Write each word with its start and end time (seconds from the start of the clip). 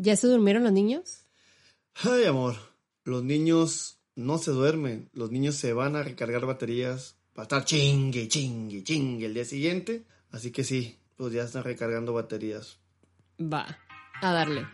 ¿Ya 0.00 0.14
se 0.14 0.28
durmieron 0.28 0.62
los 0.62 0.72
niños? 0.72 1.24
Ay, 2.04 2.24
amor, 2.24 2.54
los 3.02 3.24
niños 3.24 3.98
no 4.14 4.38
se 4.38 4.52
duermen, 4.52 5.10
los 5.12 5.32
niños 5.32 5.56
se 5.56 5.72
van 5.72 5.96
a 5.96 6.04
recargar 6.04 6.46
baterías 6.46 7.16
para 7.34 7.42
estar 7.42 7.64
chingue, 7.64 8.28
chingue, 8.28 8.84
chingue 8.84 9.26
el 9.26 9.34
día 9.34 9.44
siguiente. 9.44 10.04
Así 10.30 10.52
que 10.52 10.62
sí, 10.62 11.00
pues 11.16 11.32
ya 11.32 11.42
están 11.42 11.64
recargando 11.64 12.12
baterías. 12.12 12.78
Va, 13.40 13.76
a 14.22 14.32
darle. 14.32 14.68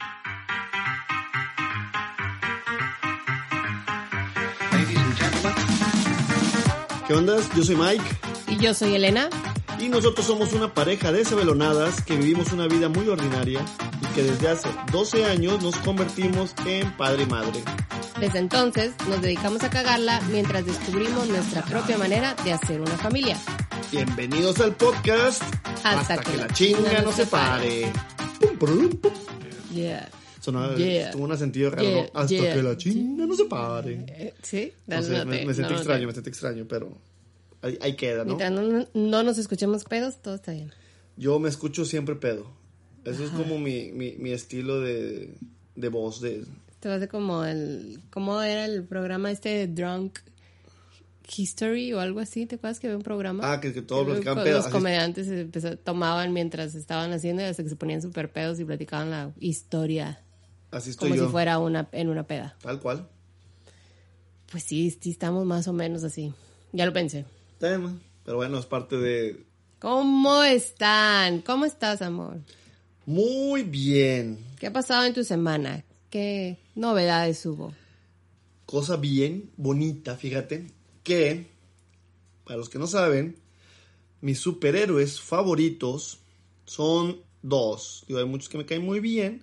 ¿Qué 7.09 7.15
onda? 7.15 7.39
Yo 7.57 7.63
soy 7.63 7.77
Mike 7.77 8.05
Y 8.49 8.59
yo 8.59 8.75
soy 8.75 8.95
Elena. 8.95 9.31
y 9.81 9.89
nosotros 9.89 10.27
somos 10.27 10.53
una 10.53 10.75
pareja 10.75 11.13
de 11.13 11.25
cebelonadas 11.25 12.03
que 12.03 12.15
vivimos 12.17 12.53
una 12.53 12.67
vida 12.67 12.91
muy 12.91 13.09
ordinaria 13.09 13.65
y 14.01 14.07
que 14.15 14.23
desde 14.23 14.49
hace 14.49 14.69
12 14.93 15.25
años 15.25 15.63
nos 15.63 15.77
convertimos 15.77 16.55
en 16.67 16.91
padre 16.97 17.25
y 17.25 17.27
madre. 17.27 17.61
Desde 18.21 18.39
entonces 18.39 18.93
nos 19.09 19.21
dedicamos 19.21 19.63
a 19.65 19.71
cagarla 19.71 20.21
mientras 20.31 20.65
descubrimos 20.65 21.29
nuestra 21.29 21.63
propia 21.65 21.99
manera 21.99 22.35
de 22.45 22.53
hacer 22.53 22.81
una 22.81 22.97
familia. 22.97 23.37
Bienvenidos 23.91 24.61
al 24.61 24.75
podcast 24.77 25.43
Hasta 25.85 26.19
que 26.19 26.37
la 26.37 26.49
chinga 26.49 27.03
no 27.03 27.13
se 27.13 27.27
pare. 27.27 27.93
Pum, 28.41 28.57
pum, 28.59 28.89
pum. 28.91 29.13
Yeah. 29.73 30.09
Sonaba, 30.41 30.77
Yeah. 30.77 31.11
tuvo 31.13 31.25
un 31.25 31.39
sentido 31.39 31.71
raro, 31.71 31.83
Yeah, 31.83 32.03
¿no? 32.03 32.21
Hasta 32.21 32.29
yeah. 32.35 32.55
que 32.55 32.63
la 32.63 32.77
chinga 32.77 33.27
no 33.27 33.35
se 33.35 33.45
pare. 33.47 34.05
Eh, 34.09 34.35
¿Sí? 34.43 34.73
No 34.87 35.03
sé, 35.03 35.25
me, 35.25 35.45
me 35.47 35.55
sentí 35.55 35.73
extraño, 35.75 36.07
me 36.07 36.13
sentí 36.13 36.29
extraño, 36.31 36.67
pero 36.69 36.93
ahí, 37.63 37.79
ahí 37.81 37.97
queda, 37.97 38.25
¿no? 38.25 38.37
Mientras 38.37 38.53
no, 38.53 38.87
no 38.93 39.23
nos 39.23 39.39
escuchemos 39.39 39.85
pedos, 39.85 40.21
todo 40.23 40.35
está 40.35 40.53
bien. 40.53 40.71
Yo 41.17 41.39
me 41.39 41.49
escucho 41.49 41.85
siempre 41.85 42.15
pedo. 42.15 42.47
Eso 43.05 43.25
es 43.25 43.31
como 43.31 43.59
mi, 43.59 43.93
mi, 43.93 44.13
mi 44.17 44.31
estilo 44.33 44.81
de, 44.81 45.35
de 45.77 45.89
voz. 45.89 46.21
De, 46.21 46.45
Te 46.81 46.89
hacer 46.89 47.09
como 47.09 47.45
el... 47.45 48.01
¿Cómo 48.11 48.41
era 48.43 48.65
el 48.65 48.85
programa 48.85 49.31
este 49.31 49.49
de 49.51 49.67
Drunk 49.69 50.19
History 51.37 51.93
o 51.95 52.01
algo 52.01 52.21
así? 52.21 52.47
¿Te 52.47 52.57
acuerdas 52.57 52.81
que 52.81 52.87
había 52.87 52.97
un 52.99 53.03
programa? 53.03 53.53
ah, 53.53 53.61
que, 53.61 53.73
que 53.73 53.83
todos 53.83 54.05
Que 54.05 54.11
platicaban 54.13 54.39
los 54.39 54.45
pedo. 54.47 54.59
Así- 54.61 54.71
comediantes 54.71 55.29
empezó- 55.29 55.77
tomaban 55.79 56.33
mientras 56.33 56.75
estaban 56.75 57.13
haciendo 57.13 57.43
y 57.43 57.47
hasta 57.47 57.63
que 57.63 57.69
se 57.71 57.77
ponían 57.77 58.03
súper 58.03 58.31
pedos 58.31 58.61
y 58.61 58.65
platicaban 58.65 59.11
la 59.11 59.33
historia 59.41 60.21
Así 60.71 60.91
estoy 60.91 61.11
como 61.11 61.21
yo. 61.21 61.27
si 61.27 61.33
fuera 61.33 61.59
una 61.59 61.89
en 61.93 62.09
una 62.09 62.27
peda. 62.27 62.57
Tal 62.63 62.81
cual. 62.81 63.09
Pues 64.51 64.65
sí, 64.65 64.91
sí 65.01 65.11
estamos 65.11 65.45
más 65.47 65.67
o 65.69 65.73
menos 65.73 66.05
así. 66.05 66.33
Ya 66.73 66.85
lo 66.87 66.93
pensé. 66.93 67.25
Tema. 67.59 67.97
Pero 68.25 68.37
bueno, 68.39 68.59
es 68.59 68.67
parte 68.67 68.97
de... 68.97 69.45
¿Cómo 69.79 70.43
están? 70.43 71.41
¿Cómo 71.43 71.65
estás, 71.65 72.03
amor? 72.03 72.39
Muy 73.07 73.63
bien. 73.63 74.39
¿Qué 74.59 74.67
ha 74.67 74.73
pasado 74.73 75.05
en 75.05 75.15
tu 75.15 75.25
semana? 75.25 75.85
¿Qué 76.11 76.59
novedades 76.75 77.45
hubo? 77.45 77.75
Cosa 78.67 78.97
bien 78.97 79.51
bonita, 79.57 80.17
fíjate, 80.17 80.67
que, 81.03 81.47
para 82.45 82.57
los 82.57 82.71
que 82.71 82.79
no 82.79 82.87
saben, 82.87 83.37
mis 84.21 84.39
superhéroes 84.39 85.21
favoritos 85.21 86.21
son 86.65 87.21
dos. 87.43 88.05
Digo, 88.09 88.21
hay 88.21 88.25
muchos 88.25 88.49
que 88.49 88.57
me 88.57 88.65
caen 88.65 88.85
muy 88.85 89.01
bien, 89.01 89.43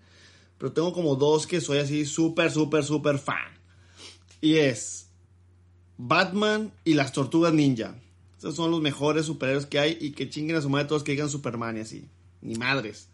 pero 0.57 0.71
tengo 0.71 0.91
como 0.91 1.15
dos 1.15 1.45
que 1.45 1.61
soy 1.61 1.77
así 1.77 2.05
súper, 2.05 2.51
súper, 2.51 2.83
súper 2.83 3.19
fan. 3.19 3.53
Y 4.41 4.57
es 4.57 5.07
Batman 5.97 6.73
y 6.83 6.95
las 6.95 7.13
Tortugas 7.13 7.53
Ninja. 7.53 7.95
Esos 8.39 8.55
son 8.55 8.71
los 8.71 8.81
mejores 8.81 9.27
superhéroes 9.27 9.67
que 9.67 9.77
hay 9.77 9.97
y 10.01 10.13
que 10.13 10.29
chinguen 10.29 10.55
a 10.55 10.61
su 10.61 10.69
madre 10.69 10.87
todos 10.87 11.03
que 11.03 11.11
digan 11.11 11.29
Superman 11.29 11.77
y 11.77 11.81
así. 11.81 12.09
Ni 12.41 12.55
madres. 12.55 13.07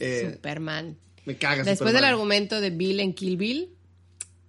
Eh, 0.00 0.32
Superman. 0.32 0.96
me 1.24 1.36
caga 1.36 1.62
Después 1.62 1.92
del 1.92 2.04
argumento 2.04 2.60
de 2.60 2.70
Bill 2.70 3.00
en 3.00 3.14
Kill 3.14 3.36
Bill, 3.36 3.70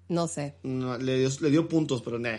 no 0.10 0.28
sé. 0.28 0.56
No, 0.64 0.98
le, 0.98 1.20
dio, 1.20 1.30
le 1.42 1.50
dio 1.50 1.68
puntos, 1.68 2.02
pero 2.02 2.20
nah, 2.20 2.38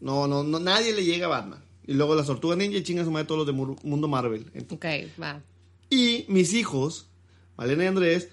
no, 0.00 0.26
no, 0.26 0.42
no, 0.42 0.58
nadie 0.58 0.92
le 0.92 1.04
llega 1.04 1.26
a 1.26 1.30
Batman. 1.30 1.62
Y 1.86 1.94
luego 1.94 2.14
las 2.14 2.26
tortugas 2.26 2.58
ninja 2.58 2.78
y 2.78 2.82
chingan 2.82 3.04
su 3.04 3.10
madre 3.12 3.26
todos 3.26 3.46
los 3.46 3.46
de 3.46 3.52
Mundo 3.52 4.08
Marvel. 4.08 4.46
Ok, 4.70 4.86
va. 5.22 5.40
Y 5.88 6.24
mis 6.28 6.52
hijos, 6.52 7.06
Malena 7.56 7.84
y 7.84 7.86
Andrés, 7.86 8.28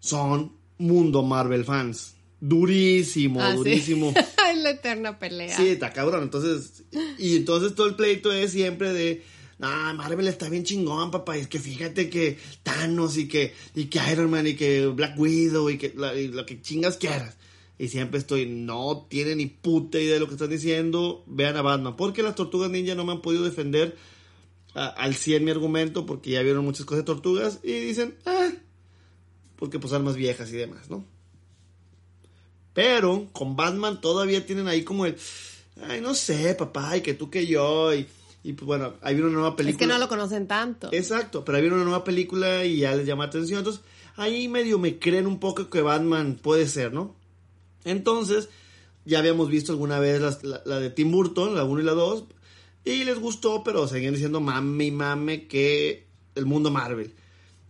son 0.00 0.52
Mundo 0.78 1.22
Marvel 1.22 1.64
fans. 1.64 2.14
Durísimo, 2.40 3.40
Ah, 3.40 3.54
durísimo. 3.54 4.12
es 4.50 4.58
la 4.58 4.70
eterna 4.70 5.18
pelea. 5.18 5.56
Sí, 5.56 5.68
está 5.68 5.92
cabrón. 5.92 6.22
Entonces, 6.24 6.84
y 7.18 7.36
entonces 7.36 7.74
todo 7.74 7.86
el 7.86 7.94
pleito 7.94 8.32
es 8.32 8.52
siempre 8.52 8.92
de, 8.92 9.22
ah, 9.60 9.92
Marvel 9.96 10.28
está 10.28 10.48
bien 10.48 10.64
chingón, 10.64 11.10
papá. 11.10 11.36
Es 11.36 11.48
que 11.48 11.58
fíjate 11.58 12.10
que 12.10 12.38
Thanos 12.62 13.16
y 13.16 13.28
que, 13.28 13.54
y 13.74 13.86
que 13.86 14.00
Iron 14.12 14.30
Man 14.30 14.46
y 14.46 14.54
que 14.54 14.86
Black 14.86 15.18
Widow 15.18 15.70
y 15.70 15.78
que 15.78 15.92
lo 15.94 16.46
que 16.46 16.60
chingas 16.60 16.96
quieras. 16.96 17.36
Y 17.78 17.88
siempre 17.88 18.18
estoy, 18.18 18.46
no 18.46 19.06
tiene 19.08 19.34
ni 19.34 19.46
puta 19.46 19.98
idea 19.98 20.14
de 20.14 20.20
lo 20.20 20.28
que 20.28 20.34
están 20.34 20.50
diciendo. 20.50 21.24
Vean 21.26 21.56
a 21.56 21.62
Batman. 21.62 21.96
Porque 21.96 22.22
las 22.22 22.34
tortugas 22.34 22.70
ninja 22.70 22.94
no 22.94 23.04
me 23.04 23.12
han 23.12 23.22
podido 23.22 23.44
defender 23.44 23.96
al 24.74 25.14
100 25.14 25.44
mi 25.44 25.50
argumento 25.50 26.04
porque 26.04 26.30
ya 26.30 26.42
vieron 26.42 26.64
muchas 26.64 26.84
cosas 26.84 27.04
de 27.04 27.06
tortugas 27.06 27.60
y 27.62 27.72
dicen, 27.72 28.16
ah, 28.26 28.50
porque 29.56 29.78
pues 29.78 29.92
armas 29.92 30.16
viejas 30.16 30.52
y 30.52 30.56
demás, 30.56 30.90
¿no? 30.90 31.04
Pero 32.72 33.28
con 33.32 33.54
Batman 33.54 34.00
todavía 34.00 34.44
tienen 34.44 34.66
ahí 34.66 34.82
como 34.82 35.06
el, 35.06 35.16
ay, 35.88 36.00
no 36.00 36.14
sé, 36.14 36.54
papá, 36.56 36.96
y 36.96 37.02
que 37.02 37.14
tú 37.14 37.30
que 37.30 37.46
yo, 37.46 37.94
y, 37.94 38.06
y 38.44 38.52
pues 38.52 38.66
bueno, 38.66 38.94
ahí 39.02 39.14
viene 39.14 39.30
una 39.30 39.38
nueva 39.40 39.56
película. 39.56 39.72
es 39.84 39.88
que 39.88 39.92
no 39.92 39.98
lo 39.98 40.08
conocen 40.08 40.46
tanto. 40.46 40.90
Exacto, 40.92 41.44
pero 41.44 41.56
ahí 41.56 41.62
viene 41.62 41.74
una 41.76 41.84
nueva 41.84 42.04
película 42.04 42.64
y 42.64 42.76
ya 42.78 42.94
les 42.94 43.06
llama 43.06 43.24
atención. 43.24 43.58
Entonces, 43.58 43.82
ahí 44.16 44.46
medio 44.48 44.78
me 44.78 44.98
creen 45.00 45.26
un 45.26 45.40
poco 45.40 45.68
que 45.70 45.80
Batman 45.82 46.38
puede 46.40 46.68
ser, 46.68 46.92
¿no? 46.92 47.16
Entonces, 47.84 48.48
ya 49.04 49.18
habíamos 49.18 49.48
visto 49.48 49.72
alguna 49.72 49.98
vez 49.98 50.20
las- 50.20 50.44
la, 50.44 50.62
la 50.64 50.78
de 50.78 50.90
Tim 50.90 51.10
Burton, 51.10 51.54
la 51.54 51.64
1 51.64 51.80
y 51.80 51.84
la 51.84 51.92
2, 51.92 52.24
y 52.84 53.04
les 53.04 53.18
gustó, 53.18 53.62
pero 53.64 53.88
seguían 53.88 54.12
diciendo 54.14 54.40
mame 54.40 54.84
y 54.86 54.90
mame 54.90 55.46
que 55.46 56.06
el 56.34 56.46
mundo 56.46 56.70
Marvel. 56.70 57.14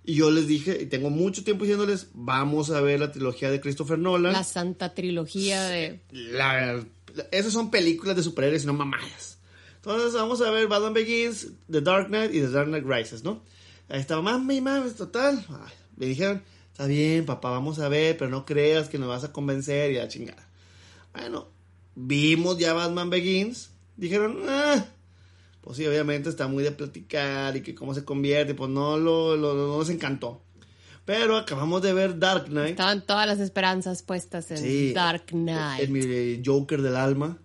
Y 0.04 0.14
yo 0.16 0.30
les 0.30 0.46
dije, 0.46 0.82
y 0.82 0.86
tengo 0.86 1.08
mucho 1.08 1.44
tiempo 1.44 1.64
diciéndoles, 1.64 2.08
vamos 2.12 2.70
a 2.70 2.80
ver 2.80 3.00
la 3.00 3.10
trilogía 3.10 3.50
de 3.50 3.60
Christopher 3.60 3.98
Nolan. 3.98 4.32
La 4.32 4.44
santa 4.44 4.92
trilogía 4.92 5.62
de... 5.62 6.00
La- 6.10 6.74
la- 7.14 7.26
esas 7.30 7.52
son 7.52 7.70
películas 7.70 8.16
de 8.16 8.22
superhéroes 8.22 8.64
y 8.64 8.66
no 8.66 8.74
mamadas. 8.74 9.33
Entonces 9.84 10.14
vamos 10.14 10.40
a 10.40 10.50
ver 10.50 10.66
Batman 10.66 10.94
Begins, 10.94 11.48
The 11.70 11.82
Dark 11.82 12.08
Knight 12.08 12.32
y 12.34 12.40
The 12.40 12.48
Dark 12.50 12.68
Knight 12.68 12.84
Rises, 12.86 13.22
¿no? 13.22 13.42
Ahí 13.90 14.00
estaba, 14.00 14.22
mami, 14.22 14.62
mami, 14.62 14.90
total. 14.92 15.44
Ay, 15.50 15.72
me 15.96 16.06
dijeron, 16.06 16.42
está 16.72 16.86
bien, 16.86 17.26
papá, 17.26 17.50
vamos 17.50 17.78
a 17.80 17.88
ver, 17.90 18.16
pero 18.16 18.30
no 18.30 18.46
creas 18.46 18.88
que 18.88 18.98
nos 18.98 19.08
vas 19.08 19.24
a 19.24 19.32
convencer 19.32 19.90
y 19.92 19.96
la 19.96 20.08
chingada. 20.08 20.48
Bueno, 21.12 21.48
vimos 21.94 22.56
ya 22.58 22.72
Batman 22.72 23.10
Begins. 23.10 23.70
Dijeron, 23.96 24.38
ah, 24.48 24.86
pues 25.60 25.76
sí, 25.76 25.86
obviamente 25.86 26.30
está 26.30 26.48
muy 26.48 26.64
de 26.64 26.72
platicar 26.72 27.54
y 27.56 27.60
que 27.60 27.74
cómo 27.74 27.92
se 27.94 28.04
convierte, 28.04 28.54
pues 28.54 28.70
no, 28.70 28.96
lo, 28.96 29.36
lo- 29.36 29.54
no 29.54 29.76
nos 29.78 29.90
encantó. 29.90 30.40
Pero 31.04 31.36
acabamos 31.36 31.82
de 31.82 31.92
ver 31.92 32.18
Dark 32.18 32.46
Knight. 32.46 32.70
Estaban 32.70 33.04
todas 33.04 33.26
las 33.26 33.38
esperanzas 33.38 34.02
puestas 34.02 34.50
en 34.50 34.56
Sí, 34.56 34.92
Dark 34.94 35.26
Knight. 35.26 35.82
En 35.84 35.92
mi 35.92 36.42
Joker 36.42 36.80
del 36.80 36.96
alma. 36.96 37.36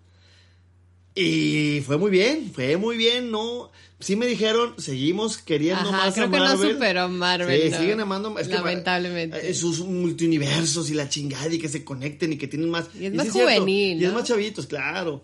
Y 1.22 1.82
fue 1.82 1.98
muy 1.98 2.12
bien, 2.12 2.52
fue 2.54 2.78
muy 2.78 2.98
bien, 2.98 3.32
¿no? 3.32 3.72
Sí 4.00 4.16
me 4.16 4.26
dijeron, 4.28 4.76
seguimos 4.78 5.38
queriendo 5.40 5.90
Ajá, 5.90 5.92
más 6.06 6.14
creo 6.14 6.28
a 6.28 6.32
que 6.32 6.38
no 6.38 6.44
Marvel. 6.46 6.72
superó 6.74 7.10
Marvel, 7.10 7.62
Sí, 7.64 7.70
no. 7.72 7.78
siguen 7.78 8.00
amando. 8.00 8.40
Es 8.40 8.48
Lamentablemente. 8.48 9.50
eh, 9.50 9.54
sus 9.54 9.80
multiuniversos 9.82 10.90
y 10.90 10.94
la 10.94 11.10
chingada 11.10 11.54
y 11.54 11.60
que 11.60 11.68
se 11.68 11.84
conecten 11.84 12.32
y 12.32 12.38
que 12.38 12.48
tienen 12.48 12.70
más... 12.70 12.86
Y 12.98 13.06
es 13.08 13.12
sí 13.12 13.18
más 13.18 13.30
juvenil, 13.32 14.02
Y 14.02 14.06
es 14.06 14.14
más 14.14 14.24
chavitos, 14.24 14.68
claro. 14.68 15.24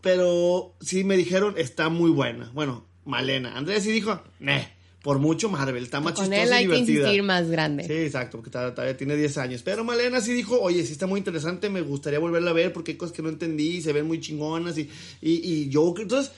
Pero 0.00 0.74
sí 0.80 1.04
me 1.04 1.16
dijeron, 1.18 1.54
está 1.58 1.88
muy 1.90 2.10
buena. 2.10 2.50
Bueno, 2.54 2.86
Malena. 3.04 3.56
Andrés 3.56 3.82
sí 3.82 3.90
dijo, 3.90 4.22
"Neh, 4.38 4.68
por 5.04 5.18
mucho 5.18 5.50
Marvel, 5.50 5.84
está 5.84 6.00
más 6.00 6.14
Con 6.14 6.24
chistosa 6.24 6.42
él 6.42 6.48
y 6.48 6.52
hay 6.54 6.64
que 6.66 6.72
divertida. 6.72 6.98
insistir 7.00 7.22
más 7.22 7.50
grande. 7.50 7.84
Sí, 7.86 7.92
exacto, 7.92 8.38
porque 8.38 8.50
todavía, 8.50 8.96
tiene 8.96 9.16
10 9.16 9.36
años. 9.36 9.60
Pero 9.62 9.84
Malena 9.84 10.22
sí 10.22 10.32
dijo, 10.32 10.58
oye, 10.58 10.82
sí 10.82 10.92
está 10.92 11.06
muy 11.06 11.18
interesante, 11.18 11.68
me 11.68 11.82
gustaría 11.82 12.18
volverla 12.18 12.52
a 12.52 12.54
ver 12.54 12.72
porque 12.72 12.92
hay 12.92 12.96
cosas 12.96 13.14
que 13.14 13.20
no 13.20 13.28
entendí 13.28 13.76
y 13.76 13.82
se 13.82 13.92
ven 13.92 14.06
muy 14.06 14.18
chingonas 14.18 14.78
y, 14.78 14.88
y, 15.20 15.32
y 15.46 15.68
yo, 15.68 15.94
entonces, 15.98 16.32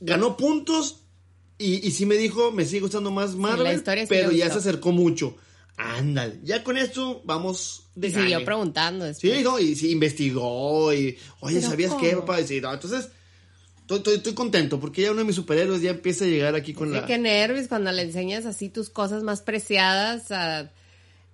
ganó 0.00 0.36
puntos 0.36 1.02
y, 1.56 1.86
y 1.86 1.92
sí 1.92 2.04
me 2.04 2.16
dijo, 2.16 2.50
me 2.50 2.64
sigue 2.64 2.80
gustando 2.80 3.12
más 3.12 3.36
Marvel, 3.36 3.78
sí 3.78 4.06
pero 4.08 4.32
ya 4.32 4.46
gustó. 4.46 4.60
se 4.60 4.68
acercó 4.68 4.90
mucho. 4.90 5.36
Ándale, 5.76 6.40
ya 6.42 6.64
con 6.64 6.76
esto 6.76 7.22
vamos 7.24 7.86
de 7.94 8.08
Y 8.08 8.10
siguió 8.12 8.44
preguntando 8.44 9.04
después. 9.04 9.36
Sí, 9.36 9.42
no, 9.44 9.58
y 9.60 9.76
sí, 9.76 9.92
investigó 9.92 10.92
y, 10.92 11.16
oye, 11.40 11.56
¿Pero 11.60 11.70
¿sabías 11.70 11.94
qué, 12.00 12.10
cómo? 12.10 12.20
papá? 12.26 12.40
Y 12.40 12.46
sí, 12.48 12.60
no, 12.60 12.72
entonces, 12.74 13.08
estoy, 13.84 13.98
estoy, 13.98 14.14
estoy 14.16 14.34
contento 14.34 14.80
porque 14.80 15.02
ya 15.02 15.10
uno 15.12 15.20
de 15.20 15.26
mis 15.26 15.36
superhéroes 15.36 15.80
ya 15.82 15.90
empieza 15.90 16.24
a 16.24 16.28
llegar 16.28 16.54
aquí 16.54 16.72
con 16.74 16.88
Sí, 16.90 16.94
la... 16.94 17.06
qué 17.06 17.18
nervios 17.18 17.68
cuando 17.68 17.92
le 17.92 18.02
enseñas 18.02 18.46
así 18.46 18.68
tus 18.68 18.90
cosas 18.90 19.22
más 19.22 19.42
preciadas 19.42 20.30
a, 20.32 20.70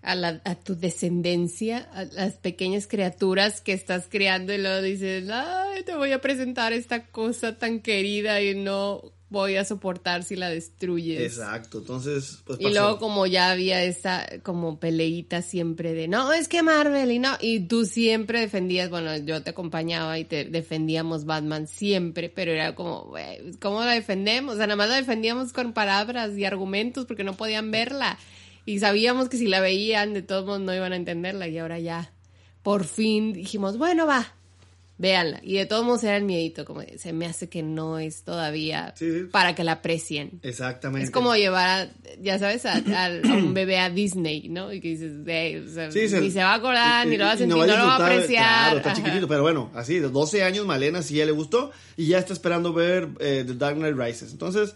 a, 0.02 0.14
la- 0.14 0.40
a 0.44 0.54
tu 0.56 0.76
descendencia, 0.76 1.88
a 1.92 2.04
las 2.04 2.34
pequeñas 2.34 2.86
criaturas 2.86 3.60
que 3.60 3.72
estás 3.72 4.06
criando 4.08 4.52
y 4.52 4.58
luego 4.58 4.82
dices, 4.82 5.28
ay, 5.30 5.82
te 5.84 5.94
voy 5.94 6.12
a 6.12 6.20
presentar 6.20 6.72
esta 6.72 7.06
cosa 7.06 7.56
tan 7.58 7.80
querida 7.80 8.40
y 8.42 8.54
no 8.54 9.02
voy 9.30 9.56
a 9.56 9.64
soportar 9.64 10.24
si 10.24 10.36
la 10.36 10.50
destruyes. 10.50 11.20
Exacto, 11.20 11.78
entonces, 11.78 12.42
pues 12.44 12.60
Y 12.60 12.70
luego 12.70 12.98
como 12.98 13.26
ya 13.26 13.50
había 13.50 13.82
esa 13.84 14.26
como 14.42 14.78
peleita 14.78 15.40
siempre 15.40 15.94
de, 15.94 16.08
no, 16.08 16.32
es 16.32 16.48
que 16.48 16.62
Marvel 16.62 17.12
y 17.12 17.18
no, 17.20 17.36
y 17.40 17.60
tú 17.60 17.86
siempre 17.86 18.40
defendías, 18.40 18.90
bueno, 18.90 19.16
yo 19.18 19.42
te 19.42 19.50
acompañaba 19.50 20.18
y 20.18 20.24
te 20.24 20.44
defendíamos 20.44 21.24
Batman 21.24 21.68
siempre, 21.68 22.28
pero 22.28 22.50
era 22.50 22.74
como, 22.74 23.04
güey, 23.04 23.52
¿cómo 23.60 23.82
la 23.82 23.92
defendemos? 23.92 24.54
O 24.54 24.56
sea, 24.58 24.66
nada 24.66 24.76
más 24.76 24.88
la 24.88 24.96
defendíamos 24.96 25.52
con 25.52 25.72
palabras 25.72 26.36
y 26.36 26.44
argumentos 26.44 27.06
porque 27.06 27.24
no 27.24 27.36
podían 27.36 27.70
verla. 27.70 28.18
Y 28.66 28.80
sabíamos 28.80 29.28
que 29.28 29.36
si 29.36 29.46
la 29.46 29.60
veían, 29.60 30.12
de 30.12 30.22
todos 30.22 30.44
modos 30.44 30.60
no 30.60 30.74
iban 30.74 30.92
a 30.92 30.96
entenderla 30.96 31.48
y 31.48 31.58
ahora 31.58 31.78
ya, 31.78 32.12
por 32.62 32.84
fin 32.84 33.32
dijimos, 33.32 33.78
bueno, 33.78 34.06
va, 34.06 34.34
véanla. 35.00 35.40
Y 35.42 35.54
de 35.54 35.64
todos 35.64 35.82
modos 35.84 36.04
era 36.04 36.16
el 36.18 36.24
miedito, 36.24 36.66
como 36.66 36.82
se 36.98 37.12
me 37.14 37.24
hace 37.24 37.48
que 37.48 37.62
no 37.62 37.98
es 37.98 38.22
todavía 38.22 38.92
Sí, 38.98 39.10
sí. 39.10 39.24
para 39.32 39.54
que 39.54 39.64
la 39.64 39.72
aprecien. 39.72 40.40
Exactamente. 40.42 41.06
Es 41.06 41.10
como 41.10 41.34
llevar, 41.34 41.88
a, 41.88 41.90
ya 42.20 42.38
sabes, 42.38 42.66
a, 42.66 42.74
a- 42.74 43.06
a 43.06 43.34
un 43.34 43.54
bebé 43.54 43.78
a 43.78 43.88
Disney, 43.88 44.48
¿no? 44.50 44.72
Y 44.74 44.80
que 44.82 44.88
dices, 44.88 45.12
"Ey, 45.26 45.56
o 45.56 45.68
sea, 45.72 45.90
Sí, 45.90 46.00
ni 46.20 46.30
se 46.30 46.40
va 46.40 46.52
a 46.52 46.54
acordar, 46.56 47.06
y- 47.06 47.10
ni 47.10 47.16
lo 47.16 47.24
va 47.24 47.32
a 47.32 47.36
sentir, 47.38 47.56
no, 47.56 47.66
lo 47.66 47.72
va 47.72 47.96
a 47.96 48.06
apreciar. 48.06 48.44
Claro, 48.44 48.76
está 48.76 48.90
Ajá. 48.92 48.98
chiquitito, 49.02 49.26
pero 49.26 49.40
bueno, 49.42 49.70
así, 49.74 49.98
de 49.98 50.08
12 50.10 50.42
años, 50.44 50.66
Malena 50.66 51.02
sí 51.02 51.14
ya 51.14 51.24
le 51.24 51.32
gustó 51.32 51.70
y 51.96 52.06
ya 52.08 52.18
está 52.18 52.34
esperando 52.34 52.74
ver 52.74 53.08
eh, 53.20 53.42
The 53.46 53.54
Dark 53.54 53.76
Knight 53.78 53.96
Rises. 53.96 54.32
Entonces, 54.32 54.74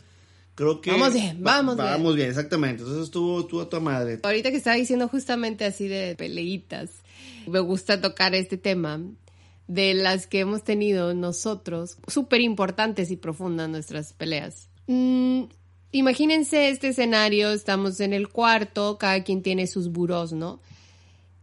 creo 0.54 0.80
que... 0.80 0.90
Vamos 0.90 1.12
bien, 1.12 1.36
va- 1.46 1.56
vamos 1.56 1.76
bien. 1.76 1.86
Vamos 1.88 2.16
bien, 2.16 2.28
exactamente. 2.30 2.82
Entonces 2.82 3.04
estuvo, 3.04 3.40
estuvo 3.40 3.60
a 3.60 3.68
tu 3.68 3.78
madre. 3.80 4.20
Ahorita 4.22 4.50
que 4.50 4.56
estaba 4.56 4.76
diciendo 4.76 5.06
justamente 5.08 5.66
así 5.66 5.86
de 5.86 6.14
peleitas, 6.16 6.90
me 7.46 7.58
gusta 7.60 8.00
tocar 8.00 8.34
este 8.34 8.56
tema 8.56 9.00
de 9.66 9.94
las 9.94 10.26
que 10.26 10.40
hemos 10.40 10.62
tenido 10.62 11.14
nosotros, 11.14 11.96
súper 12.06 12.40
importantes 12.40 13.10
y 13.10 13.16
profundas 13.16 13.68
nuestras 13.68 14.12
peleas. 14.12 14.68
Mm, 14.86 15.44
imagínense 15.92 16.68
este 16.68 16.88
escenario, 16.88 17.50
estamos 17.50 18.00
en 18.00 18.12
el 18.12 18.28
cuarto, 18.28 18.98
cada 18.98 19.22
quien 19.24 19.42
tiene 19.42 19.66
sus 19.66 19.90
burós, 19.90 20.32
¿no? 20.32 20.60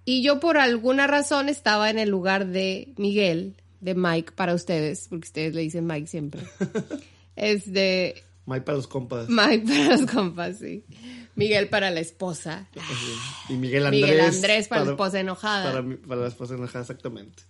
Y 0.05 0.23
yo 0.23 0.39
por 0.39 0.57
alguna 0.57 1.07
razón 1.07 1.49
estaba 1.49 1.89
en 1.89 1.99
el 1.99 2.09
lugar 2.09 2.47
de 2.47 2.93
Miguel, 2.97 3.55
de 3.79 3.95
Mike 3.95 4.33
para 4.33 4.53
ustedes, 4.53 5.07
porque 5.09 5.27
ustedes 5.27 5.55
le 5.55 5.61
dicen 5.61 5.85
Mike 5.85 6.07
siempre. 6.07 6.41
Es 7.37 7.71
de 7.71 8.21
Mike 8.45 8.61
para 8.61 8.75
los 8.75 8.87
compas. 8.87 9.29
Mike 9.29 9.65
para 9.65 9.97
los 9.97 10.11
compas, 10.11 10.57
sí. 10.59 10.83
Miguel 11.35 11.69
para 11.69 11.89
la 11.91 12.01
esposa. 12.01 12.67
Y 13.47 13.53
Miguel 13.53 13.85
Andrés. 13.85 14.01
Miguel 14.01 14.19
Andrés 14.19 14.67
para 14.67 14.83
la 14.83 14.91
esposa 14.91 15.19
enojada. 15.19 15.71
Para, 15.71 15.97
para 16.07 16.21
la 16.21 16.27
esposa 16.27 16.55
enojada, 16.55 16.81
exactamente. 16.81 17.43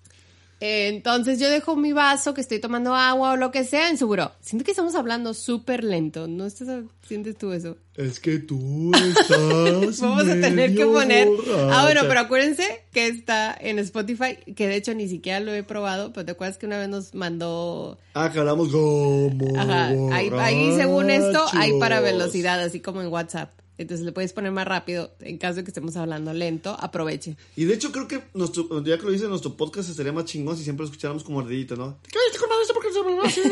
Entonces 0.64 1.40
yo 1.40 1.50
dejo 1.50 1.76
mi 1.76 1.92
vaso 1.92 2.36
que 2.36 2.42
estoy 2.42 2.60
tomando 2.60 2.94
agua 2.94 3.32
o 3.32 3.36
lo 3.36 3.50
que 3.50 3.64
sea 3.64 3.90
en 3.90 3.98
su 3.98 4.06
buró. 4.06 4.32
Siento 4.42 4.64
que 4.64 4.70
estamos 4.70 4.94
hablando 4.94 5.34
súper 5.34 5.84
lento. 5.84 6.28
¿No 6.28 6.46
estás, 6.46 6.84
sientes 7.08 7.36
tú 7.36 7.52
eso? 7.52 7.78
Es 7.96 8.20
que 8.20 8.38
tú 8.38 8.92
estás. 8.94 10.00
Vamos 10.02 10.28
a 10.28 10.40
tener 10.40 10.76
que 10.76 10.86
poner... 10.86 11.28
Ah, 11.72 11.82
bueno, 11.82 12.02
pero 12.08 12.20
acuérdense 12.20 12.84
que 12.94 13.08
está 13.08 13.58
en 13.60 13.80
Spotify, 13.80 14.38
que 14.56 14.68
de 14.68 14.76
hecho 14.76 14.94
ni 14.94 15.10
siquiera 15.10 15.40
lo 15.40 15.52
he 15.52 15.64
probado, 15.64 16.14
pero 16.14 16.26
te 16.26 16.34
acuerdas 16.34 16.60
que 16.60 16.68
una 16.68 16.78
vez 16.78 16.90
nos 16.90 17.16
mandó... 17.16 17.98
Ah, 18.14 18.30
que 18.32 18.38
hablamos 18.38 18.70
como. 18.70 19.58
Ajá, 19.58 19.88
ahí, 20.12 20.30
ahí 20.38 20.76
según 20.76 21.10
esto 21.10 21.44
hay 21.54 21.80
para 21.80 22.02
velocidad, 22.02 22.62
así 22.62 22.82
como 22.82 23.02
en 23.02 23.08
WhatsApp. 23.08 23.50
Entonces 23.82 24.06
le 24.06 24.12
puedes 24.12 24.34
poner 24.34 24.52
más 24.52 24.68
rápido 24.68 25.12
en 25.22 25.38
caso 25.38 25.56
de 25.58 25.64
que 25.64 25.70
estemos 25.72 25.96
hablando 25.96 26.34
lento, 26.34 26.76
aproveche. 26.80 27.36
Y 27.56 27.66
de 27.66 27.74
hecho 27.74 27.92
creo 27.92 28.08
que 28.08 28.22
nuestro, 28.34 28.84
ya 28.84 28.98
que 28.98 29.04
lo 29.04 29.12
dice, 29.12 29.28
nuestro 29.28 29.56
podcast 29.56 29.90
estaría 29.90 30.12
más 30.14 30.26
chingón 30.26 30.58
si 30.58 30.64
siempre 30.64 30.84
lo 30.84 30.90
escucháramos 30.90 31.24
como 31.24 31.40
ardillito, 31.42 31.76
¿no? 31.76 31.98
Cállate 32.04 32.40
con 32.40 32.50
esto 32.62 32.74
porque 32.74 32.92
se 32.92 33.02
me 33.04 33.16
va 33.16 33.24
a 33.24 33.28
hacer. 33.28 33.52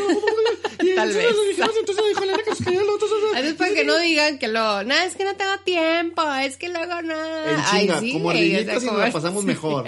Y 0.82 0.94
Tal 0.94 1.10
entonces 1.10 1.58
vez. 1.58 1.76
entonces 1.78 2.04
dijo 2.08 2.22
Elena 2.22 2.38
que 2.42 2.54
se 2.54 2.64
cayó 2.64 2.80
el 2.80 2.88
otro. 2.88 3.06
Así 3.34 3.46
es 3.48 3.54
para 3.54 3.74
que 3.74 3.84
no 3.84 3.98
digan 3.98 4.38
que 4.38 4.48
luego, 4.48 4.82
no, 4.84 4.94
es 4.94 5.14
que 5.14 5.24
no 5.24 5.36
tengo 5.36 5.50
tiempo, 5.62 6.22
es 6.42 6.56
que 6.56 6.70
luego 6.70 7.02
no. 7.02 7.14
En 7.14 7.56
Ay, 7.66 7.82
chinga, 7.82 8.00
sí, 8.00 8.12
como 8.14 8.30
ardillitas 8.30 8.82
y 8.82 8.86
nos 8.86 8.98
la 8.98 9.12
pasamos 9.12 9.44
mejor. 9.44 9.84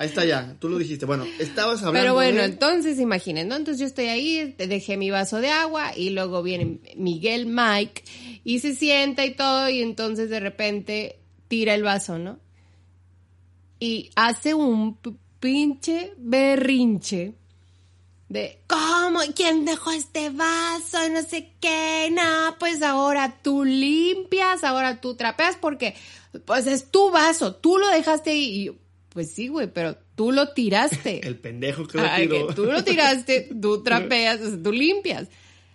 Ahí 0.00 0.08
está 0.08 0.24
ya, 0.24 0.56
tú 0.58 0.70
lo 0.70 0.78
dijiste. 0.78 1.04
Bueno, 1.04 1.26
estabas 1.38 1.80
hablando 1.82 2.00
Pero 2.00 2.14
bueno, 2.14 2.38
de- 2.38 2.46
entonces 2.46 2.98
imaginen, 2.98 3.48
¿no? 3.48 3.56
Entonces 3.56 3.80
yo 3.80 3.86
estoy 3.86 4.06
ahí, 4.06 4.54
te 4.56 4.66
dejé 4.66 4.96
mi 4.96 5.10
vaso 5.10 5.42
de 5.42 5.50
agua 5.50 5.94
y 5.94 6.08
luego 6.08 6.42
viene 6.42 6.78
Miguel 6.96 7.44
Mike 7.44 8.04
y 8.42 8.60
se 8.60 8.74
sienta 8.74 9.26
y 9.26 9.34
todo 9.34 9.68
y 9.68 9.82
entonces 9.82 10.30
de 10.30 10.40
repente 10.40 11.18
tira 11.48 11.74
el 11.74 11.82
vaso, 11.82 12.18
¿no? 12.18 12.38
Y 13.78 14.08
hace 14.16 14.54
un 14.54 14.96
pinche 15.38 16.14
berrinche 16.16 17.34
de 18.30 18.62
¿cómo? 18.68 19.20
¿Quién 19.36 19.66
dejó 19.66 19.90
este 19.90 20.30
vaso? 20.30 21.10
No 21.12 21.22
sé 21.22 21.52
qué, 21.60 22.08
no, 22.10 22.56
pues 22.58 22.80
ahora 22.82 23.36
tú 23.42 23.64
limpias, 23.66 24.64
ahora 24.64 24.98
tú 25.02 25.14
trapeas 25.14 25.56
porque 25.60 25.94
pues 26.46 26.66
es 26.66 26.90
tu 26.90 27.10
vaso, 27.10 27.54
tú 27.56 27.76
lo 27.76 27.86
dejaste 27.88 28.30
ahí 28.30 28.44
y 28.44 28.64
yo, 28.64 28.74
pues 29.10 29.30
sí, 29.32 29.48
güey, 29.48 29.66
pero 29.72 29.96
tú 30.14 30.32
lo 30.32 30.48
tiraste. 30.54 31.20
El 31.26 31.38
pendejo 31.38 31.86
que 31.86 31.98
lo 31.98 32.04
Ay, 32.08 32.26
tiró. 32.28 32.46
que 32.48 32.54
tú 32.54 32.64
lo 32.66 32.82
tiraste, 32.84 33.48
tú 33.60 33.82
trapeas, 33.84 34.40
o 34.40 34.48
sea, 34.50 34.62
tú 34.62 34.72
limpias. 34.72 35.28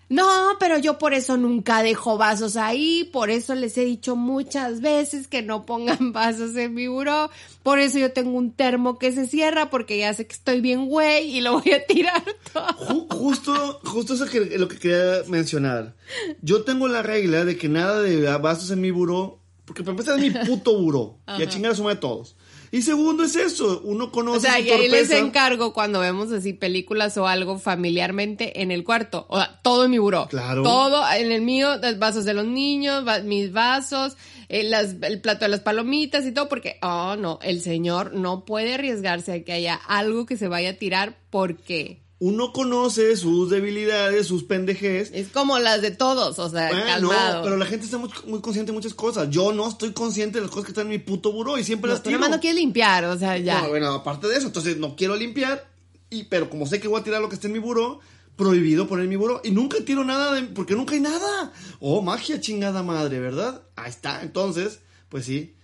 No, 0.08 0.52
pero 0.60 0.78
yo 0.78 1.00
por 1.00 1.16
eso 1.16 1.36
nunca 1.36 1.82
dejo 1.82 2.16
vasos 2.20 2.58
ahí, 2.58 3.10
por 3.12 3.32
eso 3.32 3.56
les 3.56 3.76
he 3.80 3.86
dicho 3.86 4.16
muchas 4.16 4.80
veces 4.80 5.28
que 5.28 5.42
no 5.42 5.66
pongan 5.66 6.14
vasos 6.14 6.56
en 6.58 6.76
mi 6.76 6.88
buró, 6.88 7.32
por 7.64 7.80
eso 7.80 7.98
yo 7.98 8.12
tengo 8.14 8.38
un 8.38 8.52
termo 8.52 9.00
que 9.00 9.12
se 9.12 9.26
cierra 9.26 9.72
porque 9.72 9.98
ya 9.98 10.14
sé 10.14 10.28
que 10.28 10.34
estoy 10.36 10.62
bien 10.62 10.86
güey 10.90 11.36
y 11.36 11.42
lo 11.42 11.54
voy 11.60 11.72
a 11.74 11.84
tirar 11.88 12.24
todo. 12.54 12.68
Ju- 12.68 13.08
Justo, 13.16 13.80
justo 13.84 14.14
eso 14.14 14.28
que 14.28 14.60
lo 14.60 14.68
que 14.68 14.78
quería 14.78 15.24
mencionar. 15.28 15.96
Yo 16.44 16.64
tengo 16.64 16.88
la 16.88 17.02
regla 17.02 17.44
de 17.44 17.58
que 17.58 17.68
nada 17.68 18.00
de 18.04 18.22
vasos 18.38 18.70
en 18.70 18.82
mi 18.82 18.92
buró, 18.92 19.40
porque 19.66 19.82
para 19.82 19.94
empezar 19.94 20.20
es 20.20 20.22
mi 20.22 20.30
puto 20.46 20.80
buró. 20.80 21.18
Y 21.40 21.42
a 21.42 21.50
chingar 21.50 21.72
a 21.72 21.76
suma 21.76 21.90
de 21.90 21.96
todos. 21.96 22.35
Y 22.76 22.82
segundo 22.82 23.24
es 23.24 23.38
eso, 23.38 23.80
uno 23.86 24.12
conoce 24.12 24.38
O 24.38 24.42
sea, 24.42 24.58
su 24.60 24.66
y 24.66 24.70
ahí 24.70 24.90
les 24.90 25.10
encargo 25.12 25.72
cuando 25.72 26.02
vemos 26.02 26.30
así 26.34 26.52
películas 26.52 27.16
o 27.18 27.26
algo 27.26 27.58
familiarmente 27.58 28.62
en 28.62 28.70
el 28.70 28.84
cuarto. 28.84 29.26
O 29.30 29.38
sea, 29.38 29.62
todo 29.64 29.86
en 29.86 29.92
mi 29.92 29.98
buró. 29.98 30.28
Claro. 30.28 30.62
Todo 30.62 31.02
en 31.14 31.32
el 31.32 31.42
mío, 31.42 31.78
los 31.78 31.98
vasos 32.00 32.26
de 32.26 32.34
los 32.34 32.46
niños, 32.46 33.06
mis 33.24 33.54
vasos, 33.54 34.18
eh, 34.50 34.64
las- 34.64 34.96
el 35.02 35.22
plato 35.22 35.46
de 35.46 35.50
las 35.52 35.62
palomitas 35.62 36.26
y 36.26 36.34
todo, 36.34 36.50
porque, 36.50 36.78
oh, 36.82 37.16
no, 37.16 37.40
el 37.44 37.62
señor 37.62 38.14
no 38.14 38.44
puede 38.44 38.74
arriesgarse 38.74 39.32
a 39.32 39.44
que 39.46 39.54
haya 39.54 39.76
algo 39.76 40.26
que 40.26 40.36
se 40.36 40.50
vaya 40.50 40.72
a 40.72 40.74
tirar 40.74 41.18
porque 41.30 42.02
Uno 42.20 42.54
conoce 42.54 43.18
sus 43.18 43.50
debilidades, 43.50 44.26
sus 44.28 44.44
pendejes. 44.46 45.12
es 45.14 45.28
como 45.28 45.60
las 45.60 45.82
de 45.82 45.92
todos, 45.92 46.40
o 46.40 46.50
sea, 46.50 46.70
Bueno, 46.70 46.86
calmado. 46.86 47.44
pero 47.44 47.58
la 47.58 47.66
gente 47.66 47.86
está 47.86 47.98
muy, 47.98 48.10
muy 48.28 48.40
consciente 48.40 48.72
de 48.72 48.76
muchas 48.76 48.94
cosas. 48.94 49.30
Yo 49.30 49.52
no 49.52 49.68
estoy 49.68 49.92
consciente 49.92 50.38
de 50.38 50.44
las 50.44 50.50
cosas 50.52 50.66
que 50.66 50.72
están 50.72 50.86
en 50.86 50.92
mi 50.92 50.98
puto 51.00 51.34
buró 51.34 51.58
y 51.58 51.64
siempre 51.66 51.90
No, 51.90 51.94
las 51.96 52.04
tiro. 52.04 52.16
nomás 52.16 52.30
no 52.30 52.40
quieres 52.40 52.58
limpiar, 52.60 53.04
o 53.06 53.18
sea, 53.18 53.38
ya. 53.38 53.62
No, 53.64 53.70
bueno, 53.70 53.92
aparte 53.94 54.28
de 54.30 54.38
eso, 54.38 54.48
entonces 54.48 54.78
no 54.78 54.96
quiero 54.96 55.18
limpiar, 55.18 55.68
y 56.10 56.24
pero 56.24 56.50
como 56.50 56.66
sé 56.68 56.80
que 56.80 56.88
voy 56.88 57.02
a 57.02 57.04
tirar 57.04 57.20
lo 57.22 57.28
que 57.28 57.36
esté 57.36 57.48
en 57.48 57.54
mi 57.54 57.60
buró, 57.60 58.00
prohibido 58.38 58.88
poner 58.88 59.08
mi 59.10 59.18
buró, 59.18 59.42
y 59.44 59.52
nunca 59.52 59.78
tiro 59.84 60.06
nada, 60.06 60.34
de, 60.36 60.44
porque 60.44 60.74
nunca 60.76 60.94
hay 60.94 61.02
nada. 61.02 61.52
Oh, 61.82 62.02
magia 62.02 62.40
chingada 62.40 62.82
madre, 62.82 63.20
¿verdad? 63.20 63.64
Ahí 63.76 63.90
está, 63.90 64.22
entonces, 64.24 64.80
pues 65.10 65.26
sí, 65.26 65.56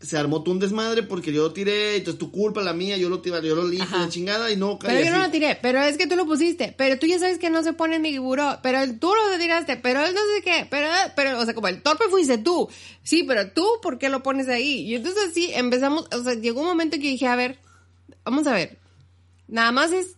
se 0.00 0.16
armó 0.16 0.44
tú 0.44 0.52
un 0.52 0.60
desmadre 0.60 1.02
porque 1.02 1.32
yo 1.32 1.42
lo 1.42 1.52
tiré, 1.52 1.96
entonces 1.96 2.18
tu 2.18 2.30
culpa, 2.30 2.62
la 2.62 2.72
mía, 2.72 2.96
yo 2.96 3.08
lo 3.08 3.20
tiré, 3.20 3.42
yo 3.42 3.56
lo 3.56 3.82
Ajá. 3.82 4.02
la 4.02 4.08
chingada, 4.08 4.50
y 4.52 4.56
no 4.56 4.78
Pero 4.78 5.00
y 5.00 5.04
yo 5.04 5.10
no 5.10 5.16
así. 5.16 5.26
lo 5.26 5.32
tiré, 5.32 5.58
pero 5.60 5.82
es 5.82 5.96
que 5.96 6.06
tú 6.06 6.14
lo 6.14 6.24
pusiste, 6.24 6.72
pero 6.78 6.98
tú 7.00 7.06
ya 7.06 7.18
sabes 7.18 7.38
que 7.38 7.50
no 7.50 7.64
se 7.64 7.72
pone 7.72 7.96
en 7.96 8.02
mi 8.02 8.16
buró, 8.18 8.60
pero 8.62 8.80
tú 8.98 9.12
lo 9.12 9.38
tiraste, 9.38 9.76
pero 9.76 10.04
él 10.04 10.14
no 10.14 10.20
sé 10.36 10.42
qué, 10.42 10.66
pero, 10.70 10.88
pero, 11.16 11.40
o 11.40 11.44
sea, 11.44 11.52
como 11.52 11.66
el 11.66 11.82
torpe 11.82 12.04
fuiste 12.10 12.38
tú, 12.38 12.68
sí, 13.02 13.24
pero 13.24 13.50
tú, 13.50 13.66
¿por 13.82 13.98
qué 13.98 14.08
lo 14.08 14.22
pones 14.22 14.48
ahí? 14.48 14.82
Y 14.82 14.94
entonces 14.94 15.32
sí, 15.34 15.50
empezamos, 15.52 16.06
o 16.12 16.22
sea, 16.22 16.34
llegó 16.34 16.60
un 16.60 16.68
momento 16.68 16.96
que 16.96 17.02
dije, 17.02 17.26
a 17.26 17.34
ver, 17.34 17.58
vamos 18.24 18.46
a 18.46 18.52
ver, 18.54 18.78
nada 19.48 19.72
más 19.72 19.90
es 19.90 20.14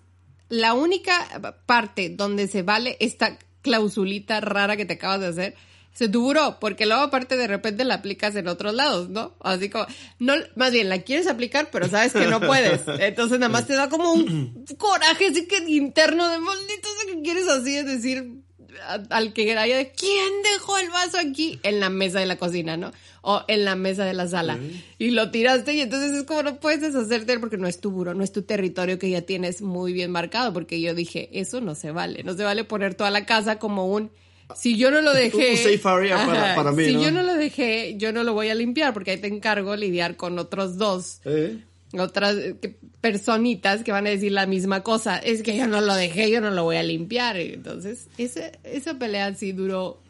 la 0.50 0.74
única 0.74 1.54
parte 1.64 2.10
donde 2.10 2.48
se 2.48 2.62
vale 2.62 2.98
esta 3.00 3.38
clausulita 3.62 4.40
rara 4.40 4.76
que 4.76 4.84
te 4.84 4.94
acabas 4.94 5.20
de 5.20 5.26
hacer, 5.28 5.54
se 5.92 6.08
tu 6.08 6.22
buró, 6.22 6.58
porque 6.60 6.86
luego 6.86 7.02
aparte 7.02 7.36
de 7.36 7.46
repente 7.46 7.84
la 7.84 7.94
aplicas 7.94 8.34
en 8.36 8.48
otros 8.48 8.72
lados, 8.74 9.08
¿no? 9.10 9.34
Así 9.40 9.68
como, 9.68 9.86
no, 10.18 10.34
más 10.56 10.72
bien 10.72 10.88
la 10.88 11.02
quieres 11.02 11.26
aplicar, 11.26 11.68
pero 11.70 11.88
sabes 11.88 12.12
que 12.12 12.26
no 12.26 12.40
puedes. 12.40 12.80
Entonces 13.00 13.38
nada 13.38 13.50
más 13.52 13.66
te 13.66 13.74
da 13.74 13.88
como 13.88 14.12
un 14.12 14.64
coraje 14.78 15.26
así 15.26 15.46
que 15.46 15.58
interno 15.68 16.28
de 16.28 16.38
maldito 16.38 16.88
que 17.06 17.22
quieres 17.22 17.48
así, 17.48 17.76
es 17.76 17.86
decir, 17.86 18.40
a- 18.86 19.02
al 19.10 19.32
que 19.34 19.56
haya 19.58 19.76
de 19.76 19.90
quién 19.92 20.30
dejó 20.54 20.78
el 20.78 20.88
vaso 20.90 21.18
aquí 21.18 21.58
en 21.64 21.80
la 21.80 21.90
mesa 21.90 22.20
de 22.20 22.26
la 22.26 22.36
cocina, 22.36 22.76
¿no? 22.76 22.92
O 23.22 23.42
en 23.48 23.66
la 23.66 23.74
mesa 23.76 24.04
de 24.06 24.14
la 24.14 24.26
sala. 24.26 24.58
Y 24.98 25.10
lo 25.10 25.30
tiraste 25.30 25.74
y 25.74 25.82
entonces 25.82 26.12
es 26.12 26.22
como 26.24 26.42
no 26.42 26.56
puedes 26.60 26.80
deshacerte 26.80 27.38
porque 27.38 27.58
no 27.58 27.66
es 27.68 27.78
tu 27.80 27.90
buró, 27.90 28.14
no 28.14 28.24
es 28.24 28.32
tu 28.32 28.40
territorio 28.42 28.98
que 28.98 29.10
ya 29.10 29.22
tienes 29.22 29.60
muy 29.60 29.92
bien 29.92 30.10
marcado, 30.10 30.54
porque 30.54 30.80
yo 30.80 30.94
dije, 30.94 31.28
eso 31.32 31.60
no 31.60 31.74
se 31.74 31.90
vale, 31.90 32.22
no 32.22 32.34
se 32.34 32.44
vale 32.44 32.64
poner 32.64 32.94
toda 32.94 33.10
la 33.10 33.26
casa 33.26 33.58
como 33.58 33.86
un 33.88 34.10
si 34.56 34.76
yo 34.76 34.90
no 34.90 35.00
lo 35.00 35.12
dejé. 35.12 35.50
Un 35.52 35.56
safe 35.56 35.80
area 35.88 36.26
para- 36.26 36.54
para 36.54 36.72
mí, 36.72 36.84
Si 36.86 36.94
¿no? 36.94 37.02
yo 37.02 37.10
no 37.10 37.22
lo 37.22 37.34
dejé, 37.34 37.96
yo 37.96 38.12
no 38.12 38.22
lo 38.24 38.32
voy 38.34 38.48
a 38.48 38.54
limpiar 38.54 38.92
porque 38.94 39.12
ahí 39.12 39.18
te 39.18 39.26
encargo 39.28 39.76
lidiar 39.76 40.16
con 40.16 40.38
otros 40.38 40.76
dos. 40.78 41.20
¿Eh? 41.24 41.58
otras 41.98 42.36
eh, 42.36 42.54
que- 42.62 42.76
personitas 43.00 43.82
que 43.82 43.90
van 43.90 44.06
a 44.06 44.10
decir 44.10 44.30
la 44.30 44.46
misma 44.46 44.82
cosa. 44.84 45.18
Es 45.18 45.42
que 45.42 45.56
yo 45.56 45.66
no 45.66 45.80
lo 45.80 45.94
dejé, 45.96 46.30
yo 46.30 46.40
no 46.40 46.50
lo 46.52 46.62
voy 46.62 46.76
a 46.76 46.84
limpiar. 46.84 47.36
Entonces, 47.36 48.06
ese, 48.16 48.52
esa 48.62 48.94
pelea 48.96 49.34
sí 49.34 49.50
duró 49.50 50.00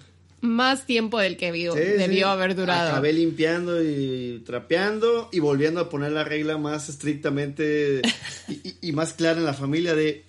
más 0.42 0.84
tiempo 0.84 1.18
del 1.18 1.38
que 1.38 1.52
vio- 1.52 1.72
Sí, 1.72 1.78
debió 1.80 2.26
sí. 2.26 2.32
haber 2.32 2.54
durado. 2.54 2.90
Acabé 2.90 3.14
limpiando 3.14 3.82
y 3.82 4.42
trapeando 4.44 5.30
y 5.32 5.38
volviendo 5.38 5.80
a 5.80 5.88
poner 5.88 6.12
la 6.12 6.22
regla 6.24 6.58
más 6.58 6.90
estrictamente 6.90 8.02
y, 8.48 8.52
y- 8.52 8.76
y 8.82 8.92
más 8.92 9.14
clara 9.14 9.38
en 9.38 9.44
la 9.46 9.54
familia 9.54 9.94
de 9.94 10.24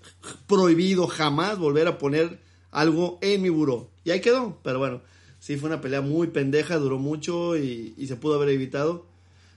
prohibido 0.48 1.08
jamás 1.08 1.58
volver 1.58 1.88
a 1.88 1.98
poner 1.98 2.40
algo 2.72 3.20
en 3.22 3.42
mi 3.42 3.50
buró. 3.50 3.91
Y 4.04 4.12
ahí 4.12 4.22
quedó, 4.22 4.60
pero 4.64 4.80
bueno, 4.80 5.02
sí 5.40 5.58
fue 5.58 5.70
una 5.70 5.82
pelea 5.82 6.02
muy 6.02 6.28
pendeja, 6.28 6.78
duró 6.78 6.98
mucho 7.00 7.58
y, 7.58 7.94
y 7.98 8.08
se 8.08 8.16
pudo 8.16 8.36
haber 8.36 8.50
evitado 8.50 9.06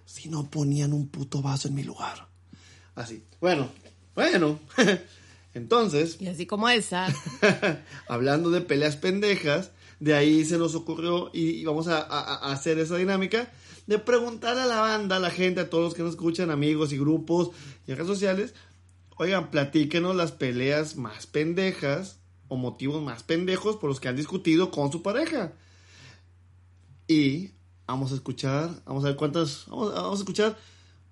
si 0.06 0.28
no 0.28 0.50
ponían 0.50 0.92
un 0.92 1.08
puto 1.08 1.40
vaso 1.42 1.68
en 1.68 1.74
mi 1.74 1.82
lugar. 1.82 2.28
Así. 2.94 3.24
Bueno, 3.40 3.68
bueno. 4.14 4.60
Entonces, 5.54 6.16
Y 6.20 6.26
así 6.26 6.46
como 6.46 6.68
esa. 6.68 7.06
hablando 8.08 8.50
de 8.50 8.60
peleas 8.60 8.96
pendejas, 8.96 9.70
de 10.00 10.14
ahí 10.14 10.44
se 10.44 10.58
nos 10.58 10.74
ocurrió 10.74 11.30
y, 11.32 11.50
y 11.50 11.64
vamos 11.64 11.86
a, 11.88 11.98
a- 11.98 12.48
a 12.48 12.52
hacer 12.52 12.78
esa 12.78 12.96
dinámica 12.96 13.50
de 13.86 13.98
preguntar 13.98 14.58
a 14.58 14.66
la 14.66 14.80
banda, 14.80 15.16
a 15.16 15.20
la 15.20 15.30
gente, 15.30 15.60
a 15.60 15.70
todos 15.70 15.84
los 15.84 15.94
que 15.94 16.02
nos 16.02 16.12
escuchan, 16.12 16.50
amigos 16.50 16.92
y 16.92 16.98
grupos 16.98 17.50
y 17.86 17.92
redes 17.92 18.06
sociales, 18.08 18.54
oigan, 19.16 19.50
platíquenos 19.50 20.16
las 20.16 20.32
peleas 20.32 20.96
más 20.96 21.26
pendejas 21.26 22.18
o 22.48 22.56
motivos 22.56 23.02
más 23.02 23.22
pendejos 23.22 23.76
por 23.76 23.88
los 23.90 24.00
que 24.00 24.08
han 24.08 24.16
discutido 24.16 24.70
con 24.70 24.90
su 24.92 25.02
pareja. 25.02 25.52
Y 27.06 27.50
vamos 27.86 28.12
a 28.12 28.14
escuchar, 28.14 28.70
vamos 28.86 29.04
a 29.04 29.08
ver 29.08 29.16
cuántas, 29.16 29.64
vamos, 29.68 29.92
vamos 29.94 30.18
a 30.18 30.22
escuchar 30.22 30.56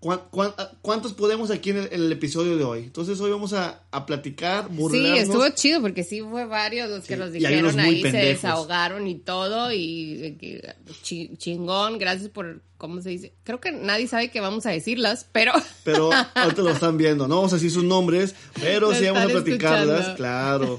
cuán- 0.01 0.23
cuán- 0.31 0.55
cuántos 0.81 1.13
podemos 1.13 1.51
aquí 1.51 1.71
en 1.71 1.77
el, 1.79 1.85
en 1.93 2.03
el 2.05 2.13
episodio 2.13 2.57
de 2.57 2.65
hoy. 2.65 2.81
Entonces 2.85 3.21
hoy 3.21 3.31
vamos 3.31 3.53
a, 3.53 3.83
a 3.91 4.07
platicar, 4.07 4.69
Sí, 4.69 4.75
burlarnos. 4.77 5.19
estuvo 5.19 5.49
chido 5.51 5.81
porque 5.83 6.03
sí 6.03 6.23
fue 6.23 6.47
varios 6.47 6.89
los 6.89 7.05
que 7.05 7.15
Sí, 7.15 7.21
los 7.21 7.35
y 7.35 7.45
hay 7.45 7.57
unos 7.59 7.73
dijeron 7.77 7.81
ahí, 7.81 7.97
se 7.97 8.03
pendejos. 8.11 8.43
desahogaron 8.43 9.07
y 9.07 9.17
todo 9.17 9.71
y 9.73 10.37
que- 10.41 10.75
chi- 11.03 11.37
chingón, 11.37 11.99
gracias 11.99 12.31
por, 12.31 12.63
¿cómo 12.79 13.03
se 13.03 13.11
dice? 13.11 13.35
Creo 13.45 13.61
que 13.61 13.71
nadie 13.73 14.09
sabe 14.09 14.31
que 14.31 14.41
vamos 14.41 14.65
a 14.65 14.71
decirlas, 14.71 15.27
pero 15.31 15.53
Pero 15.85 16.11
ahorita 16.35 16.63
lo 16.63 16.71
están 16.71 16.97
viendo. 16.97 17.29
No 17.29 17.37
vamos 17.37 17.53
a 17.53 17.57
decir 17.57 17.71
sus 17.71 17.85
nombres, 17.85 18.35
pero 18.61 18.93
Lo 18.93 18.95
sí 18.99 19.05
vamos 19.05 19.25
a 19.25 19.27
platicarlas, 19.29 20.09
escuchando. 20.09 20.17
claro. 20.17 20.79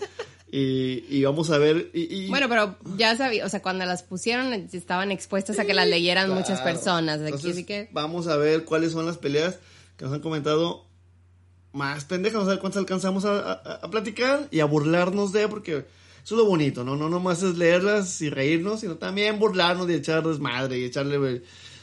Y, 0.56 1.04
y 1.10 1.24
vamos 1.24 1.50
a 1.50 1.58
ver. 1.58 1.90
Y, 1.96 2.02
y- 2.26 2.30
bueno, 2.30 2.48
pero 2.48 2.78
ya 2.96 3.18
sabía, 3.18 3.44
o 3.44 3.50
sea, 3.50 3.64
cuando 3.64 3.86
las 3.86 4.04
pusieron 4.04 4.54
estaban 4.54 5.12
expuestas 5.12 5.58
a 5.58 5.66
que 5.66 5.74
las 5.74 5.88
leyeran 5.88 6.30
muchas 6.30 6.60
claro. 6.62 6.64
personas, 6.66 7.16
aquí, 7.22 7.26
Entonces, 7.26 7.52
así 7.54 7.64
que 7.64 7.90
vamos 7.92 8.28
a 8.28 8.38
ver 8.38 8.64
cuáles 8.64 8.92
son 8.92 9.08
las 9.08 9.18
peleas 9.18 9.58
que 9.98 10.06
nos 10.06 10.14
han 10.14 10.20
comentado 10.22 10.86
más 11.72 12.06
pendejas. 12.06 12.36
Vamos 12.36 12.50
a 12.50 12.52
ver 12.52 12.60
cuántas 12.60 12.80
alcanzamos 12.82 13.26
a, 13.26 13.40
a- 13.52 13.80
a 13.82 13.90
platicar 13.90 14.48
y 14.52 14.60
a 14.60 14.66
burlarnos 14.66 15.32
de, 15.34 15.48
porque 15.48 15.78
eso 16.24 16.36
es 16.36 16.38
lo 16.38 16.46
bonito, 16.46 16.84
¿no? 16.84 16.96
No 16.96 17.10
nomás 17.10 17.42
es 17.42 17.58
leerlas 17.58 18.22
y 18.22 18.30
reírnos, 18.30 18.82
sino 18.82 18.98
también 18.98 19.40
burlarnos 19.40 19.90
y 19.90 19.94
echar 19.96 20.22
desmadre 20.22 20.78
y 20.78 20.84
echarle 20.84 21.42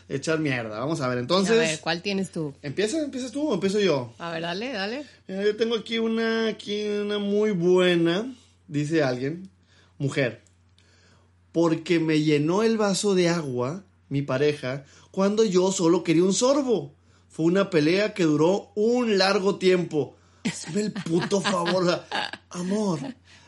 echar 0.09 0.39
mierda. 0.39 0.79
Vamos 0.79 1.01
a 1.01 1.09
ver, 1.09 1.19
entonces. 1.19 1.57
a 1.57 1.59
ver, 1.59 1.81
¿cuál 1.81 2.03
tienes 2.03 2.31
tú? 2.31 2.55
¿Empieza? 2.63 3.03
¿Empiezas 3.03 3.33
tú 3.33 3.49
o 3.49 3.55
empiezo 3.55 3.81
yo? 3.81 4.13
A 4.19 4.31
ver, 4.31 4.43
dale, 4.43 4.73
dale. 4.73 5.05
Mira, 5.27 5.45
yo 5.45 5.57
tengo 5.57 5.75
aquí 5.75 5.99
una, 5.99 6.47
aquí 6.49 6.85
una 6.87 7.19
muy 7.19 7.51
buena, 7.51 8.33
dice 8.71 9.03
alguien, 9.03 9.51
mujer, 9.99 10.43
porque 11.53 11.99
me 12.01 12.21
llenó 12.23 12.63
el 12.63 12.79
vaso 12.79 13.15
de 13.15 13.29
agua, 13.29 13.85
mi 14.09 14.23
pareja, 14.23 14.85
cuando 15.11 15.45
yo 15.45 15.73
solo 15.73 16.05
quería 16.05 16.25
un 16.25 16.33
sorbo. 16.35 16.95
Fue 17.29 17.45
una 17.47 17.71
pelea 17.71 18.13
que 18.13 18.25
duró 18.25 18.73
un 18.75 19.17
largo 19.19 19.57
tiempo. 19.57 20.17
Hazme 20.45 20.81
el 20.81 20.93
puto 20.93 21.41
favor, 21.41 22.03
amor. 22.51 22.99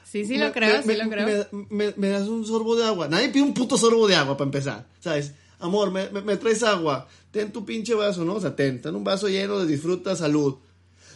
Sí, 0.08 0.24
sí 0.24 0.36
lo 0.38 0.52
creo, 0.52 0.82
me- 0.84 0.92
sí 0.94 0.98
lo 1.00 1.06
me- 1.06 1.10
creo. 1.10 1.46
Me, 1.70 1.94
me- 1.96 2.08
das 2.08 2.28
un 2.28 2.46
sorbo 2.46 2.76
de 2.76 2.84
agua. 2.84 3.08
Nadie 3.08 3.30
pide 3.30 3.42
un 3.42 3.54
puto 3.54 3.76
sorbo 3.76 4.06
de 4.06 4.14
agua 4.14 4.36
para 4.36 4.46
empezar, 4.46 4.86
¿sabes? 5.00 5.32
Amor, 5.58 5.90
me 5.90 6.36
traes 6.36 6.62
agua. 6.62 7.08
Ten 7.30 7.50
tu 7.52 7.64
pinche 7.64 7.94
vaso, 7.94 8.24
¿no? 8.24 8.34
O 8.34 8.40
sea, 8.40 8.54
ten, 8.54 8.80
ten 8.82 8.94
un 8.94 9.04
vaso 9.04 9.28
lleno 9.28 9.58
de 9.58 9.66
disfruta, 9.66 10.14
salud. 10.14 10.56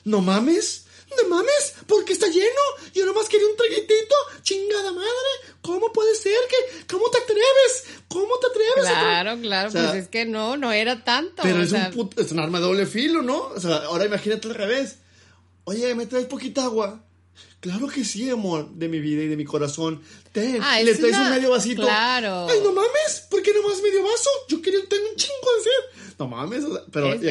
¿No 0.05 0.21
mames? 0.21 0.86
¿No 1.11 1.29
mames? 1.29 1.75
¿Por 1.87 2.05
qué 2.05 2.13
está 2.13 2.27
lleno? 2.27 2.61
Yo 2.95 3.07
nomás 3.07 3.29
quería 3.29 3.47
un 3.47 3.57
traguitito. 3.57 4.15
Chingada 4.43 4.93
madre. 4.93 5.09
¿Cómo 5.63 5.93
puede 5.93 6.15
ser 6.15 6.37
que... 6.49 6.85
¿Cómo 6.87 7.09
te 7.11 7.19
atreves? 7.19 7.85
¿Cómo 8.09 8.39
te 8.39 8.47
atreves? 8.49 8.87
a 8.87 8.91
tra- 8.91 9.01
Claro, 9.01 9.41
claro, 9.41 9.69
O 9.69 9.73
sea, 9.73 9.91
pues 9.91 10.03
es 10.05 10.09
que 10.09 10.25
no, 10.25 10.57
no 10.57 10.73
era 10.73 11.05
tanto. 11.05 11.43
Pero 11.43 11.63
es, 11.63 11.71
sea, 11.71 11.89
un 11.89 11.95
puto- 11.95 12.21
es 12.23 12.31
un 12.33 12.41
arma 12.41 12.59
de 12.59 12.65
doble 12.65 12.87
filo, 12.87 13.23
¿no? 13.23 13.39
O 13.55 13.61
sea, 13.61 13.77
ahora 13.87 14.05
imagínate 14.05 14.49
al 14.49 14.55
revés. 14.55 14.97
Oye, 15.65 15.95
¿me 15.95 16.07
traes 16.07 16.27
poquita 16.27 16.65
agua? 16.65 17.03
Claro 17.61 17.89
que 17.89 18.05
sí, 18.05 18.29
amor, 18.31 18.69
de 18.75 18.87
mi 18.89 19.01
vida 19.01 19.23
y 19.23 19.29
de 19.29 19.37
mi 19.37 19.45
corazón. 19.45 20.03
Ten, 20.33 20.61
Ah, 20.63 20.81
le 20.81 20.91
es 20.93 20.99
traes 21.01 21.17
una- 21.17 21.25
un 21.29 21.31
medio 21.35 21.51
vasito. 21.51 21.83
claro. 21.83 22.47
Ay, 22.49 22.61
no 22.63 22.73
mames, 22.73 23.25
¿por 23.31 23.43
qué 23.43 23.53
nomás 23.55 23.81
medio 23.83 24.03
vaso? 24.03 24.31
Yo 24.49 24.61
quería 24.63 24.85
tener 24.87 25.09
un 25.11 25.17
chingo 25.17 25.49
de 25.57 25.63
sed. 25.63 26.06
No 26.19 26.27
mames, 26.29 26.65
o 26.65 26.73
sea, 26.73 26.83
pero... 26.91 27.13
es, 27.13 27.23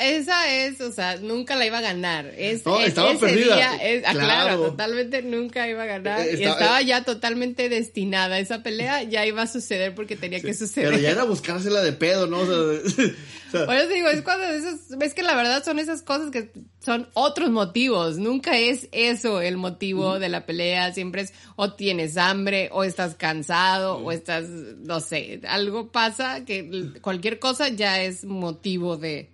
esa 0.00 0.52
es, 0.52 0.80
o 0.80 0.90
sea, 0.90 1.16
nunca 1.18 1.54
la 1.54 1.64
iba 1.64 1.78
a 1.78 1.82
ganar. 1.82 2.26
Es, 2.36 2.66
No, 2.66 2.80
es- 2.80 2.88
estaba 2.88 3.16
perdida. 3.16 3.54
día 3.54 3.74
es- 3.76 4.02
ah, 4.04 4.12
claro. 4.12 4.26
Claro. 4.26 4.62
totalmente 4.70 5.22
nunca 5.22 5.68
iba 5.68 5.84
a 5.84 5.86
ganar. 5.86 6.20
Eh, 6.22 6.30
y 6.32 6.34
estaba- 6.42 6.52
estaba 6.60 6.82
ya 6.82 7.04
totalmente 7.04 7.68
destinada. 7.68 8.40
Esa 8.40 8.62
pelea 8.64 9.04
ya 9.04 9.24
iba 9.26 9.42
a 9.42 9.46
suceder 9.46 9.94
porque 9.94 10.16
tenía 10.16 10.40
que 10.40 10.54
suceder. 10.54 10.90
Pero 10.90 11.00
ya 11.02 11.10
era 11.10 11.22
buscársela 11.24 11.82
de 11.82 11.92
pedo, 11.92 12.26
¿no? 12.26 12.40
O 12.40 12.46
sea, 12.46 12.56
o 13.48 13.50
sea, 13.52 13.66
Por 13.66 13.76
eso 13.76 13.88
digo, 13.92 14.08
es 14.08 14.22
cuando 14.22 14.44
esas, 14.46 14.96
ves 14.98 15.14
que 15.14 15.22
la 15.22 15.36
verdad 15.36 15.62
son 15.64 15.78
esas 15.78 16.02
cosas 16.02 16.30
que 16.32 16.50
son 16.84 17.08
otros 17.12 17.50
motivos, 17.50 18.16
nunca 18.18 18.58
es 18.58 18.88
eso 18.90 19.40
el 19.40 19.56
motivo 19.56 20.18
de 20.18 20.28
la 20.28 20.46
pelea, 20.46 20.92
siempre 20.92 21.22
es 21.22 21.32
o 21.54 21.74
tienes 21.74 22.16
hambre, 22.16 22.70
o 22.72 22.82
estás 22.82 23.14
cansado, 23.14 23.98
o 23.98 24.10
estás, 24.10 24.46
no 24.48 24.98
sé, 24.98 25.40
algo 25.46 25.92
pasa 25.92 26.44
que 26.44 26.90
cualquier 27.00 27.38
cosa 27.38 27.68
ya 27.68 28.02
es 28.02 28.24
motivo 28.32 28.96
de... 28.96 29.30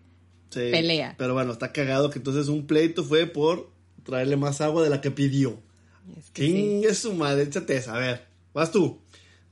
sí. 0.50 0.68
pelea. 0.70 1.14
Pero 1.18 1.34
bueno, 1.34 1.52
está 1.52 1.72
cagado 1.72 2.10
que 2.10 2.18
entonces 2.18 2.48
un 2.48 2.66
pleito 2.66 3.02
fue 3.04 3.26
por 3.26 3.70
traerle 4.04 4.36
más 4.36 4.60
agua 4.60 4.82
de 4.82 4.90
la 4.90 5.00
que 5.00 5.10
pidió. 5.10 5.58
es 6.18 6.30
que 6.30 6.46
sí. 6.46 6.52
¿Quién 6.52 6.90
es 6.90 6.98
su 6.98 7.14
madre? 7.14 7.42
Échate 7.44 7.76
esa. 7.76 7.94
A 7.94 7.98
ver, 7.98 8.24
vas 8.54 8.70
tú. 8.72 8.98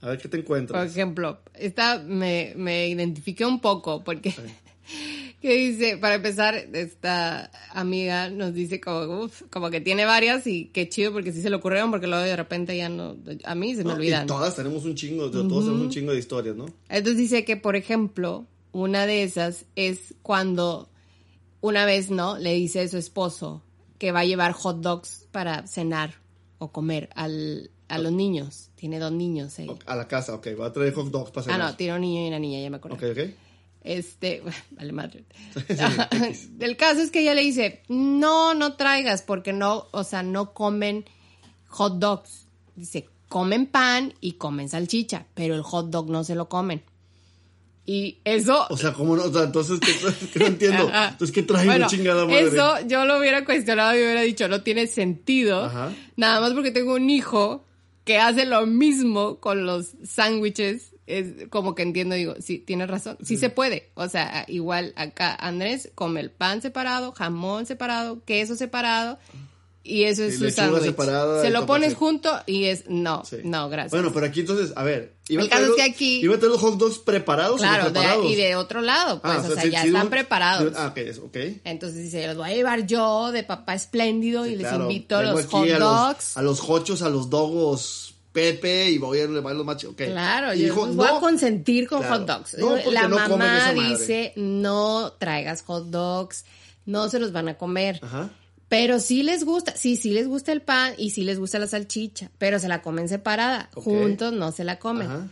A 0.01 0.11
ver 0.11 0.19
qué 0.19 0.25
te 0.29 0.37
Por 0.37 0.41
encuentras. 0.41 0.91
ejemplo, 0.91 1.41
esta 1.55 1.99
me, 1.99 2.53
me 2.57 2.89
identifiqué 2.89 3.45
un 3.47 3.61
poco 3.61 4.05
porque 4.05 4.33
que 5.41 5.55
dice, 5.55 5.97
para 5.99 6.17
empezar, 6.17 6.55
esta 6.73 7.51
amiga 7.73 8.29
nos 8.31 8.53
dice 8.55 8.81
como, 8.81 9.25
uf, 9.25 9.43
como 9.51 9.71
que 9.71 9.81
tiene 9.81 10.05
varias 10.05 10.47
y 10.47 10.67
qué 10.67 10.89
chido 10.89 11.13
porque 11.13 11.33
sí 11.33 11.41
se 11.43 11.51
le 11.51 11.57
ocurrieron 11.57 11.91
porque 11.91 12.07
luego 12.07 12.23
de 12.25 12.37
repente 12.37 12.77
ya 12.77 12.89
no, 12.89 13.17
a 13.45 13.55
mí 13.55 13.75
se 13.75 13.79
me 13.79 13.85
No, 13.85 13.91
y 13.93 13.97
olvidan. 13.97 14.27
todas 14.27 14.55
tenemos 14.55 14.85
un 14.85 14.95
chingo, 14.95 15.31
todos 15.31 15.47
tenemos 15.65 15.81
un 15.83 15.91
chingo 15.91 16.13
de 16.13 16.19
historias, 16.19 16.57
¿no? 16.57 16.67
Entonces 16.89 17.17
dice 17.19 17.45
que, 17.45 17.57
por 17.57 17.75
ejemplo, 17.77 18.47
una 18.77 19.07
de 19.07 19.23
esas 19.23 19.65
es 19.75 20.15
cuando 20.23 20.91
una 21.63 21.87
vez, 21.87 22.11
¿no? 22.11 22.37
Le 22.37 22.53
dice 22.53 22.81
a 22.81 22.89
su 22.89 22.99
esposo 22.99 23.63
que 23.99 24.13
va 24.13 24.21
a 24.21 24.25
llevar 24.27 24.53
hot 24.53 24.81
dogs 24.81 25.27
para 25.33 25.67
cenar 25.67 26.15
o 26.59 26.71
comer 26.73 27.09
al, 27.15 27.71
a 27.89 27.97
los 27.99 28.13
niños. 28.13 28.69
Tiene 28.75 28.99
dos 28.99 29.13
niños, 29.13 29.59
¿eh? 29.59 29.67
A 29.87 29.97
la 29.97 30.07
casa, 30.07 30.35
ok, 30.35 30.49
va 30.61 30.67
a 30.67 30.73
traer 30.75 30.93
hot 30.93 31.07
dogs 31.11 31.31
para 31.31 31.41
Ah, 31.47 31.53
cenar. 31.55 31.71
no, 31.71 31.77
tiene 31.77 31.95
un 31.95 32.01
niño 32.03 32.25
y 32.25 32.29
una 32.29 32.39
niña, 32.39 32.61
ya 32.61 32.69
me 32.69 32.77
acuerdo. 32.77 32.97
Ok, 32.99 33.05
ok. 33.13 33.31
Este, 33.83 34.43
vale 34.73 34.93
madre. 34.93 35.25
El 36.61 36.77
caso 36.77 37.01
es 37.01 37.11
que 37.11 37.21
ella 37.21 37.33
le 37.33 37.43
dice, 37.43 37.83
no, 37.89 38.53
no 38.53 38.75
traigas, 38.75 39.23
porque 39.23 39.55
no, 39.55 39.87
o 39.93 40.05
sea, 40.05 40.23
no 40.23 40.53
comen 40.53 41.07
hot 41.69 41.95
dogs. 41.99 42.47
Dice, 42.75 43.09
comen 43.31 43.65
pan 43.67 44.13
y 44.21 44.33
comen 44.33 44.69
salchicha, 44.69 45.27
pero 45.33 45.55
el 45.55 45.63
hot 45.63 45.89
dog 45.89 46.11
no 46.11 46.25
se 46.25 46.35
lo 46.35 46.51
comen. 46.51 46.83
Y 47.87 48.19
eso... 48.25 48.67
O 48.69 48.77
sea, 48.77 48.93
¿cómo 48.93 49.17
no? 49.17 49.25
O 49.25 49.33
sea, 49.33 49.45
entonces, 49.45 49.79
¿qué, 50.33 50.41
no 50.41 50.47
entiendo? 50.47 50.91
Entonces, 51.11 51.33
¿qué 51.33 51.45
trae 51.45 51.65
Bueno, 51.65 51.87
chingada 51.87 52.25
madre? 52.25 52.49
Eso 52.49 52.81
yo 52.89 53.07
lo 53.07 53.19
hubiera 53.19 53.45
cuestionado 53.45 53.95
y 53.95 53.99
hubiera 53.99 54.23
dicho, 54.23 54.49
no 54.49 54.63
tiene 54.63 54.89
sentido. 54.89 55.65
Ajá. 55.65 55.93
Nada 56.17 56.41
más 56.41 56.53
porque 56.53 56.73
tengo 56.73 56.95
un 56.95 57.09
hijo 57.09 57.65
que 58.05 58.19
hace 58.19 58.45
lo 58.45 58.67
mismo 58.67 59.39
con 59.39 59.67
los 59.67 59.93
sándwiches. 60.05 60.95
Es 61.07 61.49
como 61.51 61.77
que 61.77 61.83
entiendo, 61.83 62.17
digo, 62.17 62.35
sí, 62.41 62.59
tienes 62.59 62.89
razón. 62.89 63.17
Sí 63.23 63.37
se 63.37 63.51
puede. 63.51 63.91
O 63.95 64.09
sea, 64.09 64.45
igual 64.49 64.93
acá 64.97 65.37
Andrés 65.37 65.93
come 65.95 66.19
el 66.19 66.33
pan 66.33 66.63
separado, 66.63 67.13
jamón 67.13 67.67
separado, 67.67 68.25
queso 68.25 68.57
separado. 68.57 69.19
Y 69.89 70.05
eso 70.05 70.25
es 70.25 70.39
su 70.39 70.51
sándwich. 70.51 70.95
Se 71.43 71.51
lo 71.51 71.65
pones 71.67 71.95
junto 71.95 72.33
y 72.47 72.65
es, 72.65 72.85
no, 72.89 73.25
Sí. 73.25 73.37
no, 73.45 73.69
gracias. 73.69 73.93
Bueno, 73.93 74.13
pero 74.13 74.27
aquí 74.27 74.41
entonces, 74.41 74.73
a 74.77 74.83
ver. 74.83 75.15
iba 75.29 75.43
El 75.43 75.49
a 75.49 75.51
caso 75.51 75.65
es 75.67 75.73
que 75.77 75.83
aquí- 75.83 76.21
Iba 76.21 76.35
a 76.35 76.39
traer 76.39 76.53
los 76.53 76.61
hot 76.61 76.77
dogs 76.79 76.99
preparados 76.99 77.61
o 77.61 77.65
no 77.65 77.91
claro, 77.93 78.23
de- 78.23 78.29
y 78.29 78.35
de 78.37 78.55
otro 78.57 78.81
lado, 78.81 79.21
pues, 79.23 79.35
Ah, 79.35 79.45
o 79.49 79.55
sea, 79.55 79.65
ya 79.67 79.85
están 79.85 80.03
un- 80.05 80.11
preparados. 80.11 80.73
Ah, 80.77 80.89
ok, 80.89 81.25
ok. 81.25 81.37
Entonces 81.65 82.03
dice, 82.05 82.27
los 82.29 82.37
voy 82.37 82.51
a 82.51 82.55
llevar 82.55 82.87
yo 82.87 83.33
de 83.33 83.43
papá 83.43 83.75
espléndido 83.75 84.47
y 84.47 84.57
les 84.57 84.73
invito 84.73 85.23
los 85.23 85.47
hot 85.47 85.67
dogs. 85.69 86.37
A 86.37 86.43
los 86.43 86.61
hochos, 86.69 87.03
a 87.03 87.09
los 87.09 87.31
dogos 87.31 88.15
Pepe 88.33 88.91
y 88.91 88.99
voy 88.99 89.19
a 89.21 89.27
llevar 89.27 89.57
los 89.57 89.65
machos. 89.65 89.93
ok. 89.93 89.97
Claro, 90.09 90.53
Y 90.55 90.59
yo 90.59 90.65
dijo, 90.67 90.87
los 90.87 90.95
voy 90.97 91.07
no, 91.09 91.17
a 91.17 91.21
consentir 91.21 91.89
con 91.89 92.01
Claro. 92.01 92.19
hot 92.19 92.27
dogs. 92.27 92.59
No, 92.59 92.77
La 92.93 93.09
no 93.09 93.17
mamá 93.17 93.73
dice, 93.73 94.33
no 94.37 95.13
traigas 95.19 95.63
hot 95.63 95.87
dogs, 95.87 96.45
no 96.85 97.09
se 97.09 97.19
los 97.19 97.33
van 97.33 97.49
a 97.49 97.57
comer. 97.57 97.99
Ajá. 98.03 98.29
Pero 98.69 98.99
sí 98.99 99.23
les 99.23 99.45
gusta, 99.45 99.77
sí, 99.77 99.97
sí 99.97 100.11
les 100.11 100.27
gusta 100.27 100.53
el 100.53 100.61
pan 100.61 100.95
y 100.99 101.11
sí 101.11 101.23
les 101.23 101.39
gusta 101.39 101.59
la 101.59 101.69
salchicha, 101.69 102.31
pero 102.39 102.59
se 102.59 102.69
la 102.69 102.83
comen 102.83 103.09
separada. 103.09 103.71
Juntos 103.75 104.33
no 104.33 104.51
se 104.53 104.65
la 104.65 104.79
comen. 104.79 105.09
Ajá. 105.09 105.29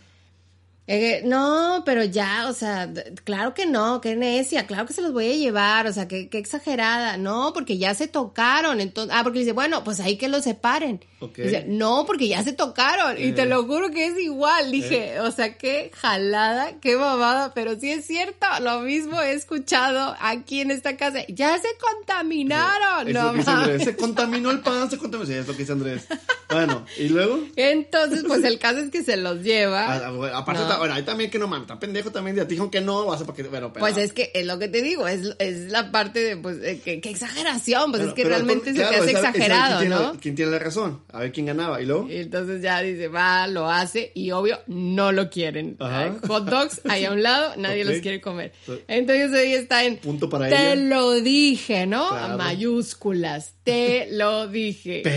Eh, 0.86 1.22
no, 1.24 1.82
pero 1.86 2.04
ya, 2.04 2.46
o 2.48 2.52
sea, 2.52 2.90
claro 3.24 3.54
que 3.54 3.64
no, 3.64 4.02
qué 4.02 4.16
necia, 4.16 4.66
claro 4.66 4.84
que 4.84 4.92
se 4.92 5.00
los 5.00 5.14
voy 5.14 5.30
a 5.30 5.34
llevar, 5.34 5.86
o 5.86 5.92
sea, 5.94 6.06
qué, 6.08 6.28
qué 6.28 6.36
exagerada, 6.36 7.16
no, 7.16 7.52
porque 7.54 7.78
ya 7.78 7.94
se 7.94 8.06
tocaron, 8.06 8.82
entonces, 8.82 9.14
ah, 9.16 9.22
porque 9.22 9.38
dice, 9.38 9.52
bueno, 9.52 9.82
pues 9.82 9.98
ahí 10.00 10.16
que 10.18 10.28
los 10.28 10.44
separen. 10.44 11.02
Dice, 11.36 11.64
no, 11.66 12.04
porque 12.06 12.28
ya 12.28 12.42
se 12.44 12.52
tocaron, 12.52 13.16
y 13.18 13.28
Eh. 13.28 13.32
te 13.32 13.46
lo 13.46 13.64
juro 13.64 13.90
que 13.92 14.08
es 14.08 14.18
igual, 14.20 14.70
dije, 14.70 15.20
o 15.20 15.30
sea, 15.30 15.56
qué 15.56 15.90
jalada, 15.94 16.78
qué 16.82 16.96
babada, 16.96 17.54
pero 17.54 17.80
sí 17.80 17.90
es 17.90 18.04
cierto, 18.06 18.46
lo 18.60 18.80
mismo 18.80 19.22
he 19.22 19.32
escuchado 19.32 20.14
aquí 20.20 20.60
en 20.60 20.70
esta 20.70 20.98
casa, 20.98 21.20
ya 21.28 21.56
se 21.58 21.68
contaminaron, 21.80 23.10
no 23.10 23.32
mames. 23.32 23.84
Se 23.84 23.96
contaminó 23.96 24.50
el 24.50 24.60
pan, 24.60 24.90
se 24.90 24.98
contaminó. 24.98 25.26
Sí, 25.26 25.34
es 25.34 25.46
lo 25.46 25.52
que 25.54 25.60
dice 25.60 25.72
Andrés. 25.72 26.06
Bueno, 26.50 26.84
y 26.98 27.08
luego. 27.08 27.40
Entonces, 27.56 28.22
pues 28.26 28.44
el 28.44 28.58
caso 28.58 28.80
es 28.80 28.90
que 28.90 29.02
se 29.02 29.16
los 29.16 29.42
lleva. 29.42 29.94
Ah, 29.94 30.10
bueno, 30.10 30.36
aparte, 30.36 30.62
No. 30.62 30.73
Bueno, 30.78 30.94
ahí 30.94 31.02
también 31.02 31.30
que 31.30 31.38
no 31.38 31.54
está 31.56 31.78
pendejo 31.78 32.10
también. 32.10 32.36
Ya 32.36 32.44
te 32.44 32.54
dijo 32.54 32.70
que 32.70 32.80
no, 32.80 33.06
vas 33.06 33.20
a 33.20 33.24
porque. 33.24 33.42
Bueno, 33.44 33.72
pero. 33.72 33.80
Pues 33.84 33.96
es 33.96 34.12
que 34.12 34.30
es 34.34 34.46
lo 34.46 34.58
que 34.58 34.68
te 34.68 34.82
digo, 34.82 35.06
es, 35.08 35.34
es 35.38 35.70
la 35.70 35.90
parte 35.90 36.20
de, 36.20 36.36
pues, 36.36 36.58
eh, 36.62 36.80
que, 36.84 37.00
que 37.00 37.10
exageración, 37.10 37.90
pues 37.90 38.00
pero- 38.00 38.08
es 38.10 38.14
que 38.14 38.24
realmente 38.24 38.72
se 38.72 38.78
te 38.78 38.84
hace 38.84 39.10
exagerado, 39.10 39.78
quién 39.78 39.90
tiene- 39.90 40.04
¿no? 40.04 40.20
¿Quién 40.20 40.34
tiene 40.34 40.50
la 40.52 40.58
razón? 40.58 41.02
A 41.12 41.20
ver 41.20 41.32
quién 41.32 41.46
ganaba. 41.46 41.80
¿Y 41.80 41.86
luego? 41.86 42.08
Y 42.10 42.16
entonces 42.16 42.62
ya 42.62 42.80
dice, 42.82 43.08
va, 43.08 43.46
lo 43.46 43.70
hace 43.70 44.12
y 44.14 44.30
obvio 44.30 44.58
no 44.66 45.12
lo 45.12 45.30
quieren. 45.30 45.76
Ajá. 45.80 46.14
Hot 46.26 46.44
dogs 46.48 46.80
ahí 46.88 47.04
a 47.04 47.12
un 47.12 47.22
lado, 47.22 47.54
nadie 47.56 47.84
los 47.84 48.00
quiere 48.00 48.20
comer. 48.20 48.52
Entonces 48.88 49.32
ahí 49.32 49.52
está 49.54 49.84
en, 49.84 49.96
Punto 49.98 50.28
para 50.28 50.48
te 50.48 50.54
ella. 50.72 50.74
lo 50.76 51.12
dije, 51.20 51.86
¿no? 51.86 52.08
Claro. 52.10 52.34
A 52.34 52.36
mayúsculas, 52.36 53.54
te 53.64 54.08
lo 54.10 54.48
dije. 54.48 55.02
¿Qué, 55.02 55.12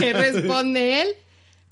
qué 0.00 0.12
responde 0.12 1.02
él? 1.02 1.08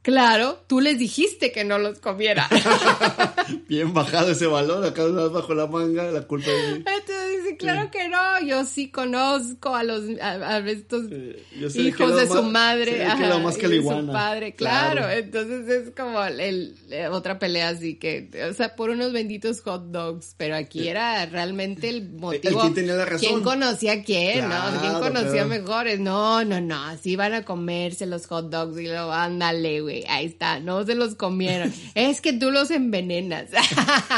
Claro, 0.05 0.63
tú 0.67 0.81
les 0.81 0.99
dijiste 0.99 1.51
que 1.51 1.65
no 1.65 1.79
los 1.79 1.99
comiera. 1.99 2.47
Bien 3.69 3.93
bajado 3.95 4.33
ese 4.33 4.47
balón, 4.47 4.85
acá 4.85 5.05
bajo 5.07 5.55
la 5.55 5.67
manga, 5.67 6.11
la 6.11 6.23
culpa 6.27 6.51
de 6.51 6.73
mí. 6.73 6.85
Entonces 6.87 7.43
dice, 7.43 7.57
claro 7.57 7.91
que 7.91 8.09
no, 8.11 8.41
yo 8.47 8.65
sí 8.67 8.91
conozco 8.91 9.75
a 9.75 9.83
los 9.83 10.03
a, 10.21 10.33
a 10.57 10.59
estos 10.59 11.05
Eh, 11.11 11.43
yo 11.59 11.69
hijos 11.69 12.17
de 12.17 12.27
más- 12.27 12.37
su 12.37 12.43
madre, 12.43 13.03
ajá, 13.05 13.39
más 13.39 13.57
que 13.57 13.67
y 13.67 13.69
la 13.81 13.93
de 13.95 14.01
su 14.03 14.07
padre, 14.13 14.55
claro. 14.55 15.01
Claro. 15.03 15.11
Entonces 15.11 15.69
es 15.69 15.91
como 15.97 16.23
el, 16.23 16.39
el- 16.41 16.75
eh, 16.91 17.09
otra 17.09 17.39
pelea 17.39 17.71
así 17.71 17.95
que, 17.95 18.29
o 18.51 18.53
sea, 18.53 18.77
por 18.77 18.91
unos 18.91 19.11
benditos 19.13 19.63
hot 19.63 19.87
dogs, 19.87 20.35
pero 20.37 20.55
aquí 20.57 20.87
era 20.87 21.25
realmente 21.27 21.89
el 21.89 22.11
motivo. 22.11 22.61
quién 22.61 22.75
tenía 22.75 22.95
la 22.95 23.07
razón. 23.07 23.21
¿Quién 23.21 23.41
conocía 23.43 23.93
a 23.95 24.03
quién, 24.03 24.49
no? 24.51 24.81
¿Quién 24.83 24.93
conocía 25.01 25.31
claro. 25.45 25.49
mejores? 25.49 25.99
No, 26.01 26.45
no, 26.45 26.61
no, 26.61 26.83
así 26.85 27.17
van 27.17 27.33
a 27.33 27.45
comerse 27.45 28.05
los 28.07 28.27
hot 28.27 28.51
dogs 28.51 28.79
y 28.79 28.87
lo, 28.87 29.11
ándale, 29.13 29.81
güey, 29.81 29.94
ahí 30.09 30.27
está, 30.27 30.59
no 30.61 30.85
se 30.85 30.95
los 30.95 31.15
comieron. 31.15 31.73
es 31.95 32.21
que 32.21 32.33
tú 32.33 32.51
los 32.51 32.71
envenenas. 32.71 33.47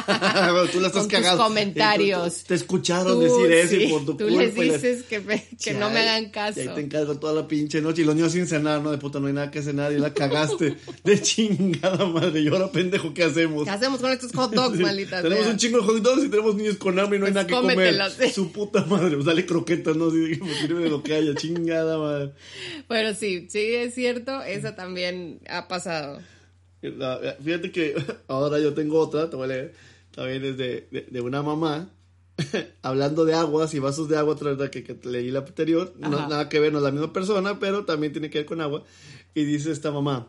Bueno, 0.07 0.67
tú 0.71 0.81
la 0.81 0.89
estás 0.89 1.03
Con 1.03 1.11
tus 1.11 1.21
cagando. 1.21 1.43
comentarios. 1.45 2.45
Te 2.45 2.55
escucharon 2.55 3.15
Tú, 3.15 3.21
decir 3.21 3.53
eso 3.53 3.71
sí, 3.71 3.83
y 3.85 3.89
por 3.91 4.05
tu 4.05 4.15
tú 4.17 4.25
culpa. 4.27 4.43
les 4.43 4.57
la- 4.57 4.63
dices 4.65 5.03
que, 5.05 5.21
me- 5.21 5.43
que 5.43 5.57
Sí, 5.59 5.77
no 5.79 5.91
me 5.91 6.01
hagan 6.01 6.31
caso. 6.31 6.61
Y 6.63 6.69
ahí 6.69 6.75
te 6.75 6.81
encargo 6.81 7.19
toda 7.19 7.33
la 7.35 7.49
pinche 7.49 7.81
noche 7.81 8.03
y 8.03 8.05
los 8.05 8.15
niños 8.15 8.33
sin 8.33 8.47
cenar, 8.47 8.81
¿no? 8.81 8.91
De 8.91 8.99
puta, 8.99 9.21
no 9.21 9.27
hay 9.27 9.33
nada 9.33 9.51
que 9.51 9.63
cenar 9.63 9.93
y 9.93 9.99
la 9.99 10.13
cagaste. 10.15 10.77
De 11.05 11.21
chingada 11.21 12.07
madre. 12.07 12.41
Y 12.41 12.49
ahora, 12.49 12.71
pendejo, 12.71 13.13
¿qué 13.15 13.25
hacemos? 13.25 13.65
¿Qué 13.65 13.71
hacemos 13.71 14.01
con 14.01 14.13
estos 14.13 14.33
hot 14.33 14.53
dogs, 14.55 14.77
Sí, 14.77 14.83
maldita 14.83 15.23
Tenemos 15.23 15.45
sea? 15.45 15.53
un 15.53 15.59
chingo 15.59 15.79
de 15.81 15.85
hot 15.85 15.97
dogs 16.03 16.25
y 16.25 16.29
tenemos 16.29 16.55
niños 16.57 16.77
con 16.77 16.99
hambre 16.99 17.17
y 17.19 17.21
no 17.21 17.27
hay 17.27 17.33
Pues 17.33 17.35
nada 17.35 17.47
que 17.47 17.55
comer. 17.55 17.77
cómetelos, 17.77 18.13
sí. 18.21 18.31
Su 18.31 18.53
puta 18.53 18.85
madre. 18.87 19.15
Pues 19.15 19.25
dale 19.27 19.45
croquetas, 19.47 19.97
¿no? 19.97 20.07
Así 20.09 20.37
pues, 20.37 20.57
sirve 20.59 20.85
de 20.85 20.91
lo 20.91 21.03
que 21.03 21.15
haya. 21.15 21.35
Chingada 21.35 21.99
madre. 21.99 22.33
Bueno, 22.89 23.15
sí, 23.15 23.47
sí, 23.51 23.59
es 23.75 23.95
cierto, 23.95 24.43
esa 24.43 24.75
también 24.77 25.41
ha 25.67 25.69
pasado. 25.69 26.21
La- 26.81 27.37
fíjate 27.43 27.71
que 27.73 27.95
ahora 28.29 28.59
yo 28.59 28.75
tengo 28.75 28.99
otra, 29.01 29.29
te 29.29 29.37
voy 29.37 29.45
a 29.45 29.49
leer. 29.49 29.75
También 30.15 30.45
es 30.45 30.57
de, 30.57 30.89
de, 30.91 31.07
de 31.11 31.21
una 31.21 31.43
mamá. 31.43 31.91
Hablando 32.83 33.25
de 33.25 33.35
aguas 33.35 33.75
y 33.75 33.79
vasos 33.79 34.09
de 34.09 34.17
agua, 34.17 34.35
otra 34.35 34.55
vez 34.55 34.71
que, 34.71 34.99
leí 35.05 35.31
la 35.31 35.41
anterior. 35.41 35.93
No, 35.99 36.29
nada 36.29 36.49
que 36.49 36.61
ver, 36.61 36.73
no 36.73 36.79
es 36.79 36.85
la 36.85 36.91
misma 36.91 37.13
persona, 37.13 37.59
pero 37.59 37.85
también 37.85 38.13
tiene 38.13 38.31
que 38.31 38.39
ver 38.39 38.47
con 38.47 38.61
agua. 38.61 38.85
Y 39.35 39.45
dice 39.45 39.73
esta 39.73 39.91
mamá. 39.91 40.29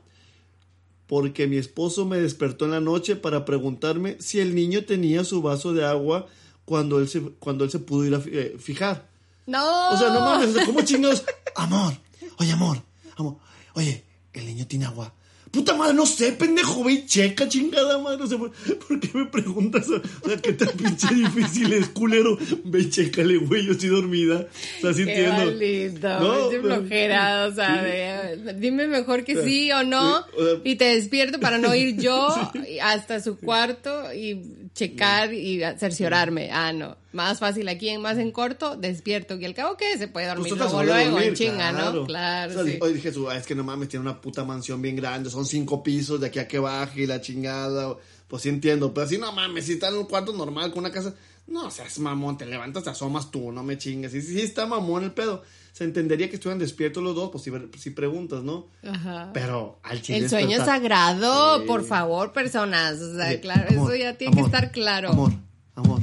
Porque 1.05 1.47
mi 1.47 1.57
esposo 1.57 2.05
me 2.05 2.19
despertó 2.19 2.65
en 2.65 2.71
la 2.71 2.81
noche 2.81 3.15
para 3.15 3.45
preguntarme 3.45 4.17
si 4.19 4.39
el 4.39 4.55
niño 4.55 4.83
tenía 4.83 5.23
su 5.23 5.41
vaso 5.41 5.73
de 5.73 5.85
agua 5.85 6.27
cuando 6.65 6.99
él 6.99 7.07
se, 7.07 7.21
cuando 7.21 7.63
él 7.63 7.71
se 7.71 7.79
pudo 7.79 8.05
ir 8.05 8.15
a 8.15 8.21
eh, 8.25 8.57
fijar. 8.59 9.07
No. 9.45 9.91
O 9.91 9.97
sea, 9.97 10.09
no 10.09 10.19
mames, 10.19 10.65
¿cómo 10.65 10.81
chingados? 10.81 11.23
Amor, 11.55 11.93
oye, 12.37 12.51
amor, 12.51 12.83
amor, 13.15 13.37
oye, 13.73 14.03
el 14.33 14.45
niño 14.45 14.67
tiene 14.67 14.85
agua. 14.85 15.13
Puta 15.57 15.73
madre, 15.73 15.95
no 15.95 16.05
sé, 16.05 16.33
pendejo, 16.33 16.83
ve 16.83 16.93
y 16.93 17.05
checa, 17.07 17.49
chingada 17.49 17.97
madre. 17.97 18.23
O 18.23 18.27
sea, 18.27 18.37
¿por, 18.37 18.51
qué 18.99 19.09
me 19.11 19.25
preguntas? 19.25 19.89
O 19.89 20.29
sea, 20.29 20.37
qué 20.37 20.53
tan 20.53 20.69
pinche 20.69 21.07
difícil 21.15 21.73
es, 21.73 21.89
culero. 21.89 22.37
Ve 22.63 22.81
y 22.81 22.89
chécale, 22.91 23.37
güey, 23.37 23.65
yo 23.65 23.71
estoy 23.71 23.89
dormida. 23.89 24.45
O 24.77 24.81
sea, 24.81 24.93
sí 24.93 25.03
Qué 25.03 25.25
entiendo. 25.25 26.19
No, 26.19 26.49
pero- 26.49 26.61
flojera, 26.61 27.47
o 27.47 27.55
sea, 27.55 27.81
de- 27.81 28.53
dime 28.59 28.85
mejor 28.85 29.23
que 29.23 29.43
sí 29.43 29.71
o 29.71 29.83
no, 29.83 30.23
y 30.63 30.75
te 30.75 30.85
despierto 30.95 31.39
para 31.39 31.57
no 31.57 31.73
ir 31.73 31.97
yo 31.97 32.27
hasta 32.83 33.19
su 33.19 33.39
cuarto 33.39 34.13
y 34.13 34.66
checar 34.77 35.33
y 35.33 35.61
cerciorarme. 35.77 36.49
Ah, 36.51 36.71
no, 36.71 36.97
más 37.11 37.39
fácil 37.39 37.67
aquí, 37.67 37.89
en 37.89 38.01
más 38.01 38.17
en 38.17 38.31
corto, 38.31 38.77
despierto, 38.77 39.35
y 39.35 39.43
al 39.43 39.55
cabo 39.55 39.75
que 39.75 39.97
se 39.97 40.07
puede 40.07 40.27
dormir 40.27 40.55
luego, 40.55 40.83
luego, 40.83 41.19
en 41.19 41.33
chinga, 41.33 41.71
¿no? 41.71 42.05
Claro, 42.05 42.51
O 42.51 42.63
sea, 42.63 42.63
sí. 42.63 42.77
Hoy 42.79 42.93
dije, 42.93 43.09
es 43.09 43.45
que 43.45 43.55
no 43.55 43.63
mames, 43.63 43.89
tiene 43.89 44.01
una 44.01 44.21
puta 44.21 44.45
mansión 44.45 44.81
bien 44.81 44.95
grande, 44.95 45.29
son 45.29 45.45
cinco 45.45 45.81
pisos 45.81 46.21
de 46.21 46.27
aquí 46.27 46.39
a 46.39 46.47
que 46.47 46.59
baje 46.59 47.01
y 47.01 47.07
la 47.07 47.19
chingada. 47.19 47.97
Pues 48.27 48.43
sí 48.43 48.49
entiendo, 48.49 48.93
pero 48.93 49.05
así 49.05 49.17
no 49.17 49.31
mames, 49.31 49.65
si 49.65 49.73
está 49.73 49.87
en 49.87 49.95
un 49.95 50.05
cuarto 50.05 50.33
normal 50.33 50.69
con 50.71 50.79
una 50.79 50.91
casa, 50.91 51.15
no 51.47 51.71
seas 51.71 51.97
mamón, 51.99 52.37
te 52.37 52.45
levantas, 52.45 52.83
te 52.83 52.89
asomas 52.89 53.31
tú, 53.31 53.51
no 53.51 53.63
me 53.63 53.77
chingues. 53.77 54.11
Sí, 54.11 54.21
sí, 54.21 54.33
sí 54.33 54.41
está 54.41 54.65
mamón 54.65 55.03
el 55.03 55.11
pedo. 55.13 55.43
Se 55.73 55.83
entendería 55.83 56.27
que 56.29 56.35
estuvieran 56.35 56.59
despiertos 56.59 57.03
los 57.03 57.15
dos, 57.15 57.29
pues 57.31 57.43
si, 57.43 57.51
si 57.79 57.91
preguntas, 57.91 58.43
¿no? 58.43 58.67
Ajá. 58.83 59.29
Pero 59.33 59.79
al 59.83 60.01
chile 60.01 60.19
El 60.19 60.29
sueño 60.29 60.57
despertar- 60.57 60.65
sagrado, 60.65 61.59
Sí. 61.61 61.67
por 61.67 61.85
favor, 61.85 62.33
personas. 62.33 62.99
O 62.99 63.15
sea, 63.15 63.39
claro, 63.39 63.69
amor, 63.69 63.93
eso 63.93 63.95
ya 64.03 64.17
tiene 64.17 64.33
amor, 64.33 64.49
que 64.51 64.55
estar 64.57 64.71
claro. 64.71 65.09
Amor, 65.09 65.31
amor, 65.75 66.01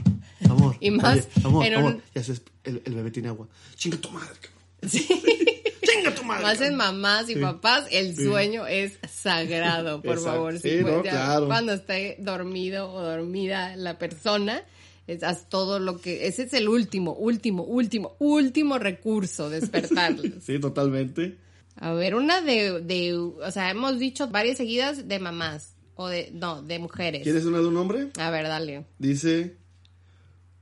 amor. 0.48 0.76
Y 0.80 0.90
más 0.92 1.16
Oye, 1.18 1.26
amor, 1.44 1.66
en 1.66 1.72
un- 1.76 1.80
amor, 1.86 2.02
ya 2.14 2.22
sabes, 2.22 2.42
el, 2.62 2.82
el 2.84 2.94
bebé 2.94 3.10
tiene 3.10 3.28
agua. 3.28 3.48
Chinga 3.74 3.96
tu 3.98 4.10
madre, 4.10 4.28
cabrón. 4.40 4.90
Sí. 4.90 5.06
Chinga 5.82 6.14
tu 6.14 6.22
madre. 6.24 6.42
Más 6.44 6.60
en 6.60 6.76
mamás 6.76 7.28
y 7.28 7.34
Sí. 7.34 7.40
papás, 7.40 7.86
el 7.90 8.14
Sí. 8.16 8.24
sueño 8.24 8.66
es 8.68 8.98
sagrado, 9.12 10.00
por 10.02 10.12
Exacto. 10.18 10.30
favor. 10.32 10.58
Sí, 10.60 10.78
pues, 10.82 10.94
no, 10.94 11.04
ya 11.04 11.10
claro. 11.10 11.46
Cuando 11.46 11.72
esté 11.72 12.16
dormido 12.20 12.92
o 12.92 13.02
dormida 13.02 13.74
la 13.76 13.98
persona, 13.98 14.62
es, 15.06 15.22
haz 15.22 15.48
todo 15.48 15.78
lo 15.78 16.00
que... 16.00 16.26
Ese 16.26 16.44
es 16.44 16.52
el 16.54 16.68
último, 16.68 17.12
último, 17.14 17.62
último, 17.64 18.16
último 18.18 18.78
recurso, 18.78 19.50
despertarlos. 19.50 20.26
Sí, 20.42 20.58
totalmente. 20.58 21.38
A 21.76 21.92
ver, 21.92 22.14
una 22.14 22.40
de, 22.40 22.80
de... 22.80 23.14
O 23.14 23.50
sea, 23.50 23.70
hemos 23.70 23.98
dicho 23.98 24.28
varias 24.28 24.56
seguidas 24.56 25.08
de 25.08 25.18
mamás. 25.18 25.74
O 25.96 26.08
de... 26.08 26.30
No, 26.32 26.62
de 26.62 26.78
mujeres. 26.78 27.22
¿Quieres 27.22 27.44
una 27.44 27.58
de 27.58 27.66
un 27.66 27.76
hombre? 27.76 28.08
A 28.18 28.30
ver, 28.30 28.46
dale. 28.46 28.86
Dice 28.98 29.56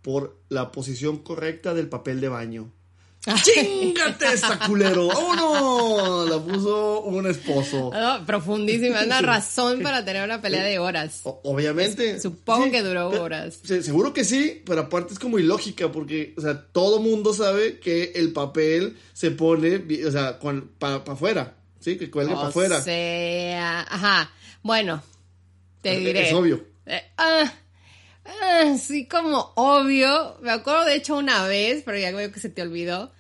por 0.02 0.40
la 0.48 0.72
posición 0.72 1.18
correcta 1.18 1.74
del 1.74 1.88
papel 1.88 2.20
de 2.20 2.28
baño. 2.28 2.72
¡Chingate 3.45 4.33
esa 4.35 4.59
culero! 4.67 5.07
¡Vámonos! 5.09 6.29
La 6.29 6.39
puso 6.41 7.03
un 7.03 7.27
esposo. 7.29 7.91
No, 7.93 8.27
profundísima, 8.27 9.01
es 9.01 9.07
una 9.07 9.21
razón 9.23 9.81
para 9.81 10.05
tener 10.05 10.25
una 10.25 10.41
pelea 10.43 10.65
de 10.65 10.79
horas. 10.79 11.21
O- 11.25 11.41
obviamente. 11.45 12.21
Supongo 12.21 12.71
que 12.71 12.83
duró 12.83 13.09
horas. 13.11 13.61
se- 13.63 13.83
seguro 13.83 14.13
que 14.13 14.25
sí, 14.25 14.63
pero 14.67 14.83
aparte 14.83 15.13
es 15.13 15.19
como 15.21 15.39
ilógica 15.39 15.91
porque, 15.93 16.35
o 16.37 16.41
sea, 16.41 16.67
todo 16.73 16.99
mundo 17.01 17.33
sabe 17.33 17.79
que 17.79 18.13
el 18.17 18.33
papel 18.33 18.97
se 19.13 19.31
pone, 19.31 19.85
o 20.07 20.11
sea, 20.11 20.39
para 20.79 20.97
afuera, 20.97 21.55
¿sí? 21.81 21.97
Que 21.97 22.11
cuelga 22.11 22.35
para 22.35 22.47
O 22.47 22.51
afuera. 22.51 22.83
sea, 22.83 23.83
ajá. 23.83 24.31
Bueno, 24.63 25.03
te 25.81 25.93
Es- 25.95 26.05
diré. 26.05 26.29
es 26.29 26.35
obvio. 26.35 26.65
Eh, 26.87 27.03
ah, 27.19 27.53
ah, 28.25 28.77
sí, 28.79 29.07
como 29.07 29.53
obvio. 29.57 30.39
Me 30.41 30.51
acuerdo 30.51 30.85
de 30.85 30.97
hecho 30.97 31.17
una 31.17 31.47
vez, 31.47 31.83
pero 31.85 31.99
ya 31.99 32.13
veo 32.13 32.33
que 32.33 32.41
se 32.41 32.49
te 32.49 32.63
olvidó, 32.63 33.13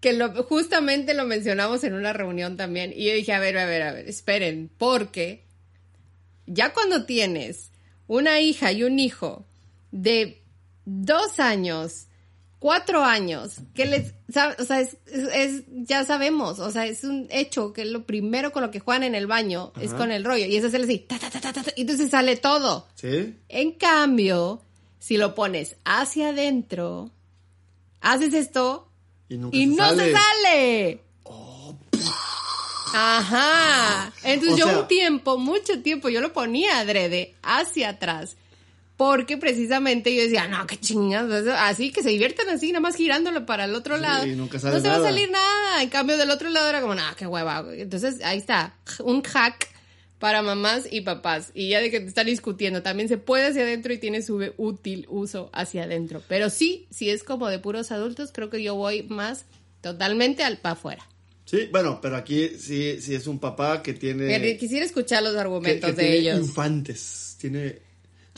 que 0.00 0.12
lo, 0.12 0.30
justamente 0.44 1.14
lo 1.14 1.24
mencionamos 1.24 1.84
en 1.84 1.94
una 1.94 2.12
reunión 2.12 2.56
también. 2.56 2.92
Y 2.94 3.06
yo 3.06 3.14
dije, 3.14 3.32
a 3.32 3.40
ver, 3.40 3.58
a 3.58 3.66
ver, 3.66 3.82
a 3.82 3.92
ver, 3.92 4.08
esperen, 4.08 4.70
porque 4.78 5.44
ya 6.46 6.72
cuando 6.72 7.06
tienes 7.06 7.70
una 8.06 8.40
hija 8.40 8.72
y 8.72 8.84
un 8.84 8.98
hijo 8.98 9.46
de 9.90 10.42
dos 10.84 11.40
años, 11.40 12.06
cuatro 12.58 13.04
años, 13.04 13.56
que 13.74 13.84
les, 13.86 14.12
o 14.28 14.32
sea, 14.32 14.80
es, 14.80 14.96
es- 15.06 15.28
es- 15.34 15.62
ya 15.68 16.04
sabemos, 16.04 16.58
o 16.58 16.70
sea, 16.70 16.86
es 16.86 17.04
un 17.04 17.26
hecho 17.30 17.72
que 17.72 17.84
lo 17.84 18.04
primero 18.04 18.50
con 18.52 18.62
lo 18.62 18.70
que 18.70 18.80
juegan 18.80 19.02
en 19.04 19.14
el 19.14 19.26
baño 19.26 19.72
es 19.80 19.92
con 19.94 20.10
el 20.10 20.24
rollo, 20.24 20.46
y 20.46 20.60
se 20.60 20.78
les 20.78 20.88
dice, 20.88 21.04
ta, 21.06 21.18
ta, 21.18 21.30
ta, 21.30 21.52
ta, 21.52 21.62
y 21.76 21.82
entonces 21.82 22.10
sale 22.10 22.36
todo. 22.36 22.86
¿Sí? 22.94 23.34
En 23.48 23.72
cambio, 23.72 24.60
si 24.98 25.16
lo 25.16 25.34
pones 25.34 25.76
hacia 25.84 26.30
adentro, 26.30 27.10
haces 28.00 28.32
esto 28.34 28.88
Y 29.28 29.36
nunca 29.36 29.56
y 29.56 29.60
se 29.68 29.76
no 29.76 29.84
sale. 29.88 30.04
se 30.04 30.12
sale. 30.12 31.00
Ajá. 32.94 34.12
Entonces 34.22 34.54
O 34.54 34.58
yo 34.58 34.66
sea- 34.66 34.78
un 34.80 34.88
tiempo, 34.88 35.38
mucho 35.38 35.82
tiempo, 35.82 36.08
yo 36.08 36.20
lo 36.20 36.32
ponía 36.32 36.78
adrede 36.78 37.34
hacia 37.42 37.90
atrás. 37.90 38.36
Porque 38.96 39.36
precisamente 39.36 40.14
yo 40.14 40.22
decía, 40.22 40.48
no, 40.48 40.66
qué 40.66 40.78
chingados, 40.80 41.46
así 41.48 41.92
que 41.92 42.02
se 42.02 42.08
divierten 42.08 42.48
así, 42.48 42.68
nada 42.72 42.80
más 42.80 42.96
girándolo 42.96 43.44
para 43.44 43.66
el 43.66 43.74
otro 43.74 43.96
Sí, 43.96 44.02
lado. 44.02 44.26
nunca 44.28 44.58
sale 44.58 44.76
no 44.76 44.80
se 44.80 44.88
va 44.88 44.96
a 44.96 45.02
salir 45.02 45.30
nada. 45.30 45.82
En 45.82 45.90
cambio, 45.90 46.16
del 46.16 46.30
otro 46.30 46.48
lado 46.48 46.68
era 46.68 46.80
como, 46.80 46.94
no, 46.94 47.02
qué 47.16 47.26
hueva. 47.26 47.64
Entonces 47.76 48.22
ahí 48.24 48.38
está, 48.38 48.74
un 49.04 49.22
hack 49.22 49.68
para 50.18 50.40
mamás 50.40 50.84
y 50.90 51.02
papás. 51.02 51.50
Y 51.52 51.68
ya 51.68 51.80
de 51.82 51.90
que 51.90 52.00
te 52.00 52.06
están 52.06 52.24
discutiendo, 52.24 52.82
también 52.82 53.06
se 53.10 53.18
puede 53.18 53.48
hacia 53.48 53.62
adentro 53.64 53.92
y 53.92 53.98
tiene 53.98 54.22
su 54.22 54.42
útil 54.56 55.04
uso 55.10 55.50
hacia 55.52 55.82
adentro. 55.82 56.22
Pero 56.26 56.48
sí, 56.48 56.86
si 56.90 57.10
es 57.10 57.22
como 57.22 57.48
de 57.48 57.58
puros 57.58 57.92
adultos, 57.92 58.30
creo 58.32 58.48
que 58.48 58.62
yo 58.62 58.76
voy 58.76 59.02
más 59.02 59.44
totalmente 59.82 60.42
al 60.42 60.56
para 60.56 60.72
afuera. 60.72 61.06
Sí, 61.44 61.68
bueno, 61.70 62.00
pero 62.00 62.16
aquí 62.16 62.48
sí, 62.58 63.00
sí 63.02 63.14
es 63.14 63.26
un 63.26 63.38
papá 63.38 63.82
que 63.82 63.92
tiene... 63.92 64.56
Quisiera 64.56 64.86
escuchar 64.86 65.22
los 65.22 65.34
que- 65.34 65.38
argumentos 65.40 65.90
que 65.90 65.96
de 65.96 66.02
tiene 66.02 66.16
ellos. 66.16 66.38
infantes. 66.40 67.36
Tiene... 67.38 67.84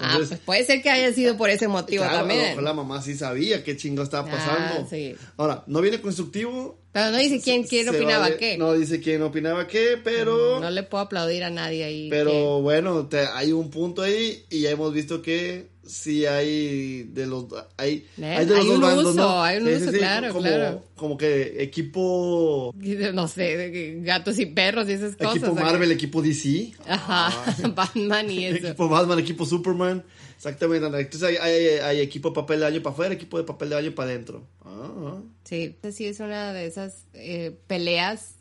Ah, 0.01 0.07
entonces, 0.13 0.29
pues 0.29 0.41
puede 0.41 0.65
ser 0.65 0.83
que 0.83 0.91
haya 0.91 1.13
sido 1.13 1.37
por 1.37 1.51
ese 1.51 1.69
motivo 1.69 2.03
claro, 2.05 2.19
a 2.19 2.23
lo 2.23 2.29
también. 2.29 2.49
mejor 2.51 2.63
la 2.63 2.75
mamá 2.75 3.03
sí 3.03 3.15
sabía 3.17 3.63
qué 3.65 3.77
chingo 3.77 4.03
estaba 4.03 4.29
Ah, 4.29 4.35
pasando. 4.37 4.89
sí. 4.89 5.17
Ahora, 5.37 5.65
no 5.67 5.81
viene 5.81 6.01
constructivo. 6.01 6.79
Pero 6.93 7.11
no 7.11 7.19
dice 7.19 7.41
quién, 7.41 7.65
quién 7.65 7.89
opinaba 7.89 8.21
vale- 8.21 8.37
qué. 8.39 8.57
No 8.59 8.73
dice 8.73 9.01
quién 9.01 9.23
opinaba 9.23 9.67
qué, 9.67 9.99
pero... 10.03 10.59
No 10.61 10.71
le 10.71 10.83
puedo 10.83 11.05
aplaudir 11.05 11.45
a 11.45 11.51
nadie 11.51 11.85
ahí. 11.85 12.09
Pero 12.11 12.61
bueno, 12.63 13.07
te- 13.07 13.27
hay 13.27 13.53
un 13.53 13.71
punto 13.71 14.03
ahí 14.03 14.45
y 14.51 14.63
ya 14.63 14.71
hemos 14.71 14.93
visto 14.95 15.21
que 15.23 15.67
sí 15.87 16.27
hay 16.27 17.05
de 17.05 17.27
los 17.27 17.47
hay, 17.79 18.07
hay 18.23 18.45
de 18.45 18.47
los 18.47 18.59
Hay 18.59 18.67
dos 18.67 18.75
un 18.77 18.81
bandos, 18.83 19.05
uso, 19.07 19.15
¿no? 19.15 19.43
hay 19.43 19.59
un 19.59 19.69
Sí, 19.69 19.75
uso, 19.75 19.93
sí, 19.93 19.99
claro, 19.99 20.29
como, 20.35 20.41
claro. 20.43 20.83
como 20.97 21.17
que 21.17 21.63
equipo 21.63 22.75
no 23.15 23.29
sé, 23.29 24.01
gatos 24.03 24.39
y 24.39 24.47
perros 24.47 24.89
y 24.89 24.93
esas 24.93 25.17
cosas. 25.17 25.37
equipo. 25.37 25.55
Marvel, 25.55 25.91
equipo 25.93 26.21
DC, 26.23 26.73
Ajá, 26.87 27.55
Batman 27.75 28.31
y 28.31 28.45
eso. 28.47 28.67
equipo 28.67 28.89
Batman, 28.89 29.19
equipo 29.19 29.47
Superman, 29.47 30.05
exactamente. 30.39 30.87
Entonces 30.87 31.23
hay, 31.23 31.37
hay, 31.37 31.67
hay 31.81 32.01
equipo 32.01 32.31
de 32.31 32.35
papel 32.37 32.61
de 32.61 32.67
baño 32.67 32.83
para 32.83 32.95
afuera, 32.95 33.15
equipo 33.15 33.37
de 33.37 33.45
papel 33.45 33.69
de 33.69 33.75
baño 33.75 33.95
para 33.95 34.11
adentro. 34.11 34.47
Ah, 34.65 35.21
Sí, 35.45 35.77
sí 35.93 36.07
es 36.07 36.21
una 36.21 36.53
de 36.53 36.67
esas 36.67 37.05
eh, 37.13 37.59
peleas, 37.67 38.37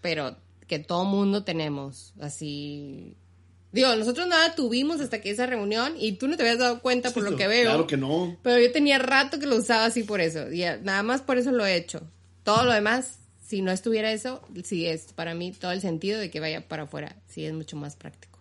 pero 0.00 0.36
que 0.66 0.78
todo 0.78 1.04
mundo 1.04 1.44
tenemos, 1.44 2.14
así... 2.20 3.16
Digo, 3.72 3.94
nosotros 3.96 4.26
nada 4.26 4.54
tuvimos 4.54 5.00
hasta 5.00 5.22
que 5.22 5.30
esa 5.30 5.46
reunión 5.46 5.94
y 5.98 6.12
tú 6.12 6.28
no 6.28 6.36
te 6.36 6.42
habías 6.42 6.58
dado 6.58 6.80
cuenta 6.82 7.10
por 7.10 7.22
lo 7.22 7.36
que 7.36 7.48
veo. 7.48 7.70
Claro 7.70 7.86
que 7.86 7.96
no. 7.96 8.36
Pero 8.42 8.58
yo 8.58 8.70
tenía 8.70 8.98
rato 8.98 9.38
que 9.38 9.46
lo 9.46 9.56
usaba 9.56 9.86
así 9.86 10.02
por 10.02 10.20
eso. 10.20 10.52
Y 10.52 10.58
ya, 10.58 10.76
nada 10.76 11.02
más 11.02 11.22
por 11.22 11.38
eso 11.38 11.52
lo 11.52 11.64
he 11.64 11.74
hecho. 11.76 12.02
Todo 12.44 12.64
lo 12.64 12.72
demás, 12.72 13.16
si 13.42 13.62
no 13.62 13.72
estuviera 13.72 14.12
eso, 14.12 14.42
sí 14.62 14.86
es 14.86 15.14
para 15.14 15.34
mí 15.34 15.52
todo 15.52 15.72
el 15.72 15.80
sentido 15.80 16.20
de 16.20 16.30
que 16.30 16.38
vaya 16.38 16.68
para 16.68 16.82
afuera. 16.82 17.16
Sí 17.28 17.46
es 17.46 17.54
mucho 17.54 17.76
más 17.78 17.96
práctico. 17.96 18.38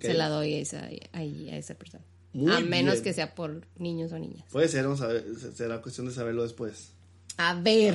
Se 0.00 0.14
la 0.14 0.30
doy 0.30 0.54
a 0.54 0.58
esa, 0.60 0.88
a 1.12 1.22
esa 1.22 1.74
persona. 1.74 2.04
Muy 2.32 2.52
a 2.52 2.60
menos 2.60 2.94
bien. 2.94 3.04
que 3.04 3.12
sea 3.12 3.34
por 3.34 3.66
niños 3.78 4.12
o 4.12 4.18
niñas. 4.18 4.44
Puede 4.52 4.68
ser, 4.68 4.84
vamos 4.84 5.00
a 5.00 5.08
ver, 5.08 5.24
será 5.56 5.80
cuestión 5.82 6.06
de 6.08 6.14
saberlo 6.14 6.42
después. 6.42 6.92
A 7.36 7.54
ver. 7.54 7.94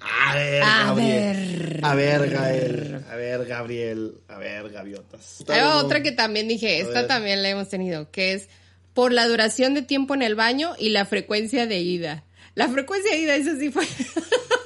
A 0.00 0.34
ver, 0.34 0.62
A 0.62 0.84
Gabriel. 0.86 1.58
ver. 1.74 1.80
A 1.84 1.94
ver, 1.94 2.30
Gael. 2.30 3.04
A 3.10 3.16
ver, 3.16 3.44
Gabriel. 3.46 4.14
A 4.28 4.38
ver, 4.38 4.70
gaviotas. 4.70 5.44
Hay 5.48 5.60
otra 5.62 6.02
que 6.02 6.10
también 6.12 6.48
dije, 6.48 6.80
esta 6.80 7.00
ver. 7.00 7.06
también 7.06 7.42
la 7.42 7.50
hemos 7.50 7.68
tenido, 7.68 8.10
que 8.10 8.32
es 8.32 8.48
por 8.94 9.12
la 9.12 9.26
duración 9.28 9.74
de 9.74 9.82
tiempo 9.82 10.14
en 10.14 10.22
el 10.22 10.34
baño 10.34 10.74
y 10.78 10.88
la 10.90 11.06
frecuencia 11.06 11.66
de 11.66 11.78
ida. 11.80 12.24
La 12.54 12.68
frecuencia 12.68 13.12
de 13.12 13.18
ida, 13.20 13.34
eso 13.36 13.56
sí 13.58 13.70
fue. 13.70 13.84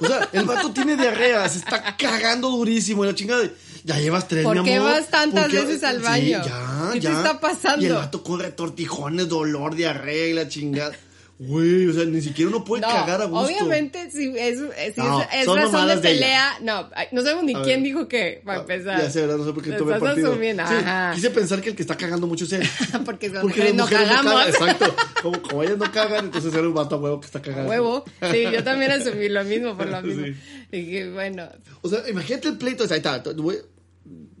O 0.01 0.07
sea, 0.07 0.27
el 0.33 0.43
vato 0.45 0.73
tiene 0.73 0.97
diarrea, 0.97 1.47
se 1.47 1.59
está 1.59 1.95
cagando 1.97 2.49
durísimo 2.49 3.05
y 3.05 3.07
la 3.07 3.15
chingada. 3.15 3.43
de, 3.43 3.51
Ya 3.87 3.99
llevas 3.99 4.27
tres, 4.27 4.43
¿Por 4.43 4.57
mi 4.59 4.63
qué 4.65 4.75
amor. 4.75 4.91
vas 4.91 5.07
tantas 5.09 5.43
¿Por 5.43 5.51
qué? 5.51 5.61
veces 5.61 5.83
al 5.85 5.97
Sí, 5.99 6.03
baño? 6.03 6.41
ya, 6.45 6.89
¿Qué 6.91 6.99
te 6.99 7.05
ya. 7.05 7.11
está 7.17 7.39
pasando? 7.39 7.81
Y 7.83 7.87
el 7.87 7.93
vato 7.93 8.21
corre 8.21 8.51
tortijones, 8.51 9.29
dolor, 9.29 9.75
diarrea 9.75 10.27
y 10.27 10.33
la 10.33 10.49
chingada. 10.49 10.91
Güey, 11.39 11.87
o 11.87 11.93
sea, 11.93 12.03
ni 12.05 12.19
siquiera 12.19 12.49
uno 12.49 12.65
puede 12.65 12.81
No, 12.81 12.87
cagar 12.87 13.21
a 13.21 13.25
gusto. 13.25 13.45
obviamente, 13.45 14.09
si 14.11 14.35
es, 14.37 14.57
si 14.95 14.99
No, 14.99 15.21
es, 15.21 15.27
es 15.31 15.45
razón 15.45 15.55
de 15.59 15.65
mamadas 15.67 16.01
de 16.01 16.09
pelea, 16.09 16.57
no, 16.63 16.89
no 17.11 17.21
sabemos 17.21 17.43
ni 17.45 17.53
A 17.55 17.61
quién 17.61 17.81
ver. 17.81 17.83
dijo 17.93 18.07
qué, 18.07 18.41
para 18.43 18.57
Ah, 18.57 18.61
empezar. 18.61 18.99
Ya 19.03 19.09
sé, 19.11 19.21
¿verdad? 19.21 19.37
No 19.37 19.45
sé 19.45 19.53
por 19.53 19.63
qué 19.63 19.71
tomé 19.73 19.93
estás 19.93 20.01
partido. 20.09 20.31
asumiendo, 20.31 20.63
Sí, 20.67 20.73
ajá. 20.73 21.11
quise 21.13 21.29
pensar 21.29 21.61
que 21.61 21.69
el 21.69 21.75
que 21.75 21.83
está 21.83 21.95
cagando 21.95 22.25
mucho 22.27 22.43
es 22.45 22.51
él. 22.53 22.63
Porque 23.05 23.29
Porque 23.29 23.39
mujeres 23.47 23.75
no 23.75 23.83
mujeres 23.83 24.07
cagamos. 24.09 24.33
cagan. 24.33 24.49
Exacto. 24.49 24.95
Como, 25.21 25.41
como 25.43 25.63
ellas 25.63 25.77
no 25.77 25.91
cagan, 25.91 26.25
entonces 26.25 26.53
era 26.53 26.63
un 26.67 26.73
vato 26.73 26.95
a 26.95 26.97
huevo 26.97 27.19
que 27.21 27.27
está 27.27 27.41
cagando. 27.41 27.69
Huevo. 27.69 28.03
Sí, 28.31 28.43
yo 28.51 28.63
también 28.65 28.91
asumí 28.91 29.29
lo 29.29 29.43
mismo 29.45 29.77
por 29.77 29.87
lo 29.87 30.01
mismo. 30.01 30.25
Sí. 30.25 30.35
Que, 30.71 31.09
bueno, 31.13 31.47
O 31.83 31.87
sea, 31.89 31.99
imagínate 32.09 32.47
el 32.49 32.57
pleito. 32.57 32.83
o 32.83 32.87
sea, 32.87 32.95
Ahí 32.95 32.99
está. 32.99 33.23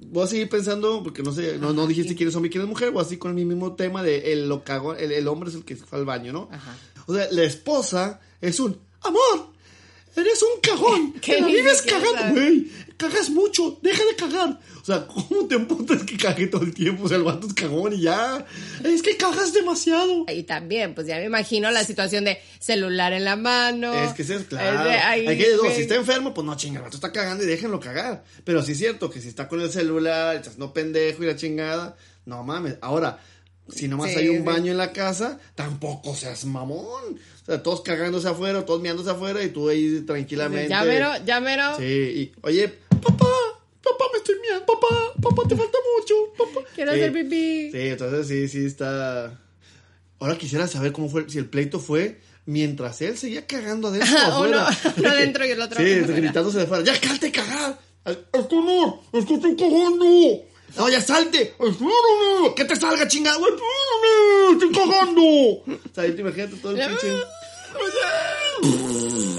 Voy, 0.09 0.23
a 0.23 0.27
seguir 0.27 0.49
pensando, 0.49 1.03
porque 1.03 1.23
no 1.23 1.31
sé, 1.31 1.57
no, 1.57 1.73
no 1.73 1.87
dijiste 1.87 2.15
quién 2.15 2.29
es 2.29 2.35
hombre 2.35 2.47
y 2.47 2.51
quién 2.51 2.63
es 2.63 2.69
mujer, 2.69 2.91
o 2.93 2.99
así 2.99 3.17
con 3.17 3.37
el 3.37 3.45
mismo 3.45 3.75
tema 3.75 4.03
de 4.03 4.33
el, 4.33 4.47
lo 4.49 4.63
cagó, 4.63 4.93
el, 4.93 5.11
el 5.11 5.27
hombre 5.27 5.49
es 5.49 5.55
el 5.55 5.65
que 5.65 5.75
fue 5.75 5.99
al 5.99 6.05
baño, 6.05 6.33
¿no? 6.33 6.49
Ajá. 6.51 6.75
O 7.07 7.13
sea, 7.13 7.27
la 7.31 7.43
esposa 7.43 8.19
es 8.41 8.59
un 8.59 8.77
amor. 9.01 9.56
Eres 10.17 10.41
un 10.41 10.59
cagón. 10.61 11.13
Que 11.13 11.41
vives 11.43 11.81
cagando, 11.83 12.33
güey. 12.39 12.67
Cagas 12.97 13.29
mucho. 13.29 13.77
Deja 13.83 14.03
de 14.03 14.15
cagar. 14.15 14.59
O 14.81 14.85
sea, 14.85 15.05
¿cómo 15.05 15.45
te 15.47 15.53
emputas 15.55 16.01
que 16.03 16.17
cague 16.17 16.47
todo 16.47 16.63
el 16.63 16.73
tiempo? 16.73 17.03
O 17.03 17.07
sea, 17.07 17.17
el 17.17 17.23
vato 17.23 17.45
es 17.45 17.53
cagón 17.53 17.93
y 17.93 18.01
ya. 18.01 18.43
Es 18.83 19.03
que 19.03 19.15
cagas 19.17 19.53
demasiado. 19.53 20.25
y 20.33 20.43
también, 20.43 20.95
pues 20.95 21.05
ya 21.05 21.17
me 21.17 21.25
imagino 21.25 21.69
la 21.69 21.83
situación 21.83 22.23
de 22.25 22.39
celular 22.59 23.13
en 23.13 23.25
la 23.25 23.35
mano. 23.35 23.93
Es 23.93 24.13
que 24.13 24.23
es 24.23 24.43
claro. 24.45 24.79
Es 24.79 24.85
de 24.85 24.91
ahí, 24.97 25.27
Hay 25.27 25.37
que 25.37 25.51
dos. 25.51 25.73
Si 25.75 25.81
está 25.81 25.95
enfermo, 25.95 26.33
pues 26.33 26.45
no 26.45 26.57
chinga, 26.57 26.77
el 26.79 26.85
vato 26.85 26.97
está 26.97 27.11
cagando 27.11 27.43
y 27.43 27.47
déjenlo 27.47 27.79
cagar. 27.79 28.23
Pero 28.43 28.63
sí 28.63 28.71
es 28.71 28.79
cierto 28.79 29.09
que 29.11 29.21
si 29.21 29.27
está 29.27 29.47
con 29.47 29.61
el 29.61 29.69
celular, 29.71 30.35
estás 30.35 30.57
no 30.57 30.73
pendejo 30.73 31.21
y 31.23 31.27
la 31.27 31.35
chingada, 31.35 31.95
no 32.25 32.43
mames. 32.43 32.77
Ahora, 32.81 33.19
si 33.69 33.87
nomás 33.87 34.11
Sí, 34.11 34.17
hay 34.19 34.29
un 34.29 34.37
sí. 34.37 34.41
baño 34.43 34.71
en 34.71 34.77
la 34.77 34.93
casa, 34.93 35.37
tampoco 35.53 36.15
seas 36.15 36.45
mamón. 36.45 37.19
O 37.47 37.51
sea, 37.51 37.63
todos 37.63 37.79
cagándose 37.81 38.27
afuera, 38.27 38.65
todos 38.65 38.81
meándose 38.81 39.09
afuera 39.09 39.41
y 39.41 39.49
tú 39.49 39.69
ahí 39.69 40.01
tranquilamente. 40.05 40.67
Ya 40.69 40.83
mero, 40.83 41.11
ya 41.25 41.39
mero. 41.39 41.77
Sí, 41.77 41.83
y 41.83 42.31
oye, 42.41 42.67
papá, 42.89 43.25
papá, 43.81 44.05
me 44.11 44.17
estoy 44.17 44.35
meando, 44.41 44.65
papá, 44.65 45.13
papá, 45.21 45.43
te 45.47 45.55
falta 45.55 45.77
mucho, 45.97 46.15
papá. 46.37 46.67
Quiero 46.75 46.91
Sí. 46.93 46.99
hacer 46.99 47.13
pipí. 47.13 47.71
Sí, 47.71 47.77
entonces 47.79 48.27
sí, 48.27 48.47
sí 48.49 48.65
está. 48.65 49.39
Ahora 50.19 50.37
quisiera 50.37 50.67
saber 50.67 50.91
cómo 50.91 51.09
fue, 51.09 51.29
si 51.29 51.37
el 51.37 51.45
pleito 51.45 51.79
fue 51.79 52.19
mientras 52.45 53.01
él 53.01 53.17
seguía 53.17 53.45
cagando 53.47 53.87
adentro 53.89 54.09
Uno- 54.11 54.59
afuera. 54.59 54.67
uno 54.97 55.09
adentro 55.09 55.45
y 55.45 55.51
el 55.51 55.61
otro 55.61 55.77
Sí, 55.83 55.93
afuera. 55.99 56.15
gritándose 56.19 56.57
de 56.57 56.63
afuera. 56.65 56.83
¡Ya 56.83 56.99
cállate 56.99 57.31
cagar! 57.31 57.79
Es 58.05 58.45
que 58.47 58.55
no, 58.55 59.03
es 59.13 59.25
que 59.25 59.33
estoy 59.35 59.55
cagando. 59.55 60.05
No, 60.75 60.89
ya 60.89 60.99
salte. 61.01 61.41
Espérame. 61.59 62.53
Que 62.55 62.65
te 62.65 62.75
salga 62.75 63.07
chingado. 63.07 63.39
Espérame, 63.39 64.53
estoy 64.53 64.71
cagando. 64.71 65.21
O 65.21 65.63
sea, 65.95 66.05
imagínate 66.07 66.55
todo 66.57 66.71
el 66.73 66.87
pinche. 66.87 67.07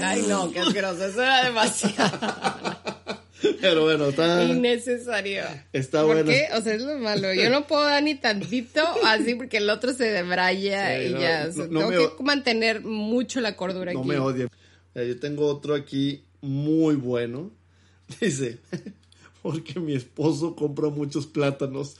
Ay, 0.01 0.23
no, 0.27 0.51
qué 0.51 0.59
asqueroso. 0.59 1.05
Eso 1.05 1.21
era 1.21 1.45
demasiado 1.45 2.19
Pero 3.61 3.83
bueno, 3.83 4.09
está. 4.09 4.43
innecesario. 4.43 5.43
Está 5.71 6.03
¿Por 6.03 6.15
bueno. 6.15 6.29
qué? 6.31 6.47
O 6.55 6.61
sea, 6.61 6.73
es 6.73 6.81
lo 6.81 6.97
malo. 6.97 7.33
Yo 7.33 7.49
no 7.49 7.67
puedo 7.67 7.83
dar 7.83 8.03
ni 8.03 8.15
tantito 8.15 8.81
así 9.05 9.35
porque 9.35 9.57
el 9.57 9.69
otro 9.69 9.93
se 9.93 10.05
debraya 10.05 10.97
Sí, 10.99 11.05
y 11.07 11.13
no, 11.13 11.19
ya. 11.21 11.43
no, 11.45 11.49
O 11.49 11.53
sea, 11.53 11.65
no 11.69 11.79
tengo 11.89 11.89
me 12.11 12.17
que 12.17 12.23
mantener 12.23 12.81
mucho 12.81 13.39
la 13.41 13.55
cordura 13.55 13.93
No 13.93 13.99
aquí. 13.99 14.09
me 14.09 14.19
odien. 14.19 14.49
Yo 14.95 15.19
tengo 15.19 15.47
otro 15.47 15.73
aquí 15.75 16.25
muy 16.41 16.95
bueno. 16.95 17.51
Dice, 18.19 18.57
porque 19.41 19.79
mi 19.79 19.93
esposo 19.93 20.55
compra 20.55 20.89
muchos 20.89 21.27
plátanos. 21.27 21.97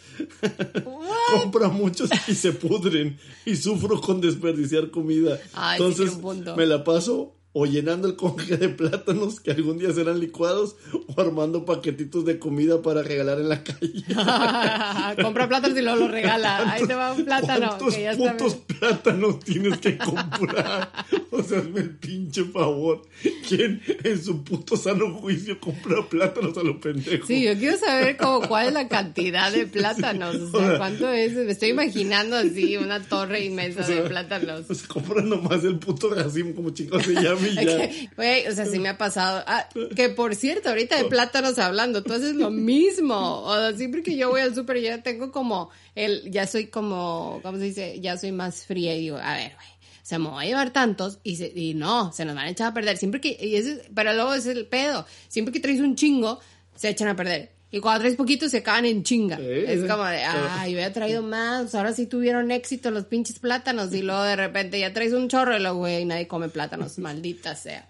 compra 1.41 1.69
muchos 1.69 2.10
y 2.28 2.36
se 2.36 2.52
pudren. 2.52 3.17
Y 3.45 3.56
sufro 3.56 3.99
con 4.02 4.21
desperdiciar 4.21 4.91
comida. 4.91 5.39
Ay, 5.54 5.80
Entonces 5.80 6.17
me 6.56 6.65
la 6.65 6.84
paso 6.84 7.38
o 7.61 7.65
llenando 7.65 8.07
el 8.07 8.15
conge 8.15 8.55
de 8.55 8.69
plátanos 8.69 9.41
que 9.41 9.51
algún 9.51 9.77
día 9.77 9.91
serán 9.91 10.21
licuados 10.21 10.77
o 10.93 11.19
armando 11.19 11.65
paquetitos 11.65 12.23
de 12.23 12.39
comida 12.39 12.81
para 12.81 13.03
regalar 13.03 13.37
en 13.37 13.49
la 13.49 13.65
calle. 13.65 14.01
Compra 15.21 15.49
plátanos 15.49 15.77
y 15.77 15.81
luego 15.81 15.99
lo 15.99 16.07
regala. 16.07 16.71
Ahí 16.71 16.87
te 16.87 16.95
va 16.95 17.11
un 17.11 17.25
plátano. 17.25 17.67
¿Cuántos 17.67 17.95
Que 17.95 18.03
ya 18.03 18.15
putos 18.15 18.55
plátanos 18.55 19.39
tienes 19.41 19.77
que 19.79 19.97
comprar? 19.97 20.89
o 21.31 21.43
sea, 21.43 21.59
hazme 21.59 21.81
el 21.81 21.89
pinche 21.97 22.45
favor. 22.45 23.01
¿Quién 23.45 23.81
en 24.05 24.23
su 24.23 24.41
puto 24.45 24.77
sano 24.77 25.15
juicio 25.15 25.59
compra 25.59 26.07
plátanos 26.07 26.57
a 26.57 26.63
lo 26.63 26.79
pendejo? 26.79 27.27
Sí, 27.27 27.43
yo 27.43 27.57
quiero 27.57 27.77
saber 27.77 28.15
como 28.15 28.47
cuál 28.47 28.67
es 28.67 28.73
la 28.73 28.87
cantidad 28.87 29.51
de 29.51 29.67
plátanos. 29.67 30.37
O 30.49 30.59
sea, 30.59 30.77
cuánto 30.77 31.09
es. 31.09 31.33
Me 31.33 31.51
estoy 31.51 31.69
imaginando 31.69 32.35
así 32.35 32.77
una 32.77 33.03
torre 33.03 33.43
inmensa 33.43 33.85
de 33.85 34.01
plátanos. 34.03 34.65
Sea, 34.65 34.87
compra 34.87 35.21
nomás 35.21 35.63
el 35.63 35.77
puto 35.77 36.13
racimo 36.13 36.55
como 36.55 36.69
chicos 36.71 37.03
se 37.03 37.13
llama 37.13 37.48
o 38.49 38.51
sea, 38.55 38.65
sí 38.65 38.79
me 38.79 38.89
ha 38.89 38.97
pasado. 38.97 39.43
Ah, 39.47 39.67
que 39.95 40.09
por 40.09 40.35
cierto, 40.35 40.69
ahorita 40.69 40.95
de 40.97 41.05
plátanos 41.05 41.57
hablando, 41.59 42.03
tú 42.03 42.13
haces 42.13 42.35
lo 42.35 42.49
mismo. 42.51 43.41
O 43.43 43.55
sea, 43.55 43.73
siempre 43.73 44.03
que 44.03 44.15
yo 44.15 44.29
voy 44.29 44.41
al 44.41 44.53
súper, 44.55 44.79
ya 44.81 45.01
tengo 45.03 45.31
como 45.31 45.69
el, 45.95 46.29
ya 46.31 46.47
soy 46.47 46.67
como, 46.67 47.39
¿cómo 47.43 47.57
se 47.57 47.63
dice? 47.65 47.99
Ya 48.01 48.17
soy 48.17 48.31
más 48.31 48.65
fría 48.65 48.95
y 48.95 49.01
digo, 49.01 49.17
a 49.17 49.33
ver, 49.35 49.53
güey. 49.55 49.67
O 50.01 50.05
sea, 50.09 50.17
me 50.17 50.29
voy 50.29 50.43
a 50.43 50.47
llevar 50.47 50.71
tantos 50.73 51.19
y, 51.23 51.35
se- 51.35 51.51
y 51.55 51.75
no, 51.75 52.12
se 52.12 52.25
nos 52.25 52.35
van 52.35 52.45
a 52.47 52.49
echar 52.49 52.67
a 52.71 52.73
perder. 52.73 52.97
Siempre 52.97 53.21
que, 53.21 53.38
y 53.39 53.55
ese, 53.55 53.83
pero 53.93 54.12
luego 54.13 54.33
es 54.33 54.45
el 54.47 54.65
pedo. 54.65 55.05
Siempre 55.27 55.51
que 55.53 55.59
traes 55.59 55.79
un 55.81 55.95
chingo, 55.95 56.39
se 56.75 56.89
echan 56.89 57.09
a 57.09 57.15
perder. 57.15 57.51
Y 57.71 57.79
cuando 57.79 58.01
traes 58.01 58.15
poquito, 58.15 58.49
se 58.49 58.58
acaban 58.58 58.86
en 58.86 59.03
chinga. 59.03 59.38
Sí, 59.38 59.43
es 59.45 59.82
sí. 59.82 59.88
como 59.88 60.03
de, 60.05 60.21
yo 60.21 60.60
había 60.60 60.91
traído 60.91 61.21
más, 61.21 61.75
ahora 61.75 61.93
sí 61.93 62.08
tuvieron 62.08 62.49
éxito 62.49 62.89
los 62.89 63.05
pinches 63.05 63.39
plátanos. 63.39 63.93
Y 63.93 64.01
luego 64.01 64.23
de 64.23 64.36
repente 64.36 64.79
ya 64.79 64.91
traes 64.91 65.13
un 65.13 65.27
chorro 65.27 65.55
y 65.55 65.60
luego, 65.60 65.79
güey, 65.79 66.05
nadie 66.05 66.27
come 66.27 66.49
plátanos, 66.49 66.97
maldita 66.99 67.55
sea. 67.55 67.88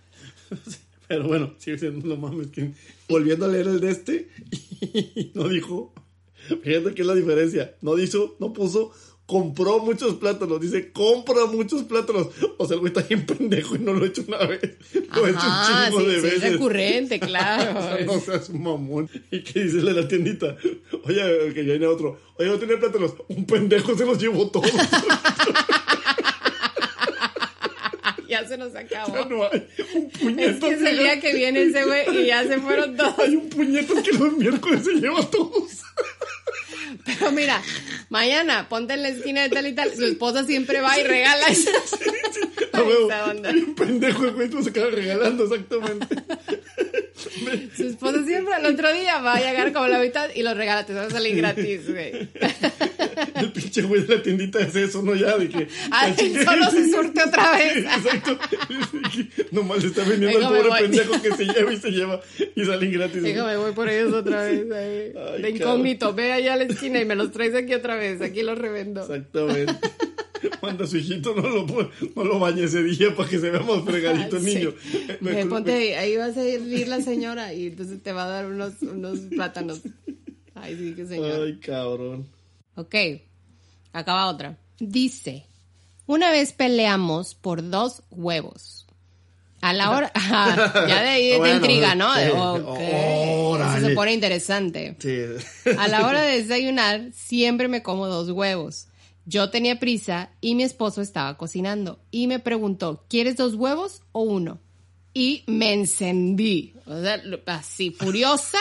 Pero 1.07 1.27
bueno, 1.27 1.55
sigue 1.57 1.79
siendo 1.79 2.07
lo 2.07 2.17
mames 2.17 2.47
que 2.47 2.71
volviendo 3.07 3.45
a 3.45 3.47
leer 3.47 3.67
el 3.67 3.79
de 3.79 3.91
este 3.91 4.29
y 4.81 5.31
no 5.33 5.47
dijo. 5.47 5.93
Fíjate 6.63 6.93
que 6.95 7.01
es 7.01 7.07
la 7.07 7.15
diferencia. 7.15 7.75
No 7.81 7.95
dijo, 7.95 8.35
no 8.39 8.53
puso, 8.53 8.91
compró 9.29 9.77
muchos 9.79 10.15
plátanos. 10.15 10.59
Dice, 10.59 10.91
compra 10.91 11.45
muchos 11.45 11.83
plátanos. 11.83 12.29
O 12.57 12.65
sea, 12.65 12.73
el 12.73 12.79
güey 12.79 12.91
está 12.91 13.03
bien 13.07 13.25
pendejo 13.27 13.75
y 13.75 13.79
no 13.79 13.93
lo 13.93 14.03
ha 14.03 14.07
hecho 14.07 14.23
una 14.27 14.39
vez. 14.39 14.59
Lo 15.15 15.25
ha 15.25 15.29
hecho 15.29 15.39
un 15.39 15.87
chingo 15.87 15.99
sí, 16.01 16.05
de 16.07 16.15
sí, 16.15 16.21
veces. 16.21 16.43
es 16.43 16.51
recurrente, 16.53 17.15
O 17.21 17.27
claro. 17.27 17.81
sea, 17.81 18.05
no 18.05 18.19
seas 18.19 18.49
un 18.49 18.63
mamón. 18.63 19.09
¿Y 19.31 19.41
qué 19.43 19.63
dice 19.65 19.77
la 19.81 20.07
tiendita? 20.07 20.55
Oye, 21.05 21.53
que 21.53 21.63
ya 21.65 21.73
viene 21.73 21.85
otro. 21.85 22.19
Oye, 22.37 22.49
no 22.49 22.57
tiene 22.57 22.77
plátanos. 22.77 23.13
Un 23.27 23.45
pendejo 23.45 23.95
se 23.95 24.05
los 24.05 24.19
llevó 24.19 24.49
todos. 24.49 24.71
ya 28.27 28.47
se 28.47 28.57
nos 28.57 28.75
acabó. 28.75 29.13
Ya 29.15 29.25
no 29.25 29.43
hay. 29.43 29.67
Un 29.95 30.09
Es 30.39 30.57
puñeto. 30.57 30.67
que 30.67 30.73
es 30.73 30.81
el 30.81 30.97
día 30.99 31.19
que 31.19 31.33
viene 31.33 31.63
ese 31.63 31.83
güey 31.85 32.23
y 32.23 32.27
ya 32.27 32.43
se 32.47 32.59
fueron 32.59 32.95
todos. 32.95 33.17
Hay 33.19 33.35
un 33.35 33.49
puñeto 33.49 33.95
que 34.03 34.11
los 34.11 34.33
miércoles 34.33 34.83
se 34.83 34.93
lleva 34.93 35.21
todos. 35.29 35.63
Pero 37.05 37.31
mira, 37.31 37.61
mañana 38.09 38.67
ponte 38.69 38.93
en 38.93 39.03
la 39.03 39.09
esquina 39.09 39.43
de 39.43 39.49
tal 39.49 39.67
y 39.67 39.73
tal. 39.73 39.93
Su 39.95 40.05
esposa 40.05 40.43
siempre 40.45 40.81
va 40.81 40.99
y 40.99 41.03
regala 41.03 41.47
eso. 41.47 41.71
A 42.73 42.81
huevo. 42.83 43.07
Esa 43.07 43.25
onda. 43.25 43.49
Hay 43.49 43.59
un 43.59 43.75
pendejo 43.75 44.31
güey, 44.31 44.49
se 44.63 44.69
acaba 44.69 44.89
regalando 44.89 45.43
exactamente. 45.43 46.07
Su 47.75 47.83
esposa 47.83 48.23
siempre 48.23 48.53
al 48.53 48.65
otro 48.65 48.93
día 48.93 49.19
va 49.19 49.35
a 49.35 49.39
llegar 49.39 49.73
como 49.73 49.87
la 49.87 49.99
mitad 49.99 50.29
y 50.33 50.43
lo 50.43 50.53
regala. 50.53 50.85
Te 50.85 50.93
va 50.93 51.03
a 51.03 51.09
salir 51.09 51.35
gratis, 51.35 51.89
güey. 51.89 52.29
El 53.35 53.51
pinche 53.51 53.81
güey 53.81 54.03
de 54.03 54.15
la 54.15 54.23
tiendita 54.23 54.59
es 54.59 54.75
eso, 54.75 55.01
¿no? 55.01 55.15
Ya, 55.15 55.37
de 55.37 55.49
que. 55.49 55.67
Ay, 55.91 56.15
solo 56.43 56.71
se 56.71 56.89
surte 56.89 57.21
otra 57.23 57.51
vez. 57.57 57.77
Exacto. 57.77 58.39
Nomás 59.51 59.83
le 59.83 59.89
está 59.89 60.03
vendiendo 60.03 60.47
al 60.47 60.53
pobre 60.53 60.81
pendejo 60.81 61.21
que 61.21 61.35
se 61.35 61.45
lleva 61.45 61.73
y 61.73 61.77
se 61.77 61.91
lleva 61.91 62.21
y 62.55 62.65
salen 62.65 62.91
gratis. 62.91 63.21
Déjame, 63.21 63.57
voy 63.57 63.71
por 63.73 63.89
ellos 63.89 64.13
otra 64.13 64.43
vez. 64.43 64.71
ahí. 64.71 65.13
Ay, 65.35 65.41
de 65.41 65.49
incógnito, 65.49 66.13
ve 66.13 66.31
allá 66.31 66.53
a 66.53 66.57
la 66.57 66.63
esquina 66.63 66.99
y 66.99 67.05
me 67.05 67.15
los 67.15 67.31
traes 67.31 67.55
aquí 67.55 67.73
otra 67.73 67.95
vez. 67.95 68.21
Aquí 68.21 68.41
los 68.43 68.57
revendo. 68.57 69.01
Exactamente. 69.01 69.73
A 70.61 70.87
su 70.87 70.97
hijito, 70.97 71.35
no 71.35 71.41
lo, 71.41 71.65
no 72.15 72.23
lo 72.23 72.39
bañe 72.39 72.63
ese 72.63 72.81
día 72.83 73.15
para 73.15 73.29
que 73.29 73.39
se 73.39 73.49
vea 73.49 73.61
más 73.61 73.83
fregadito 73.83 74.37
el 74.37 74.43
Sí. 74.45 74.55
niño. 74.55 74.73
Me 75.21 75.45
ponte 75.45 75.97
ahí, 75.97 76.15
va 76.15 76.25
a 76.25 76.33
servir 76.33 76.87
la 76.87 77.01
señora 77.01 77.53
y 77.53 77.67
entonces 77.67 78.01
te 78.01 78.11
va 78.11 78.25
a 78.25 78.29
dar 78.29 78.45
unos, 78.45 78.81
unos 78.81 79.19
plátanos. 79.29 79.81
Ay, 80.55 80.75
sí, 80.77 80.93
qué 80.95 81.05
señor. 81.05 81.43
Ay, 81.45 81.57
cabrón. 81.59 82.27
Ok, 82.75 82.95
acaba 83.93 84.27
otra. 84.27 84.57
Dice, 84.79 85.45
una 86.05 86.31
vez 86.31 86.53
peleamos 86.53 87.35
por 87.35 87.69
dos 87.69 88.03
huevos. 88.11 88.85
A 89.61 89.73
la 89.73 89.91
hora... 89.91 90.11
Ya 90.87 91.01
de 91.01 91.09
ahí 91.09 91.31
te 91.31 91.37
Bueno, 91.37 91.55
intriga, 91.55 91.95
¿no? 91.95 92.13
sí. 92.15 92.21
Eso 93.77 93.87
se 93.87 93.93
pone 93.93 94.13
interesante. 94.13 94.95
Sí. 94.99 95.73
A 95.77 95.87
la 95.89 96.07
hora 96.07 96.21
de 96.21 96.37
desayunar, 96.41 97.09
siempre 97.13 97.67
me 97.67 97.83
como 97.83 98.07
dos 98.07 98.29
huevos. 98.29 98.87
Yo 99.29 99.51
tenía 99.51 99.79
prisa 99.79 100.31
y 100.41 100.55
mi 100.55 100.63
esposo 100.63 101.01
estaba 101.03 101.37
cocinando. 101.37 101.99
Y 102.09 102.25
me 102.25 102.39
preguntó, 102.39 103.05
¿quieres 103.07 103.37
dos 103.37 103.53
huevos 103.53 104.01
o 104.11 104.21
uno? 104.23 104.57
Y 105.13 105.43
me 105.45 105.71
encendí. 105.73 106.73
O 106.87 106.99
sea, 106.99 107.17
lo- 107.17 107.39
así, 107.45 107.91
furiosa. 107.91 108.57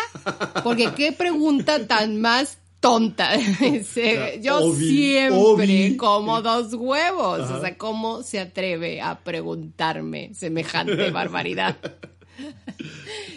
Porque 0.62 0.92
qué 0.94 1.12
pregunta 1.12 1.86
tan 1.86 2.20
más 2.20 2.58
tonta. 2.80 3.30
Yo 4.42 4.74
siempre 4.74 5.96
como 5.96 6.42
dos 6.42 6.74
huevos. 6.74 7.40
Ajá. 7.40 7.56
O 7.56 7.60
sea, 7.62 7.78
¿cómo 7.78 8.22
se 8.22 8.38
atreve 8.38 9.00
a 9.00 9.20
preguntarme 9.20 10.34
semejante 10.34 11.10
barbaridad? 11.10 11.76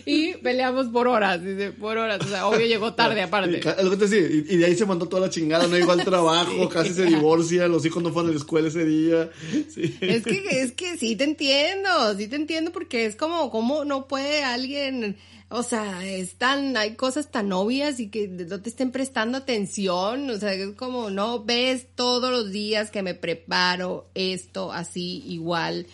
Y 0.05 0.33
peleamos 0.35 0.87
por 0.87 1.07
horas, 1.07 1.43
dice, 1.43 1.71
por 1.71 1.97
horas. 1.97 2.19
O 2.25 2.27
sea, 2.27 2.47
obvio 2.47 2.65
llegó 2.65 2.93
tarde 2.93 3.21
aparte. 3.21 3.59
Ca- 3.59 3.71
es 3.73 3.83
lo 3.83 3.91
que 3.91 3.97
te 3.97 4.07
decía, 4.07 4.27
y, 4.27 4.45
y 4.53 4.57
de 4.57 4.65
ahí 4.65 4.75
se 4.75 4.85
mandó 4.85 5.07
toda 5.07 5.23
la 5.27 5.29
chingada, 5.29 5.67
no 5.67 5.75
llegó 5.77 5.91
al 5.91 6.03
trabajo, 6.05 6.69
casi 6.69 6.93
se 6.93 7.05
divorcia, 7.05 7.67
los 7.67 7.85
hijos 7.85 8.01
no 8.03 8.11
fueron 8.11 8.29
a 8.29 8.33
la 8.33 8.39
escuela 8.39 8.67
ese 8.67 8.85
día. 8.85 9.29
Sí. 9.73 9.97
Es 10.01 10.23
que, 10.23 10.61
es 10.61 10.71
que 10.71 10.97
sí 10.97 11.15
te 11.15 11.23
entiendo, 11.23 11.89
sí 12.17 12.27
te 12.27 12.35
entiendo 12.35 12.71
porque 12.71 13.05
es 13.05 13.15
como, 13.15 13.49
¿cómo 13.51 13.85
no 13.85 14.07
puede 14.07 14.43
alguien, 14.43 15.17
o 15.49 15.63
sea, 15.63 16.05
es 16.07 16.35
tan, 16.35 16.77
hay 16.77 16.95
cosas 16.95 17.29
tan 17.31 17.51
obvias 17.51 17.99
y 17.99 18.09
que 18.09 18.27
no 18.27 18.61
te 18.61 18.69
estén 18.69 18.91
prestando 18.91 19.37
atención, 19.37 20.29
o 20.29 20.37
sea, 20.37 20.53
es 20.53 20.75
como, 20.75 21.09
no 21.09 21.43
ves 21.43 21.87
todos 21.95 22.31
los 22.31 22.51
días 22.51 22.89
que 22.91 23.03
me 23.03 23.15
preparo 23.15 24.07
esto 24.15 24.71
así 24.71 25.23
igual, 25.27 25.87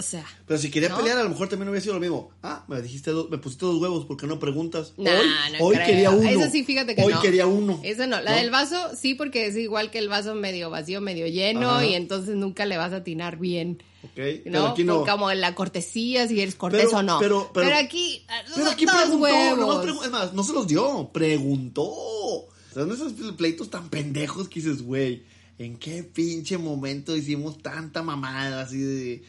o 0.00 0.02
sea, 0.02 0.26
Pero 0.46 0.58
si 0.58 0.70
quería 0.70 0.88
¿No? 0.88 0.96
pelear, 0.96 1.18
a 1.18 1.22
lo 1.22 1.28
mejor 1.30 1.48
también 1.48 1.68
hubiera 1.68 1.82
sido 1.82 1.94
lo 1.94 2.00
mismo. 2.00 2.30
Ah, 2.42 2.64
me 2.68 2.80
dijiste 2.82 3.10
dos, 3.12 3.30
me 3.30 3.38
pusiste 3.38 3.66
dos 3.66 3.80
huevos, 3.80 4.06
¿por 4.06 4.16
qué 4.16 4.26
no 4.26 4.38
preguntas? 4.40 4.94
Nah, 4.96 5.10
hoy 5.10 5.26
no 5.58 5.64
hoy 5.66 5.74
creo. 5.76 5.86
quería 5.86 6.10
uno. 6.10 6.28
Eso 6.28 6.50
sí, 6.50 6.64
fíjate 6.64 6.94
que 6.96 7.02
Hoy 7.04 7.12
no. 7.12 7.20
quería 7.22 7.46
uno. 7.46 7.78
Eso 7.84 8.06
no. 8.06 8.20
La 8.20 8.32
¿No? 8.32 8.36
del 8.38 8.50
vaso, 8.50 8.76
sí, 8.96 9.14
porque 9.14 9.46
es 9.46 9.56
igual 9.56 9.90
que 9.90 9.98
el 9.98 10.08
vaso 10.08 10.34
medio 10.34 10.70
vacío, 10.70 11.00
medio 11.00 11.26
lleno, 11.26 11.70
Ajá. 11.70 11.84
y 11.86 11.94
entonces 11.94 12.34
nunca 12.36 12.66
le 12.66 12.76
vas 12.76 12.92
a 12.92 12.96
atinar 12.96 13.38
bien. 13.38 13.82
Ok, 14.02 14.10
pero 14.14 14.50
¿No? 14.60 14.66
aquí 14.68 14.82
no. 14.84 15.04
Como 15.04 15.30
en 15.30 15.40
la 15.42 15.54
cortesía, 15.54 16.26
si 16.26 16.40
eres 16.40 16.54
cortés 16.54 16.86
Pero- 16.86 16.96
o 16.98 17.02
no. 17.02 17.18
pero- 17.20 17.50
pero- 17.52 17.76
aquí, 17.76 18.24
Pero 18.56 18.70
aquí 18.70 18.86
preguntó, 18.86 19.18
huevos. 19.18 19.58
nomás 19.58 19.84
pregu- 19.86 20.04
es 20.04 20.10
más, 20.10 20.32
no 20.32 20.42
se 20.42 20.54
los 20.54 20.66
dio, 20.66 21.10
preguntó. 21.12 21.82
O 21.84 22.48
sea, 22.72 22.84
son 22.84 22.92
esos 22.92 23.12
pleitos 23.36 23.68
tan 23.68 23.88
pendejos 23.90 24.48
que 24.48 24.60
dices, 24.60 24.82
güey, 24.82 25.22
¿en 25.58 25.76
qué 25.76 26.02
pinche 26.02 26.56
momento 26.56 27.14
hicimos 27.14 27.58
tanta 27.62 28.02
mamada 28.02 28.62
así 28.62 28.78
de... 28.78 29.22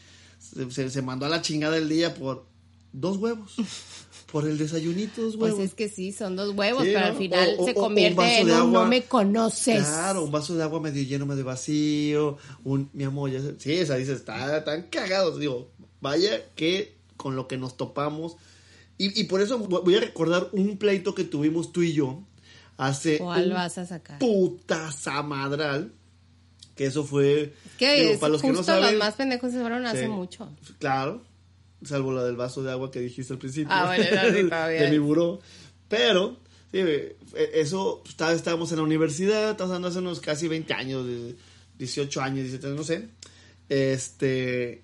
Se, 0.70 1.02
mandó 1.02 1.26
a 1.26 1.28
la 1.28 1.40
chingada 1.42 1.76
el 1.76 1.88
día 1.88 2.14
por 2.14 2.46
dos 2.92 3.16
huevos. 3.18 3.54
Por 4.32 4.48
el 4.48 4.56
desayunito, 4.56 5.20
dos 5.20 5.34
huevos. 5.36 5.56
Pues 5.58 5.68
es 5.68 5.74
que 5.74 5.90
sí, 5.90 6.10
son 6.10 6.36
dos 6.36 6.54
huevos, 6.56 6.84
Sí, 6.84 6.88
pero 6.94 7.00
¿no? 7.00 7.06
al 7.08 7.16
final 7.16 7.54
O- 7.58 7.62
o- 7.62 7.66
se 7.66 7.74
convierte 7.74 8.38
en 8.40 8.46
un 8.46 8.50
agua. 8.52 8.70
no 8.84 8.88
me 8.88 9.02
conoces. 9.04 9.76
Claro, 9.82 10.24
un 10.24 10.30
vaso 10.32 10.54
de 10.54 10.62
agua 10.62 10.80
medio 10.80 11.02
lleno, 11.02 11.26
medio 11.26 11.44
vacío, 11.44 12.38
un, 12.64 12.88
mi 12.94 13.04
amor, 13.04 13.30
ya 13.30 13.42
se- 13.42 13.60
sí, 13.60 13.78
o 13.82 13.84
sea, 13.86 13.96
dices, 13.96 14.16
está 14.20 14.64
tan 14.64 14.84
cagados, 14.84 15.38
digo, 15.38 15.68
vaya 16.00 16.46
que 16.54 16.96
con 17.18 17.36
lo 17.36 17.46
que 17.46 17.58
nos 17.58 17.76
topamos, 17.76 18.36
y, 18.96 19.20
y 19.20 19.24
por 19.24 19.42
eso 19.42 19.58
voy 19.58 19.96
a 19.96 20.00
recordar 20.00 20.48
un 20.52 20.78
pleito 20.78 21.14
que 21.14 21.24
tuvimos 21.24 21.70
tú 21.70 21.82
y 21.82 21.92
yo, 21.92 22.22
hace 22.78 23.18
¿Cuál 23.18 23.52
vas 23.52 23.76
a 23.76 23.84
sacar? 23.84 24.18
putazamadral, 24.18 25.92
que 26.82 26.88
eso 26.88 27.04
fue, 27.04 27.52
Que 27.78 28.00
digo, 28.00 28.10
es 28.14 28.18
para 28.18 28.32
los 28.32 28.42
que 28.42 28.48
no 28.48 28.54
justo 28.54 28.72
saben, 28.72 28.90
los 28.90 28.98
más 28.98 29.14
pendejos 29.14 29.52
se 29.52 29.60
fueron 29.60 29.86
hace 29.86 30.02
sí, 30.02 30.08
mucho. 30.08 30.48
Claro, 30.80 31.22
salvo 31.84 32.12
la 32.12 32.24
del 32.24 32.34
vaso 32.34 32.64
de 32.64 32.72
agua 32.72 32.90
que 32.90 32.98
dijiste 32.98 33.32
al 33.32 33.38
principio. 33.38 33.68
Ah, 33.70 33.86
bueno, 33.86 34.04
de 34.66 34.88
mi 34.90 34.98
buró. 34.98 35.38
Pero, 35.86 36.38
sí, 36.72 36.78
eh, 36.80 37.16
eso, 37.54 38.02
pues, 38.02 38.34
estábamos 38.34 38.72
en 38.72 38.78
la 38.78 38.82
universidad, 38.82 39.60
hablando 39.62 39.86
hace 39.86 40.00
unos 40.00 40.18
casi 40.18 40.48
20 40.48 40.74
años, 40.74 41.06
de 41.06 41.36
18 41.78 42.20
años, 42.20 42.38
17 42.38 42.66
años, 42.66 42.78
no 42.78 42.84
sé. 42.84 43.08
Este, 43.68 44.82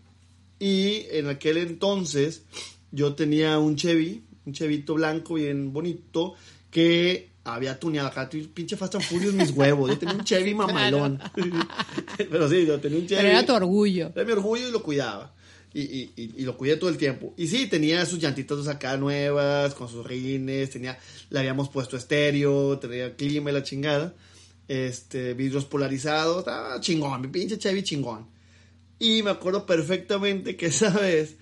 y 0.60 1.04
en 1.10 1.26
aquel 1.26 1.56
entonces 1.56 2.44
yo 2.92 3.16
tenía 3.16 3.58
un 3.58 3.74
Chevy, 3.74 4.22
un 4.46 4.52
Chevito 4.52 4.94
blanco 4.94 5.34
bien 5.34 5.72
bonito, 5.72 6.34
que 6.70 7.30
había 7.54 7.78
tuneado 7.78 8.08
acá, 8.08 8.28
pinche 8.28 8.76
Fast 8.76 8.96
and 8.96 9.04
Furious 9.04 9.34
mis 9.34 9.50
huevos, 9.50 9.90
yo 9.90 9.98
tenía 9.98 10.14
un 10.14 10.24
Chevy 10.24 10.54
mamalón. 10.54 11.20
Pero 12.16 12.48
sí, 12.48 12.66
yo 12.66 12.78
tenía 12.80 12.98
un 12.98 13.06
Chevy. 13.06 13.22
Pero 13.22 13.28
era 13.28 13.46
tu 13.46 13.52
orgullo. 13.54 14.12
Era 14.14 14.24
mi 14.24 14.32
orgullo 14.32 14.68
y 14.68 14.72
lo 14.72 14.82
cuidaba. 14.82 15.34
Y, 15.74 15.82
y, 15.82 16.12
y, 16.16 16.32
y 16.38 16.42
lo 16.44 16.56
cuidé 16.56 16.76
todo 16.76 16.90
el 16.90 16.96
tiempo. 16.96 17.34
Y 17.36 17.46
sí, 17.46 17.66
tenía 17.66 18.04
sus 18.06 18.18
llantitas 18.18 18.66
acá 18.68 18.96
nuevas, 18.96 19.74
con 19.74 19.88
sus 19.88 20.06
rines, 20.06 20.70
tenía, 20.70 20.98
le 21.30 21.38
habíamos 21.38 21.68
puesto 21.68 21.96
estéreo, 21.96 22.78
tenía 22.78 23.14
clima 23.16 23.50
y 23.50 23.54
la 23.54 23.62
chingada. 23.62 24.14
Este, 24.66 25.34
vidrios 25.34 25.64
polarizados, 25.64 26.38
estaba 26.40 26.80
chingón, 26.80 27.20
mi 27.20 27.28
pinche 27.28 27.58
Chevy 27.58 27.82
chingón. 27.82 28.26
Y 28.98 29.22
me 29.22 29.30
acuerdo 29.30 29.64
perfectamente 29.64 30.56
que 30.56 30.66
esa 30.66 30.90
vez 30.90 31.36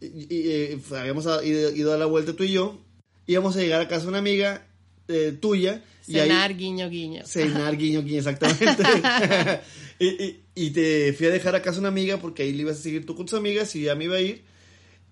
eh, 0.00 0.78
habíamos 0.92 1.26
ido, 1.44 1.70
ido 1.74 1.92
a 1.92 1.98
la 1.98 2.06
vuelta 2.06 2.34
tú 2.34 2.44
y 2.44 2.52
yo, 2.52 2.78
íbamos 3.26 3.56
a 3.56 3.60
llegar 3.60 3.80
a 3.80 3.88
casa 3.88 4.02
de 4.02 4.08
una 4.08 4.18
amiga 4.18 4.67
eh, 5.08 5.36
tuya. 5.40 5.82
y 6.06 6.18
ahí- 6.18 6.28
Cenar, 6.28 6.56
guiño, 6.56 6.88
guiño. 6.88 7.26
Cenar, 7.26 7.76
guiño, 7.76 8.02
guiño, 8.02 8.18
exactamente. 8.18 8.82
y, 9.98 10.06
y- 10.24 10.40
y 10.54 10.70
te 10.70 11.12
fui 11.12 11.26
a 11.26 11.30
dejar 11.30 11.54
a 11.54 11.62
casa 11.62 11.78
una 11.80 11.88
amiga 11.88 12.18
porque 12.18 12.42
ahí 12.42 12.52
le 12.52 12.62
ibas 12.62 12.78
a 12.78 12.82
seguir 12.82 13.06
tú 13.06 13.14
con 13.14 13.26
tus 13.26 13.38
amigas 13.38 13.74
y 13.76 13.82
ya 13.82 13.94
me 13.94 14.04
iba 14.04 14.16
a 14.16 14.20
ir. 14.20 14.42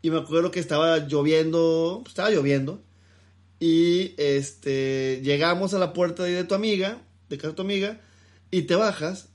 Y 0.02 0.11
me 0.11 0.18
acuerdo 0.18 0.50
que 0.50 0.61
estaba 0.61 0.98
lloviendo, 0.98 2.00
pues, 2.02 2.12
estaba 2.12 2.30
lloviendo. 2.30 2.82
Y 3.59 4.12
este 4.18 5.20
llegamos 5.22 5.72
a 5.74 5.78
la 5.78 5.92
puerta 5.92 6.22
de, 6.24 6.32
de 6.32 6.44
tu 6.44 6.54
amiga, 6.54 7.00
de 7.28 7.37
casa 7.38 7.48
de 7.48 7.54
tu 7.54 7.62
amiga, 7.62 8.00
y 8.50 8.62
te 8.62 8.74
bajas. 8.74 9.28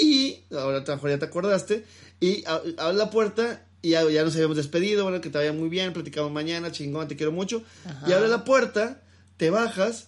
Y 0.00 0.40
ahora 0.50 0.84
ya 0.84 1.18
te 1.18 1.24
acordaste. 1.24 1.84
Y 2.20 2.44
a- 2.46 2.62
abre 2.78 2.96
la 2.98 3.10
puerta 3.10 3.66
y 3.82 3.90
ya, 3.90 4.08
ya 4.10 4.24
nos 4.24 4.34
habíamos 4.34 4.56
despedido, 4.56 5.04
bueno, 5.04 5.20
que 5.20 5.28
te 5.30 5.38
vaya 5.38 5.52
muy 5.52 5.68
bien, 5.68 5.92
platicamos 5.92 6.30
mañana, 6.32 6.70
chingón, 6.72 7.08
te 7.08 7.16
quiero 7.16 7.32
mucho. 7.32 7.62
Y 8.06 8.12
abre 8.12 8.28
la 8.28 8.44
puerta, 8.44 9.02
te 9.42 9.50
bajas 9.50 10.06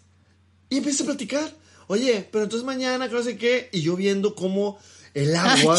y 0.69 0.77
empiezas 0.77 1.01
a 1.01 1.07
platicar. 1.07 1.53
Oye, 1.89 2.25
pero 2.31 2.45
entonces 2.45 2.65
mañana, 2.65 3.09
que 3.09 3.15
no 3.17 3.23
sé 3.25 3.37
qué. 3.37 3.69
Y 3.73 3.81
yo 3.83 3.97
viendo 3.97 4.37
cómo 4.37 4.79
el 5.13 5.35
agua 5.37 5.77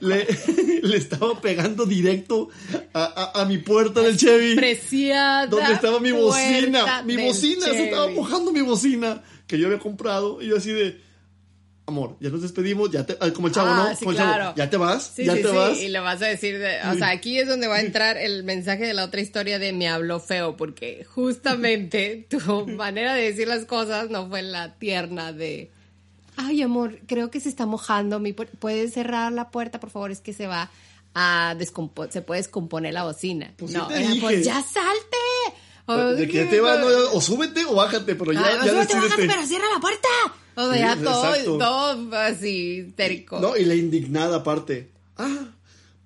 le, 0.00 0.26
le 0.82 0.96
estaba 0.98 1.40
pegando 1.40 1.86
directo 1.86 2.50
a, 2.92 3.32
a- 3.32 3.40
a 3.40 3.44
mi 3.46 3.56
puerta 3.56 4.02
del 4.02 4.18
Chevy. 4.18 4.56
Preciada. 4.56 5.46
Donde 5.46 5.72
estaba 5.72 6.00
mi 6.00 6.10
bocina. 6.12 7.02
Mi 7.02 7.16
bocina. 7.16 7.64
Se 7.64 7.84
estaba 7.84 8.04
Chevy. 8.08 8.16
mojando 8.16 8.52
mi 8.52 8.60
bocina 8.60 9.22
que 9.46 9.58
yo 9.58 9.68
había 9.68 9.78
comprado. 9.78 10.42
Y 10.42 10.48
yo 10.48 10.58
así 10.58 10.70
de. 10.70 11.00
Amor, 11.88 12.16
ya 12.20 12.28
nos 12.28 12.42
despedimos. 12.42 12.90
Ya 12.90 13.04
te, 13.06 13.16
ah, 13.18 13.30
como 13.32 13.48
el 13.48 13.54
chavo, 13.54 13.70
Ah, 13.70 13.88
¿no? 13.88 13.96
sí, 13.96 14.00
Como 14.04 14.10
el 14.12 14.16
chavo, 14.18 14.28
claro. 14.34 14.52
Ya 14.56 14.68
te 14.70 14.76
vas. 14.76 15.12
Sí, 15.16 15.24
ya 15.24 15.34
sí, 15.34 15.42
te 15.42 15.48
sí, 15.48 15.56
vas. 15.56 15.78
y 15.80 15.88
le 15.88 16.00
vas 16.00 16.20
a 16.22 16.26
decir, 16.26 16.58
de, 16.58 16.80
o 16.82 16.94
sea, 16.96 17.08
aquí 17.08 17.38
es 17.38 17.48
donde 17.48 17.66
va 17.66 17.76
a 17.76 17.80
entrar 17.80 18.18
el 18.18 18.44
mensaje 18.44 18.86
de 18.86 18.92
la 18.94 19.04
otra 19.04 19.20
historia 19.22 19.58
de 19.58 19.72
me 19.72 19.88
habló 19.88 20.20
feo, 20.20 20.56
porque 20.56 21.06
justamente 21.08 22.26
tu 22.30 22.66
manera 22.68 23.14
de 23.14 23.22
decir 23.22 23.48
las 23.48 23.64
cosas 23.64 24.10
no 24.10 24.28
fue 24.28 24.42
la 24.42 24.74
tierna 24.74 25.32
de, 25.32 25.70
ay 26.36 26.60
amor, 26.62 26.98
creo 27.06 27.30
que 27.30 27.40
se 27.40 27.48
está 27.48 27.64
mojando, 27.66 28.22
¿puedes 28.58 28.92
cerrar 28.92 29.32
la 29.32 29.50
puerta, 29.50 29.80
por 29.80 29.88
favor? 29.90 30.10
Es 30.10 30.20
que 30.20 30.32
se 30.34 30.46
va 30.46 30.70
a 31.14 31.54
descomponer, 31.58 32.12
se 32.12 32.20
puede 32.22 32.40
descomponer 32.42 32.92
la 32.92 33.04
bocina. 33.04 33.52
Pues 33.56 33.72
no, 33.72 33.90
era, 33.90 34.10
pues 34.20 34.44
ya 34.44 34.62
salte. 34.62 35.16
O 35.86 35.96
De 35.96 36.28
que 36.28 36.44
te 36.44 36.58
no, 36.58 36.66
ya- 36.90 37.10
o 37.14 37.20
súbete 37.22 37.64
o 37.64 37.76
bájate, 37.76 38.14
pero 38.14 38.30
ya, 38.34 38.40
Ah, 38.44 38.60
ya 38.62 38.72
súbete, 38.72 38.94
bájate, 38.94 39.26
pero 39.26 39.46
cierra 39.46 39.64
la 39.74 39.80
puerta. 39.80 40.08
O 40.58 40.72
sea, 40.72 40.96
Sí, 40.96 41.04
todo, 41.04 41.58
todo 41.58 42.16
así 42.16 42.84
histérico. 42.88 43.38
No, 43.38 43.56
y 43.56 43.64
la 43.64 43.76
indignada 43.76 44.38
aparte. 44.38 44.90
Ah, 45.16 45.50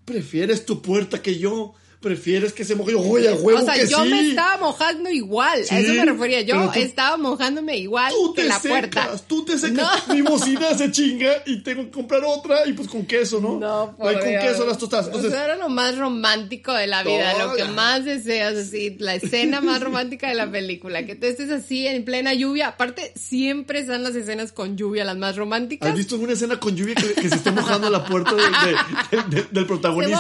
prefieres 0.05 0.67
tu 0.67 0.83
puerta 0.83 1.23
que 1.23 1.39
yo. 1.39 1.75
Prefieres 2.03 2.53
que 2.53 2.65
se 2.65 2.75
moje. 2.75 2.95
Oye, 2.95 3.29
a 3.29 3.35
huevo 3.35 3.61
o 3.61 3.65
sea, 3.65 3.75
que 3.75 3.87
yo 3.87 4.03
sí. 4.03 4.11
me 4.11 4.21
estaba 4.31 4.57
mojando 4.59 5.09
igual. 5.09 5.65
Sí, 5.65 5.75
a 5.75 5.79
eso 5.79 5.95
me 5.95 6.05
refería. 6.05 6.41
Yo 6.43 6.71
tú- 6.73 6.79
estaba 6.81 7.17
mojándome 7.17 7.77
igual 7.79 8.13
Tú 8.13 8.35
que 8.35 8.43
la 8.45 8.59
secas, 8.59 8.69
puerta. 8.71 9.19
tú 9.29 9.45
te 9.45 9.57
secas. 9.57 10.09
No. 10.09 10.15
Mi 10.15 10.21
bocina 10.23 10.77
se 10.77 10.91
chinga 10.91 11.31
y 11.47 11.63
tengo 11.63 11.85
que 11.85 11.91
comprar 11.93 12.23
otra 12.27 12.67
y 12.67 12.73
pues 12.73 12.89
con 12.89 13.07
queso, 13.07 13.41
¿no? 13.41 13.59
No, 13.59 13.83
hay 14.01 14.15
por 14.17 14.21
con 14.25 14.31
queso 14.41 14.67
las 14.67 14.79
tostadas. 14.79 15.07
O 15.07 15.09
Entonces, 15.11 15.31
sea, 15.33 15.45
era 15.45 15.57
lo 15.57 15.69
más 15.69 15.97
romántico 15.97 16.73
de 16.73 16.87
la 16.89 17.05
vida, 17.05 17.39
lo 17.39 17.55
que 17.55 17.65
más 17.65 18.05
deseas, 18.05 18.55
así, 18.57 18.97
la 18.99 19.15
escena 19.15 19.61
más 19.61 19.81
romántica 19.81 20.29
de 20.29 20.35
la 20.35 20.51
película, 20.51 21.07
que 21.07 21.15
tú 21.15 21.27
estés 21.27 21.51
así 21.51 21.87
en 21.87 22.05
plena 22.05 22.35
lluvia. 22.35 22.67
Aparte, 22.69 23.13
siempre 23.15 23.79
están 23.79 24.03
las 24.03 24.15
escenas 24.17 24.51
con 24.53 24.77
lluvia, 24.77 25.05
las 25.05 25.17
más 25.17 25.37
románticas. 25.37 25.89
¿has 25.91 25.97
visto 25.97 26.17
una 26.17 26.33
escena 26.33 26.59
con 26.59 26.75
lluvia 26.77 26.97
que, 26.97 27.13
que 27.15 27.29
se 27.29 27.37
esté 27.37 27.51
mojando 27.53 27.89
la 27.91 28.05
puerta 28.05 28.33
de- 28.35 28.43
de- 28.43 29.23
de- 29.37 29.43
del 29.51 29.63
se 29.63 29.65
protagonista? 29.65 30.17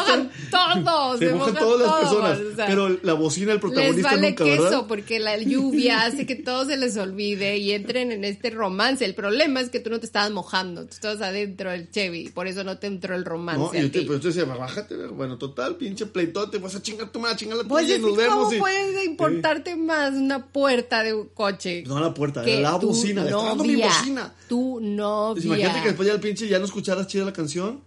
mojan 0.53 0.85
todos, 0.85 1.19
Se, 1.19 1.27
se, 1.29 1.35
mojan 1.35 1.55
mojan 1.55 1.69
todas 1.79 1.87
las 2.03 2.11
todos, 2.11 2.23
personas. 2.25 2.53
o 2.53 2.57
sea. 2.57 2.67
pero 2.67 2.89
la 3.03 3.13
bocina 3.15 3.47
del 3.49 3.57
Les 3.57 3.61
protagonista 3.61 4.11
vale 4.11 4.29
nunca, 4.31 4.45
queso 4.45 4.63
¿verdad? 4.63 4.85
porque 4.89 5.19
la 5.21 5.39
lluvia 5.39 6.03
hace 6.05 6.27
que 6.27 6.37
todo 6.37 6.65
se 6.67 6.77
les 6.77 6.97
olvide 6.97 7.59
y 7.59 7.73
entren 7.73 8.13
en 8.13 8.25
este 8.25 8.51
romance. 8.51 9.05
El 9.05 9.15
problema 9.15 9.61
es 9.61 9.71
que 9.71 9.81
tú 9.81 9.91
no 9.91 10.01
te 10.01 10.07
estabas 10.07 10.31
mojando, 10.31 10.83
tú 10.87 10.93
estabas 10.95 11.21
adentro 11.23 11.71
del 11.71 11.91
Chevy, 11.91 12.29
por 12.31 12.47
eso 12.47 12.65
no 12.65 12.79
te 12.79 12.87
entró 12.87 13.15
el 13.15 13.25
romance. 13.25 13.79
No, 13.81 13.85
y 13.87 13.89
te, 13.91 14.03
pues 14.03 14.21
yo 14.21 14.29
decía, 14.29 14.45
bájate, 14.45 14.97
bueno, 15.09 15.39
total, 15.39 15.77
pinche 15.77 16.07
pleitote, 16.07 16.59
vas 16.59 16.75
a 16.75 16.83
chingar 16.83 17.11
tu 17.11 17.19
madre, 17.21 17.37
chingar 17.37 17.59
la 17.59 17.65
Pues 17.65 17.85
tuya 17.85 17.95
es 17.97 18.01
y 18.01 18.05
nos 18.05 18.17
vemos. 18.17 18.35
¿cómo 18.45 18.53
y- 18.55 18.59
puede 18.59 19.05
importarte 19.05 19.77
más 19.77 20.13
una 20.15 20.47
puerta 20.47 21.03
de 21.03 21.15
un 21.15 21.29
coche? 21.29 21.85
No 21.87 22.01
la 22.01 22.13
puerta, 22.15 22.43
que 22.45 22.61
la 22.61 22.77
bocina, 22.77 23.25
dando 23.25 23.65
mi 23.65 23.77
bocina. 23.77 24.33
Tu 24.49 24.81
novia. 24.81 25.33
Pues 25.35 25.45
imagínate 25.47 25.81
que 25.83 25.87
después 25.89 26.07
ya 26.09 26.15
el 26.15 26.21
pinche 26.21 26.49
ya 26.49 26.59
no 26.59 26.65
escucharas 26.67 27.07
chida 27.07 27.25
la 27.25 27.33
canción. 27.33 27.81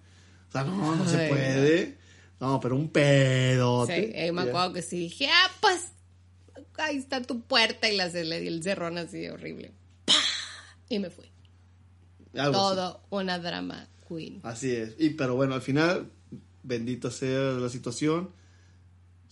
O 0.49 0.51
sea, 0.51 0.63
no, 0.63 0.95
no 0.95 1.07
se 1.09 1.17
puede. 1.27 1.97
No, 2.39 2.59
pero 2.59 2.75
un 2.75 2.89
pedote. 2.89 4.07
Sí, 4.07 4.11
eh, 4.13 4.31
me 4.31 4.43
acuerdo 4.43 4.73
que 4.73 4.81
sí 4.81 4.99
dije, 4.99 5.27
ah, 5.31 5.51
pues 5.61 5.91
ahí 6.77 6.97
está 6.97 7.21
tu 7.21 7.41
puerta 7.41 7.89
y 7.89 7.95
la, 7.95 8.07
le 8.07 8.41
di 8.41 8.47
el 8.47 8.63
cerrón 8.63 8.97
así 8.97 9.27
horrible. 9.27 9.73
¡Pah! 10.05 10.13
Y 10.89 10.99
me 10.99 11.09
fui. 11.09 11.31
Algo 12.35 12.51
Todo 12.51 13.01
una 13.09 13.39
drama 13.39 13.87
queen. 14.07 14.41
Así. 14.43 14.75
Así 14.75 14.75
es. 14.75 14.95
Y 14.99 15.11
pero 15.11 15.35
bueno, 15.35 15.55
al 15.55 15.61
final, 15.61 16.11
bendita 16.63 17.09
sea 17.11 17.51
la 17.53 17.69
situación. 17.69 18.31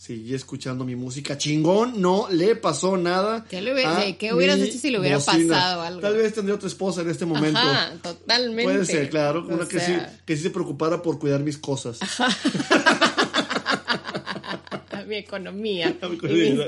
Seguí 0.03 0.33
escuchando 0.33 0.83
mi 0.83 0.97
música. 0.97 1.37
Chingón, 1.37 2.01
no 2.01 2.27
le 2.29 2.57
pasó 2.57 2.97
nada. 2.97 3.45
¿Qué 3.49 3.61
le 3.61 3.71
hubiera- 3.73 3.99
a 3.99 4.03
sí, 4.03 4.15
qué 4.15 4.33
hubieras 4.33 4.59
mi 4.59 4.65
hecho 4.67 4.77
si 4.77 4.91
le 4.91 4.99
hubiera 4.99 5.15
bocina. 5.15 5.53
pasado 5.55 5.81
algo? 5.81 6.01
Tal 6.01 6.17
vez 6.17 6.33
tendría 6.33 6.55
otra 6.55 6.67
esposa 6.67 7.03
en 7.03 7.09
este 7.09 7.25
momento. 7.25 7.57
Ajá, 7.57 7.93
totalmente. 8.03 8.63
Puede 8.69 8.83
ser, 8.85 9.09
claro. 9.09 9.47
O 9.49 9.53
Una 9.53 9.65
que, 9.65 9.79
sí, 9.79 9.93
que 10.25 10.35
sí 10.35 10.43
se 10.43 10.49
preocupara 10.49 11.01
por 11.01 11.19
cuidar 11.19 11.39
mis 11.41 11.57
cosas. 11.57 11.99
mi 15.07 15.15
economía. 15.15 15.97
y 16.01 16.05
mis 16.09 16.59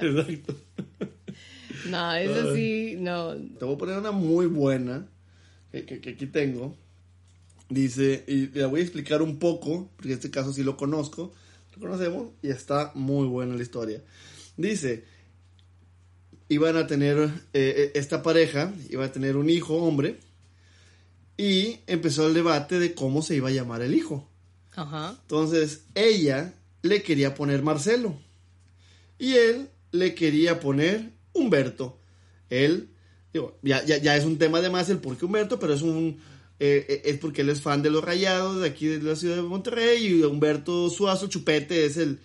Exacto. 0.00 0.56
No, 1.90 2.14
eso 2.14 2.54
sí, 2.54 2.96
no. 2.98 3.34
Te 3.34 3.66
voy 3.66 3.74
a 3.74 3.78
poner 3.78 3.98
una 3.98 4.12
muy 4.12 4.46
buena 4.46 5.06
que, 5.72 5.84
que- 5.84 6.00
que 6.00 6.10
aquí 6.10 6.24
tengo. 6.26 6.74
Dice, 7.68 8.24
y 8.26 8.46
la 8.58 8.66
voy 8.66 8.80
a 8.80 8.82
explicar 8.82 9.20
un 9.20 9.38
poco, 9.38 9.90
porque 9.96 10.08
en 10.08 10.14
este 10.14 10.30
caso 10.30 10.54
sí 10.54 10.62
lo 10.62 10.78
conozco, 10.78 11.34
lo 11.72 11.80
conocemos 11.80 12.28
y 12.42 12.50
está 12.50 12.92
muy 12.94 13.26
buena 13.26 13.54
la 13.54 13.62
historia. 13.62 14.02
Dice, 14.56 15.04
iban 16.48 16.76
a 16.76 16.86
tener, 16.86 17.18
eh, 17.18 17.30
eh, 17.52 17.92
esta 17.94 18.22
pareja, 18.22 18.72
iba 18.90 19.04
a 19.04 19.12
tener 19.12 19.36
un 19.36 19.48
hijo, 19.48 19.76
hombre, 19.76 20.18
y 21.36 21.80
empezó 21.86 22.26
el 22.26 22.34
debate 22.34 22.78
de 22.78 22.94
cómo 22.94 23.22
se 23.22 23.36
iba 23.36 23.48
a 23.48 23.52
llamar 23.52 23.82
el 23.82 23.94
hijo. 23.94 24.28
Ajá. 24.74 25.16
Entonces, 25.22 25.84
ella 25.94 26.54
le 26.82 27.02
quería 27.02 27.34
poner 27.34 27.62
Marcelo. 27.62 28.18
Y 29.18 29.34
él 29.34 29.70
le 29.92 30.14
quería 30.14 30.60
poner 30.60 31.12
Humberto. 31.32 31.98
Él, 32.50 32.90
digo, 33.32 33.58
ya, 33.62 33.84
ya, 33.84 33.98
ya 33.98 34.16
es 34.16 34.24
un 34.24 34.38
tema 34.38 34.60
de 34.60 34.70
más 34.70 34.90
el 34.90 34.98
por 34.98 35.16
qué 35.16 35.24
Humberto, 35.24 35.58
pero 35.58 35.74
es 35.74 35.82
un. 35.82 36.20
Eh, 36.64 36.86
eh, 36.88 37.02
es 37.06 37.18
porque 37.18 37.40
él 37.42 37.48
es 37.48 37.60
fan 37.60 37.82
de 37.82 37.90
los 37.90 38.04
rayados 38.04 38.60
de 38.60 38.68
aquí 38.68 38.86
de 38.86 39.02
la 39.02 39.16
ciudad 39.16 39.36
de 39.36 39.42
Monterrey. 39.42 40.06
Y 40.06 40.22
Humberto 40.22 40.88
Suazo 40.90 41.26
Chupete 41.26 41.84
es 41.86 41.96
el. 41.96 42.20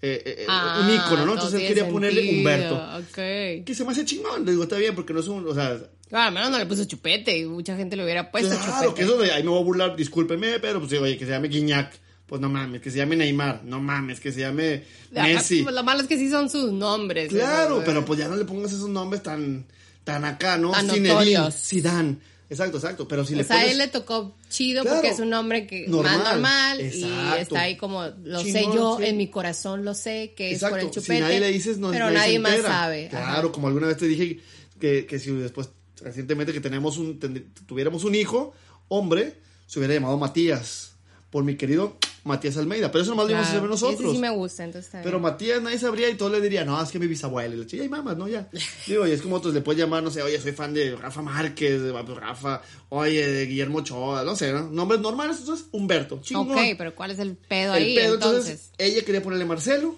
eh, 0.00 0.22
eh, 0.24 0.46
Ah, 0.48 0.80
un 0.82 0.94
ícono, 0.94 1.26
¿no? 1.26 1.34
Entonces 1.34 1.60
él 1.60 1.68
quería 1.68 1.88
ponerle 1.88 2.20
sentido, 2.22 2.38
Humberto. 2.38 2.74
Ok. 2.98 3.64
Que 3.66 3.74
se 3.74 3.84
me 3.84 3.92
hace 3.92 4.04
chingón. 4.04 4.44
Le 4.44 4.52
digo, 4.52 4.62
está 4.62 4.76
bien, 4.78 4.94
porque 4.94 5.12
no 5.12 5.20
es 5.20 5.28
un. 5.28 5.46
O 5.46 5.54
sea, 5.54 5.78
al 6.12 6.32
menos 6.32 6.50
no 6.50 6.58
le 6.58 6.66
puso 6.66 6.84
chupete 6.86 7.36
y 7.38 7.44
mucha 7.44 7.76
gente 7.76 7.96
le 7.96 8.04
hubiera 8.04 8.30
puesto 8.30 8.48
Claro, 8.50 8.72
chupete. 8.90 8.94
que 8.94 9.02
eso 9.02 9.18
de 9.18 9.30
ahí 9.32 9.42
me 9.42 9.50
voy 9.50 9.60
a 9.60 9.64
burlar, 9.64 9.94
discúlpeme, 9.96 10.58
pero 10.60 10.80
pues 10.80 10.92
oye, 11.00 11.16
que 11.18 11.24
se 11.24 11.30
llame 11.30 11.48
Guiñac, 11.48 11.92
pues 12.26 12.40
no 12.40 12.48
mames, 12.48 12.80
que 12.82 12.90
se 12.90 12.98
llame 12.98 13.16
Neymar, 13.16 13.62
no 13.64 13.80
mames, 13.80 14.20
que 14.20 14.32
se 14.32 14.40
llame 14.40 14.84
Ah, 15.14 15.24
Messi. 15.26 15.62
pues 15.62 15.74
lo 15.74 15.82
malo 15.82 16.00
es 16.02 16.06
que 16.08 16.16
sí 16.18 16.30
son 16.30 16.48
sus 16.50 16.72
nombres. 16.72 17.28
Claro, 17.30 17.82
pero 17.84 18.00
eh. 18.00 18.04
pues 18.06 18.18
ya 18.18 18.28
no 18.28 18.36
le 18.36 18.44
pongas 18.44 18.72
esos 18.72 18.88
nombres 18.88 19.22
tan, 19.22 19.64
tan 20.04 20.24
acá, 20.24 20.56
¿no? 20.58 20.70
Tan 20.72 20.88
Zinedine. 20.90 21.50
Zidane. 21.50 22.16
Exacto, 22.52 22.76
exacto, 22.76 23.08
pero 23.08 23.24
si 23.24 23.34
O 23.34 23.36
le 23.38 23.44
sea, 23.44 23.56
a 23.56 23.58
pones... 23.60 23.72
él 23.72 23.78
le 23.78 23.88
tocó 23.88 24.36
chido 24.48 24.82
Claro. 24.82 24.98
porque 24.98 25.10
es 25.14 25.18
un 25.20 25.30
nombre 25.30 25.66
que 25.66 25.86
Normal. 25.88 26.18
más 26.18 26.32
normal 26.34 26.80
y 26.80 27.04
está 27.40 27.60
ahí 27.62 27.76
como 27.76 28.04
lo 28.24 28.40
sé 28.40 28.62
yo 28.74 28.98
sí. 28.98 29.06
en 29.06 29.16
mi 29.16 29.28
corazón 29.28 29.84
lo 29.84 29.94
sé 29.94 30.34
que 30.36 30.52
es 30.52 30.60
por 30.60 30.78
el 30.78 30.90
chupete. 30.90 31.14
si 31.16 31.20
nadie 31.20 31.40
le 31.40 31.48
dices, 31.50 31.78
no 31.78 31.90
pero 31.90 32.10
nadie, 32.10 32.38
más 32.38 32.60
sabe. 32.60 33.08
Claro, 33.08 33.48
Ajá. 33.48 33.52
como 33.52 33.68
alguna 33.68 33.86
vez 33.86 33.96
te 33.96 34.06
dije 34.06 34.38
que, 34.78 35.06
que 35.06 35.18
si 35.18 35.30
después, 35.32 35.70
recientemente 36.02 36.52
que 36.52 36.60
tenemos 36.60 36.98
un, 36.98 37.18
ten- 37.18 37.52
tuviéramos 37.66 38.04
un 38.04 38.14
hijo, 38.14 38.52
hombre, 38.88 39.38
se 39.66 39.78
hubiera 39.78 39.94
llamado 39.94 40.18
Matías, 40.18 40.96
por 41.30 41.44
mi 41.44 41.56
querido 41.56 41.96
Matías 42.24 42.56
Almeida, 42.56 42.92
pero 42.92 43.02
eso 43.02 43.10
nomás 43.10 43.26
lo 43.26 43.30
íbamos 43.32 43.48
a 43.48 43.50
Claro, 43.50 43.64
saber 43.66 43.74
ese 43.76 43.84
nosotros. 43.86 44.12
sí 44.14 44.18
me 44.20 44.30
gusta, 44.30 44.64
entonces 44.64 44.86
está 44.86 45.02
Pero. 45.02 45.18
Matías 45.18 45.60
nadie 45.60 45.78
sabría 45.78 46.08
y 46.08 46.14
todo 46.14 46.28
le 46.30 46.40
diría, 46.40 46.64
no, 46.64 46.80
es 46.80 46.90
que 46.90 46.98
mi 47.00 47.06
bisabuela. 47.08 47.52
Y 47.54 47.58
le 47.58 47.64
decía, 47.64 47.82
ay, 47.82 47.88
mamá, 47.88 48.14
no, 48.14 48.28
ya. 48.28 48.48
Digo, 48.86 49.06
y 49.06 49.10
es 49.10 49.22
como 49.22 49.36
otros 49.36 49.52
le 49.54 49.60
puedes 49.60 49.80
llamar, 49.80 50.02
no 50.02 50.10
sé, 50.10 50.22
oye, 50.22 50.40
soy 50.40 50.52
fan 50.52 50.72
de 50.72 50.94
Rafa 50.94 51.20
Márquez, 51.22 51.82
de 51.82 51.92
Rafa, 51.92 52.62
oye, 52.90 53.26
de 53.26 53.46
Guillermo 53.46 53.78
Ochoa, 53.78 54.22
no 54.24 54.36
sé, 54.36 54.52
¿no? 54.52 54.68
Nombres 54.70 55.00
normales, 55.00 55.38
entonces 55.40 55.66
Humberto. 55.72 56.20
Chingón. 56.22 56.52
Ok, 56.52 56.74
pero 56.78 56.94
¿cuál 56.94 57.10
es 57.10 57.18
el 57.18 57.36
pedo 57.36 57.74
El 57.74 57.82
ahí 57.82 57.94
pedo, 57.96 58.14
entonces? 58.14 58.70
ella 58.78 59.04
quería 59.04 59.22
ponerle 59.22 59.44
Marcelo 59.44 59.96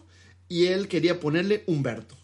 y 0.48 0.66
él 0.66 0.88
quería 0.88 1.20
ponerle 1.20 1.64
Humberto. 1.66 2.16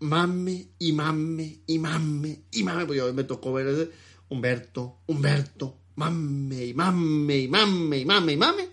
Mame 0.00 0.68
y 0.78 0.92
mame 0.92 1.60
y 1.66 1.78
mame 1.78 2.42
y 2.50 2.62
mame. 2.62 2.84
Pues 2.86 2.98
yo 2.98 3.12
me 3.14 3.24
tocó 3.24 3.52
ver 3.52 3.68
ese 3.68 3.90
Humberto, 4.28 4.98
Humberto, 5.06 5.78
mame 5.96 6.66
y 6.66 6.74
mame 6.74 7.38
y 7.38 7.48
mame 7.48 7.98
y 7.98 8.04
mame 8.04 8.32
y 8.32 8.36
mame. 8.36 8.68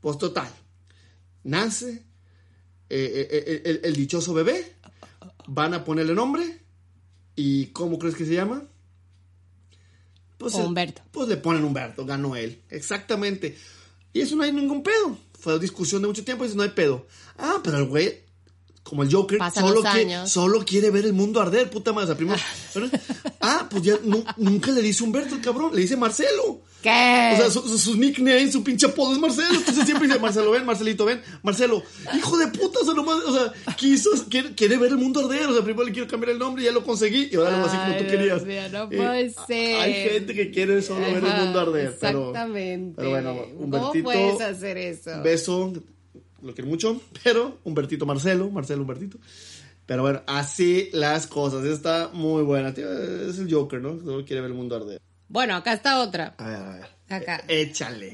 Pues 0.00 0.18
total, 0.18 0.50
nace 1.44 1.90
eh, 2.88 3.28
eh, 3.30 3.44
eh, 3.46 3.62
el, 3.66 3.80
el 3.84 3.96
dichoso 3.96 4.32
bebé, 4.34 4.76
van 5.46 5.74
a 5.74 5.84
ponerle 5.84 6.14
nombre 6.14 6.60
y 7.36 7.66
¿cómo 7.66 7.98
crees 7.98 8.14
que 8.16 8.24
se 8.26 8.34
llama? 8.34 8.62
Pues, 10.38 10.54
el- 10.54 10.62
Humberto. 10.66 11.02
pues 11.10 11.28
le 11.28 11.36
ponen 11.36 11.64
Humberto, 11.64 12.06
ganó 12.06 12.34
él. 12.34 12.62
Exactamente. 12.70 13.56
Y 14.12 14.20
eso 14.22 14.36
no 14.36 14.42
hay 14.42 14.52
ningún 14.52 14.82
pedo. 14.82 15.18
Fue 15.38 15.58
discusión 15.58 16.00
de 16.02 16.08
mucho 16.08 16.24
tiempo 16.24 16.44
y 16.44 16.46
dice, 16.48 16.56
no 16.56 16.62
hay 16.62 16.70
pedo. 16.70 17.06
Ah, 17.38 17.60
pero 17.62 17.76
el 17.78 17.84
güey, 17.86 18.20
como 18.82 19.02
el 19.02 19.12
Joker, 19.12 19.38
Pasan 19.38 19.64
solo, 19.68 19.82
quiere, 19.82 20.26
solo 20.26 20.64
quiere 20.64 20.90
ver 20.90 21.04
el 21.04 21.12
mundo 21.12 21.40
arder, 21.40 21.68
puta 21.70 21.92
madre. 21.92 22.04
O 22.04 22.08
sea, 22.08 22.16
primero, 22.16 22.40
Ah, 23.40 23.66
pues 23.70 23.82
ya 23.82 23.98
nu- 24.04 24.24
nunca 24.36 24.70
le 24.70 24.82
dice 24.82 25.02
Humberto, 25.02 25.34
el 25.34 25.40
cabrón, 25.40 25.74
le 25.74 25.80
dice 25.80 25.96
Marcelo. 25.96 26.62
¿Qué? 26.82 27.32
O 27.34 27.36
sea, 27.36 27.50
su, 27.50 27.60
su- 27.68 27.78
su 27.78 27.96
nickname, 27.96 28.50
su 28.50 28.62
pinche 28.64 28.86
apodo 28.86 29.12
es 29.12 29.18
Marcelo. 29.18 29.48
Entonces 29.54 29.84
siempre 29.84 30.06
dice, 30.08 30.18
Marcelo, 30.18 30.50
ven, 30.50 30.64
Marcelito, 30.64 31.04
ven, 31.04 31.20
Marcelo. 31.42 31.82
Hijo 32.16 32.38
de 32.38 32.46
puta, 32.48 32.78
o 32.80 32.84
sea, 32.84 32.94
nomás, 32.94 33.16
o 33.24 33.32
sea, 33.34 33.74
quiso, 33.76 34.10
quiere, 34.30 34.54
quiere 34.54 34.78
ver 34.78 34.90
el 34.92 34.96
mundo 34.98 35.20
arder. 35.20 35.46
O 35.46 35.52
sea, 35.54 35.62
primero 35.62 35.84
le 35.84 35.92
quiero 35.92 36.08
cambiar 36.08 36.30
el 36.32 36.38
nombre 36.38 36.62
y 36.62 36.66
ya 36.66 36.72
lo 36.72 36.82
conseguí. 36.84 37.28
Y 37.32 37.36
ahora 37.36 37.58
lo 37.58 37.66
así 37.66 37.76
como 37.76 37.96
tú 37.98 38.06
querías. 38.06 38.42
no 38.72 38.82
Eh, 38.84 38.96
puede 38.96 39.30
ser. 39.46 39.80
Hay 39.80 39.92
gente 40.10 40.34
que 40.34 40.50
quiere 40.50 40.80
solo 40.80 41.00
ver 41.00 41.16
el 41.18 41.26
Ajá, 41.26 41.44
mundo 41.44 41.60
arder. 41.60 41.96
Pero, 42.00 42.28
Exactamente. 42.28 42.94
pero 42.96 43.10
bueno, 43.10 43.34
¿Cómo 43.34 43.64
Humbertito. 43.64 44.04
puedes 44.04 44.40
hacer 44.40 44.78
eso? 44.78 45.22
Beso, 45.22 45.72
lo 46.42 46.54
quiero 46.54 46.68
mucho, 46.70 46.98
pero 47.22 47.58
Humbertito 47.64 48.06
Marcelo, 48.06 48.48
Marcelo 48.50 48.82
Humbertito. 48.82 49.18
Pero 49.90 50.02
bueno, 50.02 50.22
así 50.28 50.88
las 50.92 51.26
cosas. 51.26 51.64
Está 51.64 52.10
muy 52.12 52.44
buena. 52.44 52.72
tío, 52.72 52.88
Es 53.28 53.40
el 53.40 53.52
Joker, 53.52 53.80
¿no? 53.80 53.98
Solo 53.98 54.24
quiere 54.24 54.40
ver 54.40 54.52
el 54.52 54.56
mundo 54.56 54.76
arder. 54.76 55.00
Bueno, 55.26 55.56
acá 55.56 55.72
está 55.72 55.98
otra. 56.00 56.32
A 56.38 56.46
ver, 56.46 56.56
a 56.56 56.74
ver. 56.76 56.86
Acá. 57.08 57.42
Eh, 57.48 57.62
Échale. 57.62 58.12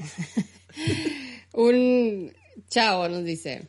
Un 1.53 2.33
chavo 2.70 3.11
nos 3.11 3.24
dice. 3.24 3.68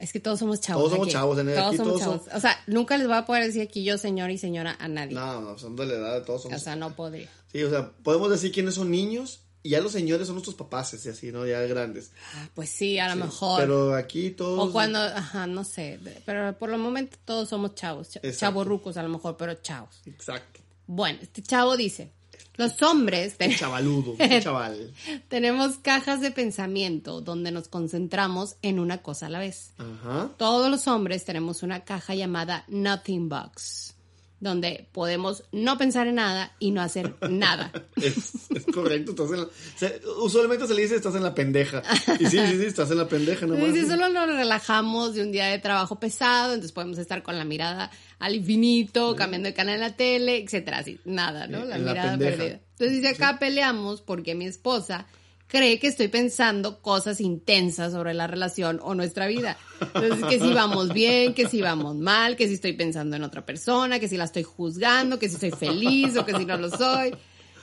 Es 0.00 0.12
que 0.12 0.18
todos 0.18 0.40
somos 0.40 0.60
chavos. 0.60 0.80
Todos 0.82 0.92
somos 0.94 1.06
aquí. 1.06 1.12
chavos, 1.12 1.38
en 1.38 1.48
el- 1.50 1.54
Todos 1.54 1.68
aquí 1.68 1.76
somos 1.76 2.00
todos 2.00 2.24
chavos. 2.24 2.36
O 2.36 2.40
sea, 2.40 2.56
nunca 2.66 2.98
les 2.98 3.06
voy 3.06 3.16
a 3.16 3.24
poder 3.24 3.44
decir 3.44 3.62
aquí 3.62 3.84
yo 3.84 3.98
señor 3.98 4.32
y 4.32 4.38
señora 4.38 4.76
a 4.80 4.88
nadie. 4.88 5.14
No, 5.14 5.40
no, 5.40 5.56
son 5.58 5.76
de 5.76 5.86
la 5.86 5.92
edad, 5.94 6.14
de 6.14 6.20
todos 6.22 6.42
somos. 6.42 6.60
O 6.60 6.64
sea, 6.64 6.74
no 6.74 6.96
podría. 6.96 7.28
Sí, 7.52 7.62
o 7.62 7.70
sea, 7.70 7.92
podemos 8.02 8.30
decir 8.30 8.50
quiénes 8.50 8.74
son 8.74 8.90
niños 8.90 9.44
y 9.62 9.70
ya 9.70 9.80
los 9.80 9.92
señores 9.92 10.26
son 10.26 10.34
nuestros 10.36 10.56
papás, 10.56 10.92
y 11.04 11.08
así, 11.08 11.30
¿no? 11.32 11.46
Ya 11.46 11.60
grandes. 11.62 12.10
Ah, 12.34 12.48
Pues 12.54 12.68
sí, 12.70 12.98
a 12.98 13.08
lo 13.14 13.16
mejor. 13.24 13.60
Pero 13.60 13.94
aquí 13.94 14.30
todos. 14.30 14.68
O 14.68 14.72
cuando, 14.72 14.98
ajá, 15.00 15.46
no 15.46 15.64
sé. 15.64 16.00
Pero 16.26 16.56
por 16.58 16.70
el 16.70 16.78
momento 16.78 17.16
todos 17.24 17.48
somos 17.48 17.74
chavos. 17.74 18.08
ch- 18.10 18.16
Exacto. 18.16 18.38
Chavorrucos 18.38 18.96
a 18.96 19.02
lo 19.02 19.08
mejor, 19.08 19.36
pero 19.36 19.54
chavos. 19.54 20.00
Exacto. 20.06 20.60
Bueno, 20.86 21.18
este 21.22 21.42
chavo 21.42 21.76
dice: 21.76 22.10
Los 22.56 22.82
hombres 22.82 23.32
Un 23.32 23.38
te- 23.38 23.56
chavaludo, 23.56 24.16
chaval. 24.42 24.92
tenemos 25.28 25.76
cajas 25.76 26.20
de 26.20 26.32
pensamiento 26.32 27.20
donde 27.20 27.50
nos 27.52 27.68
concentramos 27.68 28.56
en 28.62 28.78
una 28.80 28.98
cosa 29.00 29.26
a 29.26 29.30
la 29.30 29.38
vez. 29.38 29.70
Ajá. 29.78 30.28
Todos 30.38 30.70
los 30.70 30.88
hombres 30.88 31.24
tenemos 31.24 31.62
una 31.62 31.84
caja 31.84 32.14
llamada 32.16 32.64
Nothing 32.68 33.28
Box, 33.28 33.91
donde 34.42 34.88
podemos 34.90 35.44
no 35.52 35.78
pensar 35.78 36.08
en 36.08 36.16
nada 36.16 36.52
y 36.58 36.72
no 36.72 36.82
hacer 36.82 37.14
nada. 37.30 37.70
Es, 38.02 38.50
es 38.50 38.66
correcto, 38.74 39.12
estás 39.12 39.30
en 39.30 39.40
la, 39.42 39.46
se- 39.76 40.00
usualmente 40.24 40.66
se 40.66 40.74
le 40.74 40.82
dice 40.82 40.96
estás 40.96 41.14
en 41.14 41.22
la 41.22 41.32
pendeja. 41.34 41.82
Y 42.18 42.26
sí, 42.26 42.38
sí, 42.46 42.58
sí, 42.58 42.64
estás 42.64 42.90
en 42.90 42.98
la 42.98 43.06
pendeja 43.06 43.46
nomás. 43.46 43.72
Dice, 43.72 43.82
sí. 43.84 43.90
solo 43.90 44.08
nos 44.08 44.26
relajamos 44.26 45.14
de 45.14 45.22
un 45.22 45.30
día 45.30 45.46
de 45.46 45.60
trabajo 45.60 46.00
pesado, 46.00 46.54
entonces 46.54 46.72
podemos 46.72 46.98
estar 46.98 47.22
con 47.22 47.38
la 47.38 47.44
mirada 47.44 47.92
al 48.18 48.34
infinito, 48.34 49.14
cambiando 49.14 49.46
de 49.48 49.54
canal 49.54 49.76
en 49.76 49.80
la 49.82 49.94
tele, 49.96 50.38
etcétera, 50.42 50.78
así, 50.78 50.98
nada, 51.04 51.46
¿no? 51.46 51.64
La 51.64 51.78
mirada 51.78 52.18
perdida. 52.18 52.60
Entonces 52.72 52.90
dice, 52.96 53.08
acá 53.10 53.38
peleamos 53.38 54.00
porque 54.00 54.34
mi 54.34 54.46
esposa 54.46 55.06
cree 55.52 55.78
que 55.78 55.86
estoy 55.86 56.08
pensando 56.08 56.80
cosas 56.80 57.20
intensas 57.20 57.92
sobre 57.92 58.14
la 58.14 58.26
relación 58.26 58.80
o 58.82 58.94
nuestra 58.94 59.26
vida. 59.26 59.58
Entonces, 59.82 60.24
que 60.24 60.40
si 60.40 60.50
vamos 60.54 60.94
bien, 60.94 61.34
que 61.34 61.46
si 61.46 61.60
vamos 61.60 61.94
mal, 61.94 62.36
que 62.36 62.48
si 62.48 62.54
estoy 62.54 62.72
pensando 62.72 63.16
en 63.16 63.22
otra 63.22 63.44
persona, 63.44 64.00
que 64.00 64.08
si 64.08 64.16
la 64.16 64.24
estoy 64.24 64.44
juzgando, 64.44 65.18
que 65.18 65.28
si 65.28 65.34
estoy 65.34 65.50
feliz 65.50 66.16
o 66.16 66.24
que 66.24 66.34
si 66.34 66.46
no 66.46 66.56
lo 66.56 66.70
soy. 66.70 67.12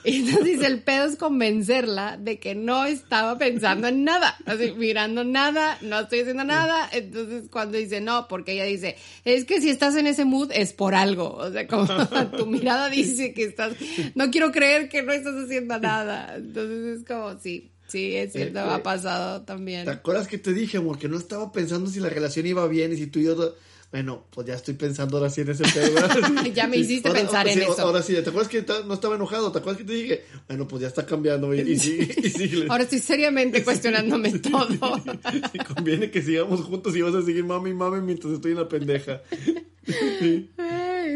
Y 0.03 0.17
entonces 0.17 0.61
el 0.61 0.83
pedo 0.83 1.05
es 1.05 1.17
convencerla 1.17 2.17
de 2.17 2.39
que 2.39 2.53
no 2.53 2.85
estaba 2.85 3.39
pensando 3.39 3.87
en 3.87 4.03
nada, 4.03 4.37
así 4.45 4.71
mirando 4.71 5.23
nada, 5.23 5.77
no 5.81 6.01
estoy 6.01 6.19
haciendo 6.19 6.43
nada. 6.43 6.87
Entonces 6.91 7.49
cuando 7.49 7.79
dice 7.79 8.01
no, 8.01 8.27
porque 8.27 8.51
ella 8.53 8.65
dice, 8.65 8.97
es 9.25 9.45
que 9.45 9.59
si 9.61 9.71
estás 9.71 9.95
en 9.95 10.05
ese 10.05 10.25
mood 10.25 10.51
es 10.53 10.73
por 10.73 10.93
algo. 10.93 11.33
O 11.33 11.51
sea, 11.51 11.65
como 11.65 11.87
tu 12.37 12.45
mirada 12.45 12.89
dice 12.89 13.33
que 13.33 13.45
estás, 13.45 13.73
no 14.13 14.29
quiero 14.29 14.51
creer 14.51 14.89
que 14.89 15.01
no 15.01 15.11
estás 15.11 15.33
haciendo 15.33 15.79
nada. 15.79 16.35
Entonces 16.35 16.99
es 16.99 17.05
como, 17.05 17.37
sí, 17.39 17.71
sí, 17.89 18.15
es 18.15 18.31
cierto, 18.31 18.59
Eh, 18.59 18.63
eh, 18.63 18.69
ha 18.71 18.83
pasado 18.83 19.41
¿Te 19.41 19.47
también. 19.47 19.89
acuerdas 19.89 20.27
que 20.27 20.37
te 20.37 20.53
dije, 20.53 20.77
amor, 20.77 20.97
que 20.97 21.09
no 21.09 21.17
estaba 21.17 21.51
pensando 21.51 21.89
si 21.89 21.99
la 21.99 22.09
relación 22.09 22.45
iba 22.47 22.65
bien 22.67 22.93
y 22.93 22.97
si 22.97 23.07
tú 23.07 23.19
y 23.19 23.25
yo... 23.25 23.55
Bueno, 23.91 24.27
pues 24.29 24.45
ya 24.45 24.53
estoy 24.53 24.75
pensando 24.75 25.17
ahora 25.17 25.31
sí 25.31 25.41
en 25.41 25.49
ese. 25.49 25.65
Sí, 25.65 25.79
Ya 26.53 26.67
me 26.67 26.75
sí. 26.75 26.81
hiciste 26.81 27.07
Ahora- 27.07 27.21
pensar 27.21 27.47
en 27.47 27.55
sí, 27.55 27.61
eso. 27.61 27.81
Ahora 27.81 28.03
sí, 28.03 28.13
¿te 28.13 28.19
acuerdas 28.29 28.47
que 28.47 28.63
no 28.85 28.93
estaba 28.93 29.15
enojado? 29.15 29.51
¿Te 29.51 29.57
acuerdas 29.57 29.79
que 29.81 29.87
te 29.87 29.93
dije? 29.93 30.23
Bueno, 30.47 30.67
pues 30.67 30.83
ya 30.83 30.87
está 30.89 31.07
cambiando 31.07 31.51
y, 31.55 31.61
y 31.61 31.79
sigue. 31.79 32.15
Y 32.21 32.29
sigue. 32.29 32.65
Ahora 32.69 32.83
estoy 32.83 32.99
seriamente 32.99 33.63
cuestionándome 33.65 34.37
todo. 34.37 34.67
Y 35.53 35.57
conviene 35.73 36.11
que 36.11 36.21
sigamos 36.21 36.61
juntos 36.61 36.95
y 36.95 37.01
vas 37.01 37.15
a 37.15 37.23
seguir 37.23 37.43
mami, 37.45 37.73
mami 37.73 37.99
mientras 38.01 38.31
estoy 38.33 38.51
en 38.51 38.57
la 38.59 38.67
pendeja. 38.69 39.21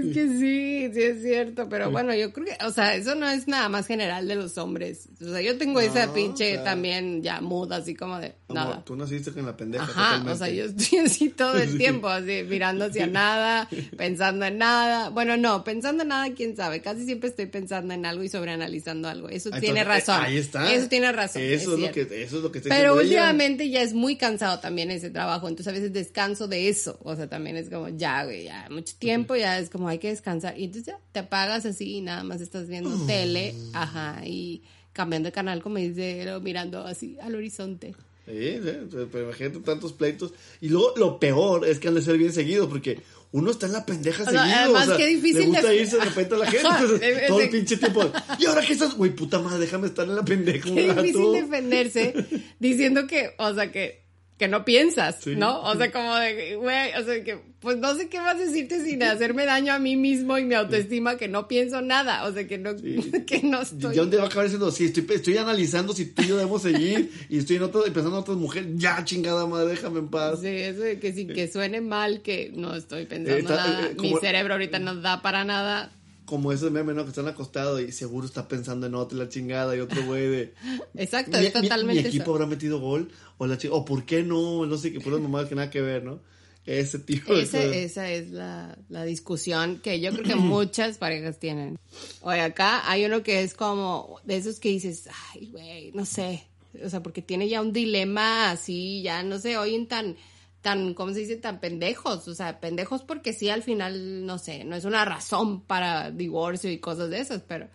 Es 0.09 0.13
que 0.13 0.27
sí, 0.27 0.89
sí 0.93 1.01
es 1.01 1.21
cierto, 1.21 1.67
pero 1.69 1.91
bueno, 1.91 2.13
yo 2.15 2.31
creo 2.33 2.45
que, 2.45 2.65
o 2.65 2.71
sea, 2.71 2.95
eso 2.95 3.15
no 3.15 3.27
es 3.29 3.47
nada 3.47 3.69
más 3.69 3.87
general 3.87 4.27
de 4.27 4.35
los 4.35 4.57
hombres. 4.57 5.07
O 5.21 5.25
sea, 5.31 5.41
yo 5.41 5.57
tengo 5.57 5.79
esa 5.79 6.07
No, 6.07 6.13
pinche 6.13 6.49
claro. 6.51 6.63
también 6.63 7.21
ya 7.23 7.41
muda, 7.41 7.77
así 7.77 7.95
como 7.95 8.19
de 8.19 8.35
Amor, 8.49 8.55
nada. 8.69 8.83
tú 8.85 8.95
naciste 8.95 9.31
con 9.31 9.45
la 9.45 9.55
pendeja. 9.57 9.83
Ajá, 9.85 9.93
totalmente. 10.19 10.31
o 10.31 10.35
sea, 10.37 10.49
yo 10.49 10.65
estoy 10.65 10.97
así 10.99 11.29
todo 11.29 11.57
el 11.57 11.69
Sí. 11.73 11.77
tiempo, 11.77 12.07
así, 12.07 12.43
mirando 12.47 12.85
hacia 12.85 13.07
nada, 13.07 13.67
pensando 13.97 14.45
en 14.45 14.57
nada. 14.57 15.09
Bueno, 15.09 15.37
no, 15.37 15.63
pensando 15.63 16.03
en 16.03 16.09
nada, 16.09 16.33
quién 16.35 16.55
sabe. 16.55 16.81
Casi 16.81 17.05
siempre 17.05 17.29
estoy 17.29 17.45
pensando 17.47 17.93
en 17.93 18.05
algo 18.05 18.23
y 18.23 18.29
sobreanalizando 18.29 19.07
algo. 19.07 19.29
Eso 19.29 19.49
Ah, 19.53 19.59
tiene 19.59 19.81
entonces, 19.81 20.07
razón. 20.07 20.23
eh, 20.23 20.27
Ahí 20.27 20.37
está. 20.37 20.73
Eso 20.73 20.87
tiene 20.87 21.11
razón. 21.11 21.41
Eso 21.41 21.53
es, 21.53 21.67
lo 21.67 21.77
cierto. 21.77 21.93
que, 22.09 22.23
eso 22.23 22.37
es 22.37 22.43
lo 22.43 22.51
que 22.51 22.57
está 22.59 22.69
Pero 22.69 22.93
diciendo 22.93 23.01
ella. 23.01 23.21
últimamente 23.29 23.69
ya 23.69 23.81
es 23.81 23.93
muy 23.93 24.15
cansado 24.15 24.59
también 24.59 24.91
ese 24.91 25.09
trabajo, 25.09 25.47
entonces 25.47 25.67
a 25.71 25.75
veces 25.75 25.93
descanso 25.93 26.47
de 26.47 26.69
eso, 26.69 26.97
o 27.03 27.15
sea, 27.15 27.27
también 27.27 27.57
es 27.57 27.69
como, 27.69 27.89
ya, 27.89 28.23
güey, 28.25 28.45
ya, 28.45 28.67
mucho 28.69 28.93
tiempo, 28.97 29.35
ya 29.35 29.59
es 29.59 29.69
como 29.69 29.89
hay 29.93 29.99
que 29.99 30.09
descansar, 30.09 30.57
y 30.59 30.65
entonces 30.65 30.93
ya 30.93 30.99
te 31.11 31.19
apagas 31.19 31.65
así 31.65 31.97
y 31.97 32.01
nada 32.01 32.23
más 32.23 32.41
estás 32.41 32.67
viendo 32.67 32.89
Mm. 32.91 33.07
tele, 33.07 33.55
ajá, 33.73 34.21
y 34.25 34.61
cambiando 34.91 35.27
de 35.27 35.33
canal, 35.33 35.61
como 35.63 35.77
dice, 35.77 36.25
mirando 36.41 36.81
así 36.85 37.17
al 37.21 37.33
horizonte. 37.35 37.95
Sí, 38.25 38.59
sí, 38.63 38.71
pero 39.11 39.25
imagínate 39.25 39.59
tantos 39.59 39.91
pleitos. 39.93 40.33
Y 40.61 40.69
luego 40.69 40.93
lo 40.95 41.19
peor 41.19 41.67
es 41.67 41.79
que 41.79 41.89
han 41.89 41.95
de 41.95 42.01
ser 42.01 42.17
bien 42.17 42.31
seguidos 42.31 42.69
porque 42.69 42.99
uno 43.33 43.51
está 43.51 43.65
en 43.65 43.73
la 43.73 43.85
pendeja 43.85 44.21
O 44.23 44.25
seguido. 44.25 44.43
además, 44.43 44.83
o 44.83 44.89
sea, 44.91 44.97
qué 44.97 45.07
difícil 45.07 45.39
Le 45.41 45.47
gusta 45.47 45.67
de- 45.69 45.75
irse 45.81 45.97
de 45.97 46.05
repente 46.05 46.35
a 46.35 46.37
la 46.37 46.45
gente. 46.45 46.67
Entonces, 46.67 47.01
es- 47.01 47.27
todo 47.27 47.41
el 47.41 47.49
pinche 47.49 47.75
tiempo. 47.77 48.11
¿Y 48.39 48.45
ahora 48.45 48.61
qué 48.65 48.73
estás? 48.73 48.95
Güey, 48.95 49.11
puta 49.15 49.39
madre, 49.39 49.59
déjame 49.59 49.87
estar 49.87 50.07
en 50.07 50.15
la 50.15 50.23
pendeja 50.25 50.73
Qué 50.73 50.87
rato. 50.87 51.01
difícil 51.01 51.31
defenderse 51.33 52.13
diciendo 52.59 53.07
que, 53.07 53.31
o 53.39 53.53
sea, 53.53 53.71
que, 53.73 54.02
que 54.43 54.49
no 54.49 54.65
piensas, 54.65 55.17
Sí. 55.23 55.35
¿no? 55.37 55.61
O 55.61 55.75
sea, 55.75 55.89
como 55.91 56.15
de, 56.17 56.55
güey, 56.57 56.91
o 56.99 57.03
sea, 57.05 57.23
que, 57.23 57.39
pues 57.61 57.77
no 57.77 57.95
sé 57.95 58.09
qué 58.09 58.19
más 58.19 58.37
decirte 58.37 58.83
sin 58.83 59.01
hacerme 59.03 59.45
daño 59.45 59.71
a 59.71 59.79
mí 59.79 59.95
mismo 59.95 60.37
y 60.37 60.43
mi 60.43 60.53
autoestima, 60.53 61.15
que 61.15 61.29
no 61.29 61.47
pienso 61.47 61.81
nada, 61.81 62.25
o 62.25 62.33
sea, 62.33 62.45
que 62.45 62.57
no, 62.57 62.77
Sí. 62.77 62.97
que 63.25 63.41
no 63.43 63.61
estoy. 63.61 63.95
Ya 63.95 64.03
día 64.03 64.17
va 64.19 64.25
a 64.25 64.27
acabar 64.27 64.45
diciendo, 64.45 64.69
sí, 64.71 64.85
estoy, 64.85 65.07
estoy 65.15 65.37
analizando 65.37 65.93
si 65.93 66.07
tú 66.07 66.23
y 66.23 66.27
yo 66.27 66.35
debemos 66.37 66.61
seguir 66.61 67.09
y 67.29 67.37
estoy 67.37 67.55
en 67.55 67.63
otro, 67.63 67.83
pensando 67.83 68.09
en 68.09 68.15
otras 68.15 68.37
mujeres. 68.37 68.69
Ya, 68.75 69.03
chingada 69.05 69.45
madre, 69.47 69.69
déjame 69.69 69.99
en 69.99 70.09
paz. 70.09 70.41
Sí, 70.41 70.47
eso 70.47 70.81
de 70.81 70.99
que 70.99 71.13
sin 71.13 71.29
que 71.29 71.47
suene 71.47 71.79
mal, 71.79 72.21
que 72.21 72.51
no 72.53 72.75
estoy 72.75 73.05
pensando 73.05 73.37
Está- 73.39 73.55
nada. 73.55 73.85
eh, 73.87 73.95
Mi 73.97 74.09
como- 74.09 74.19
cerebro 74.19 74.55
ahorita 74.55 74.79
no 74.79 74.95
da 74.95 75.21
para 75.21 75.45
nada. 75.45 75.89
Como 76.25 76.51
ese 76.51 76.69
meme, 76.69 76.93
¿no? 76.93 77.03
Que 77.03 77.09
están 77.09 77.27
acostados 77.27 77.81
y 77.81 77.91
seguro 77.91 78.25
está 78.25 78.47
pensando 78.47 78.87
en 78.87 78.95
otra 78.95 79.17
la 79.17 79.29
chingada 79.29 79.75
y 79.75 79.79
otro 79.81 80.05
güey 80.05 80.27
de... 80.27 80.53
Exacto, 80.95 81.37
mi, 81.37 81.45
es 81.45 81.55
mi- 81.55 81.61
totalmente 81.61 82.01
mi 82.03 82.07
equipo 82.07 82.23
eso. 82.23 82.31
habrá 82.33 82.45
metido 82.45 82.79
gol 82.79 83.09
o 83.37 83.45
la 83.45 83.57
o 83.71 83.83
por 83.85 84.05
qué 84.05 84.23
no 84.23 84.65
no 84.65 84.77
sé 84.77 84.93
qué 84.93 84.99
puras 85.01 85.19
mamadas 85.19 85.49
que 85.49 85.55
nada 85.55 85.69
que 85.69 85.81
ver 85.81 86.03
no 86.03 86.21
ese 86.65 86.97
tipo 86.99 87.33
de 87.35 87.41
Ese- 87.43 87.57
cosas. 87.57 87.75
esa 87.75 88.09
es 88.09 88.29
la, 88.31 88.77
la 88.87 89.03
discusión 89.03 89.79
que 89.83 89.99
yo 89.99 90.11
creo 90.11 90.23
que 90.23 90.35
muchas 90.35 90.97
parejas 90.97 91.37
tienen. 91.37 91.77
Oye, 92.21 92.39
acá 92.39 92.89
hay 92.89 93.03
uno 93.03 93.21
que 93.21 93.41
es 93.43 93.53
como 93.53 94.21
de 94.23 94.37
esos 94.37 94.61
que 94.61 94.69
dices, 94.69 95.09
ay, 95.33 95.47
güey, 95.51 95.91
no 95.91 96.05
sé. 96.05 96.45
O 96.81 96.89
sea, 96.89 97.03
porque 97.03 97.21
tiene 97.21 97.49
ya 97.49 97.61
un 97.61 97.73
dilema 97.73 98.49
así, 98.49 99.01
ya 99.01 99.23
no 99.23 99.39
sé, 99.39 99.57
oyen 99.57 99.87
tan, 99.87 100.15
tan, 100.63 100.95
¿cómo 100.95 101.13
se 101.13 101.19
dice? 101.19 101.35
Tan 101.35 101.59
pendejos. 101.59 102.27
O 102.27 102.33
sea, 102.33 102.59
pendejos 102.59 103.03
porque 103.03 103.33
sí, 103.33 103.49
al 103.49 103.61
final, 103.61 104.25
no 104.25 104.39
sé, 104.39 104.63
no 104.63 104.75
es 104.75 104.85
una 104.85 105.05
razón 105.05 105.61
para 105.61 106.09
divorcio 106.09 106.71
y 106.71 106.79
cosas 106.79 107.11
de 107.11 107.19
esas, 107.19 107.43
pero 107.47 107.67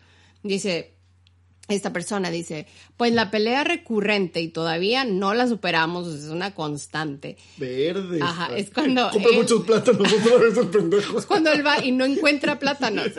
dice, 0.43 0.95
esta 1.69 1.93
persona 1.93 2.31
dice, 2.31 2.67
pues 2.97 3.13
la 3.13 3.31
pelea 3.31 3.63
recurrente 3.63 4.41
y 4.41 4.49
todavía 4.49 5.05
no 5.05 5.35
la 5.35 5.47
superamos, 5.47 6.07
o 6.09 6.13
sea, 6.13 6.27
es 6.27 6.31
una 6.33 6.55
constante. 6.55 7.37
verde 7.59 8.21
Ajá, 8.23 8.57
es 8.57 8.71
cuando 8.71 9.11
compra 9.11 9.33
muchos 9.33 9.63
plátanos 9.65 10.13
otra 10.13 10.37
vez 10.39 10.57
el 10.57 10.69
pendejo 10.69 11.23
cuando 11.29 11.53
él 11.53 11.65
va 11.65 11.85
y 11.85 11.93
no 11.93 12.07
encuentra 12.07 12.59
plátanos. 12.59 13.11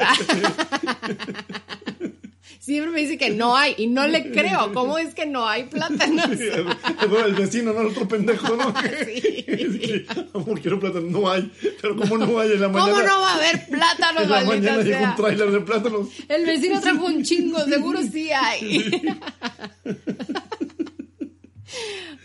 Siempre 2.60 2.92
me 2.92 3.00
dice 3.00 3.18
que 3.18 3.30
no 3.30 3.56
hay 3.56 3.74
y 3.78 3.88
no 3.88 4.06
le 4.08 4.32
creo. 4.32 4.74
¿Cómo 4.74 4.98
es 4.98 5.16
que 5.16 5.26
no 5.26 5.48
hay 5.48 5.64
plátanos? 5.64 6.30
el 6.30 7.34
vecino 7.34 7.74
no 7.74 7.82
el 7.82 7.88
otro 7.88 8.08
pendejo 8.08 8.56
no 8.56 8.74
Sí. 9.06 9.44
Que, 9.44 10.06
amor 10.34 10.60
quiero 10.62 10.80
plátanos 10.80 11.10
no 11.10 11.30
hay 11.30 11.52
pero 11.82 11.96
cómo 11.96 12.18
no 12.18 12.40
hay 12.40 12.52
en 12.52 12.62
la 12.62 12.70
mañana 12.70 12.92
¿Cómo 12.92 13.04
no 13.04 13.22
va 13.22 13.32
a 13.32 13.36
haber 13.36 13.68
plátanos, 13.68 14.24
en 14.24 14.30
la 14.30 14.44
mañana 14.44 14.82
llega 14.82 15.00
sea? 15.00 15.10
un 15.10 15.16
tráiler 15.16 15.52
de 15.52 15.62
plátanos 15.62 16.08
El 16.28 16.46
vecino 16.46 16.80
trajo 16.82 17.06
un 17.06 17.24
chingo, 17.24 17.60
seguro 17.66 18.00
sí 18.02 18.30
hay. 18.32 18.92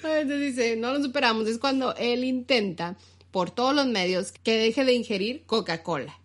Entonces 0.04 0.40
dice, 0.40 0.76
no 0.76 0.92
lo 0.92 1.02
superamos. 1.02 1.48
Es 1.48 1.58
cuando 1.58 1.94
él 1.96 2.24
intenta, 2.24 2.96
por 3.30 3.50
todos 3.50 3.74
los 3.74 3.86
medios, 3.86 4.32
que 4.32 4.56
deje 4.58 4.84
de 4.84 4.92
ingerir 4.92 5.44
Coca-Cola. 5.46 6.18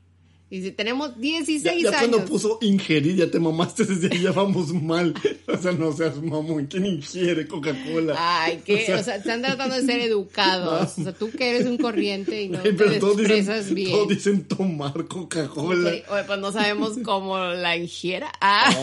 Dice, 0.50 0.72
tenemos 0.72 1.12
Ya, 1.16 1.22
16 1.22 1.84
ya 1.84 1.92
cuando 2.00 2.18
años. 2.18 2.30
puso 2.30 2.58
ingerir, 2.62 3.16
ya 3.18 3.30
te 3.30 3.40
mamaste, 3.40 3.86
desde 3.86 4.10
ahí 4.12 4.24
ya 4.24 4.32
vamos 4.32 4.74
mal. 4.74 5.14
O 5.50 5.58
sea, 5.62 5.72
no 5.74 5.92
seas 5.92 6.16
mamón, 6.22 6.68
¿quién 6.68 6.86
ingiere 6.86 7.48
Coca-Cola? 7.48 8.16
Ay, 8.18 8.62
que, 8.64 8.94
o 8.94 9.04
sea, 9.04 9.16
están 9.18 9.42
tratando 9.42 9.76
de 9.76 9.82
ser 9.86 10.00
educados. 10.00 10.94
O 11.00 11.04
sea, 11.04 11.12
tú 11.14 11.30
que 11.32 11.50
eres 11.50 11.66
un 11.66 11.78
corriente 11.78 12.42
y 12.44 12.50
no 12.50 12.60
Ay, 12.64 12.74
pero 12.78 12.92
te 12.92 13.00
todos 13.00 13.20
expresas 13.20 13.60
dicen, 13.66 13.76
bien. 13.76 13.92
todos 13.92 14.08
dicen 14.10 14.44
tomar 14.48 15.06
Coca-Cola. 15.08 15.90
Ok, 15.90 16.12
oye, 16.12 16.24
pues 16.26 16.40
no 16.40 16.52
sabemos 16.52 16.98
cómo 17.04 17.38
la 17.40 17.76
ingiera. 17.78 18.32
Ah, 18.42 18.74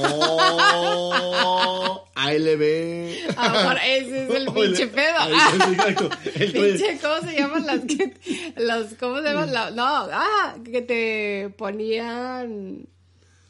Oh, 0.68 2.04
ALB. 2.14 2.62
a 3.36 3.48
lo 3.48 3.54
mejor 3.58 3.76
ese 3.86 4.24
es 4.24 4.30
el 4.30 4.46
pinche 4.52 4.86
pedo. 4.88 5.14
Ah. 5.18 5.52
exacto. 5.70 6.10
El- 6.34 6.52
Pinche, 6.52 6.98
¿cómo 7.00 7.28
se 7.30 7.36
llaman 7.38 7.66
las 7.66 7.80
que, 7.80 8.12
¿cómo 8.98 9.16
se 9.18 9.22
llaman? 9.24 9.52
La- 9.52 9.70
no, 9.70 9.84
ah, 9.86 10.56
que 10.64 10.82
te 10.82 11.50
ponían, 11.56 12.86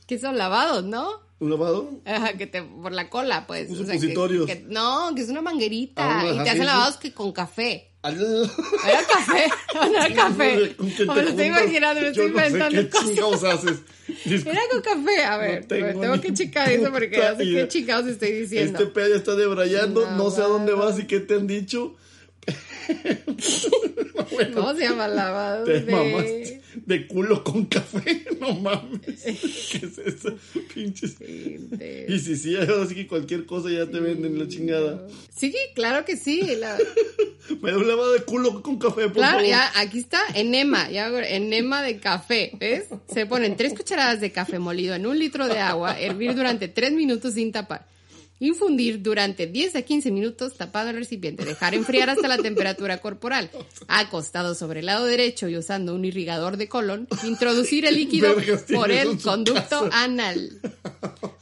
que 0.06 0.18
son 0.18 0.36
lavados, 0.38 0.84
¿no? 0.84 1.24
¿Un 1.38 1.50
lavado? 1.50 1.90
Ajá, 2.06 2.32
que 2.34 2.46
te, 2.46 2.62
por 2.62 2.92
la 2.92 3.10
cola, 3.10 3.46
pues. 3.46 3.68
Un 3.68 3.74
o 3.74 3.84
sea, 3.84 3.86
que- 3.94 4.00
supositorios. 4.00 4.46
que- 4.46 4.64
no, 4.68 5.14
que 5.14 5.20
es 5.22 5.28
una 5.28 5.42
manguerita 5.42 6.20
Ah, 6.20 6.24
y 6.26 6.30
ajá, 6.30 6.44
te 6.44 6.50
hacen 6.50 6.66
lavados 6.66 6.96
que 6.96 7.12
con 7.12 7.32
café. 7.32 7.90
Al- 8.02 8.18
Era 8.18 9.02
café, 9.06 9.46
no 9.74 9.84
era 10.04 10.14
café. 10.14 10.76
¿Con 10.76 10.88
quién 10.90 11.10
O 11.10 11.12
te 11.14 11.18
me 11.18 11.24
lo 11.24 11.30
estoy 11.30 11.46
imaginando, 11.46 12.00
me 12.00 12.08
estoy 12.08 12.30
no 12.30 12.38
sé 12.38 12.46
inventando 12.46 12.80
qué 12.90 12.98
chingados 12.98 13.44
haces. 13.44 13.78
Era 14.46 14.60
con 14.70 14.80
café, 14.80 15.24
a 15.24 15.36
ver, 15.38 15.60
No 15.62 15.66
tengo 15.66 16.00
tengo 16.00 16.20
que 16.20 16.32
checar 16.32 16.70
eso 16.70 16.90
porque 16.92 17.18
no 17.18 17.36
sé 17.36 17.44
qué 17.44 17.68
chingados 17.68 18.06
estoy 18.06 18.32
diciendo. 18.32 18.78
Este 18.78 18.86
pedo 18.92 19.08
ya 19.08 19.16
está 19.16 19.34
debrayando, 19.34 20.08
no, 20.12 20.30
sé 20.30 20.40
a 20.40 20.44
dónde 20.46 20.72
vas 20.72 20.98
y 21.00 21.06
qué 21.06 21.20
te 21.20 21.34
han 21.34 21.46
dicho. 21.48 21.96
Bueno, 24.32 24.54
¿Cómo 24.54 24.74
se 24.74 24.80
llama 24.82 25.08
lavado? 25.08 25.64
te 25.64 25.80
de... 25.80 25.92
mamaste 25.92 26.60
de 26.86 27.06
culo 27.06 27.42
con 27.42 27.64
café, 27.66 28.24
no 28.40 28.52
mames. 28.54 29.00
¿Qué 29.22 29.80
es 29.86 29.98
eso? 29.98 30.36
Pinches. 30.74 31.18
de- 31.18 32.06
Y 32.08 32.18
si 32.18 32.36
sí, 32.36 32.54
ahora 32.56 32.86
sí 32.86 32.94
que 32.94 33.06
cualquier 33.06 33.46
cosa 33.46 33.70
ya 33.70 33.86
te 33.86 33.98
venden 33.98 34.38
la 34.38 34.46
chingada. 34.46 35.06
Sí, 35.34 35.54
claro 35.74 36.04
que 36.04 36.16
sí. 36.16 36.42
la- 36.58 36.76
Me 37.62 37.70
da 37.70 37.78
un 37.78 37.88
lavado 37.88 38.12
de 38.12 38.22
culo 38.22 38.62
con 38.62 38.78
café, 38.78 39.02
por 39.04 39.14
Claro, 39.14 39.36
favor. 39.38 39.46
ya 39.48 39.70
aquí 39.76 40.00
está 40.00 40.20
enema, 40.34 40.90
ya 40.90 41.08
enema 41.28 41.82
de 41.82 41.98
café, 41.98 42.52
¿ves? 42.58 42.84
Se 43.12 43.24
ponen 43.26 43.56
tres 43.56 43.72
cucharadas 43.74 44.20
de 44.20 44.32
café 44.32 44.58
molido 44.58 44.94
en 44.94 45.06
un 45.06 45.18
litro 45.18 45.46
de 45.48 45.58
agua, 45.60 45.98
hervir 45.98 46.34
durante 46.34 46.68
tres 46.68 46.92
minutos 46.92 47.34
sin 47.34 47.52
tapar. 47.52 47.86
Infundir 48.38 49.02
durante 49.02 49.46
10 49.46 49.76
a 49.76 49.82
15 49.82 50.10
minutos 50.10 50.54
tapado 50.54 50.90
el 50.90 50.96
recipiente. 50.96 51.44
Dejar 51.44 51.74
enfriar 51.74 52.10
hasta 52.10 52.28
la 52.28 52.38
temperatura 52.38 52.98
corporal. 52.98 53.50
Acostado 53.88 54.54
sobre 54.54 54.80
el 54.80 54.86
lado 54.86 55.06
derecho 55.06 55.48
y 55.48 55.56
usando 55.56 55.94
un 55.94 56.04
irrigador 56.04 56.56
de 56.56 56.68
colon, 56.68 57.08
introducir 57.24 57.86
el 57.86 57.94
líquido 57.94 58.34
por 58.74 58.90
el 58.90 59.18
conducto 59.20 59.88
anal. 59.92 60.60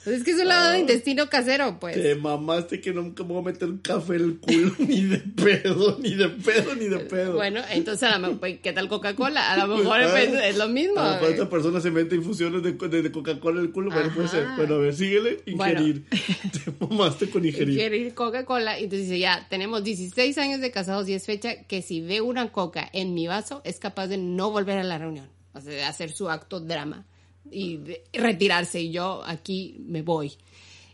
Pues 0.05 0.19
es 0.19 0.25
que 0.25 0.33
es 0.33 0.39
un 0.39 0.49
lavado 0.49 0.73
de 0.73 0.81
intestino 0.81 1.29
casero, 1.31 1.79
pues. 1.81 1.95
Te 1.95 2.15
mamaste 2.15 2.81
que 2.81 2.93
nunca 2.93 3.23
me 3.25 3.31
voy 3.31 3.39
a 3.41 3.45
meter 3.47 3.69
un 3.69 3.79
café 3.79 4.17
en 4.17 4.23
el 4.23 4.39
culo, 4.39 4.73
ni 4.79 5.03
de 5.03 5.17
pedo, 5.19 5.99
ni 6.01 6.15
de 6.15 6.29
pedo, 6.29 6.75
ni 6.75 6.89
de 6.89 6.99
pedo. 6.99 7.35
Bueno, 7.35 7.61
entonces 7.71 8.09
a 8.11 8.19
mejor, 8.19 8.39
pues, 8.39 8.61
¿qué 8.61 8.73
tal 8.75 8.89
Coca-Cola? 8.89 9.53
A 9.53 9.57
lo 9.67 9.77
mejor 9.77 10.01
Pues, 10.11 10.29
es, 10.29 10.41
es 10.45 10.57
lo 10.59 10.69
mismo. 10.69 11.01
A 11.01 11.05
lo 11.07 11.13
mejor 11.15 11.29
eh. 11.29 11.33
esta 11.33 11.49
persona 11.49 11.81
se 11.81 11.91
mete 11.91 12.17
infusiones 12.17 12.63
de, 12.63 12.73
de- 12.73 13.03
de 13.03 13.11
Coca-Cola 13.13 13.61
en 13.61 13.67
el 13.67 13.73
culo. 13.73 13.91
Bueno, 13.91 14.13
puede 14.15 14.29
ser. 14.29 14.47
Bueno, 14.57 14.75
a 14.75 14.79
ver, 14.79 14.95
síguele. 14.95 15.41
Bueno. 15.55 15.81
Ingerir. 15.81 16.05
Te 16.11 16.73
mamaste 16.87 17.31
con 17.31 17.45
ingerir. 17.45 17.75
quiere 17.77 17.97
ir 17.97 18.15
Coca-Cola. 18.15 18.79
y 18.79 18.85
Entonces 18.85 19.09
dice, 19.09 19.19
ya, 19.21 19.47
tenemos 19.49 19.83
16 19.85 20.37
años 20.39 20.61
de 20.61 20.71
casados 20.71 21.09
y 21.09 21.15
es 21.15 21.25
fecha 21.25 21.63
que 21.65 21.81
si 21.81 22.03
ve 22.03 22.21
una 22.21 22.53
coca 22.53 22.91
en 22.93 23.15
mi 23.15 23.27
vaso, 23.27 23.63
es 23.65 23.79
capaz 23.79 24.09
de 24.09 24.19
no 24.19 24.51
volver 24.51 24.79
a 24.79 24.85
la 24.85 24.99
reunión. 24.99 25.29
O 25.55 25.61
sea, 25.61 25.73
de 25.73 25.83
hacer 25.85 26.13
su 26.13 26.29
acto 26.29 26.61
drama 26.61 27.07
y 27.51 27.81
retirarse. 28.13 28.81
Y 28.81 28.93
yo 28.93 29.23
aquí 29.25 29.77
me 29.87 30.03
voy. 30.03 30.33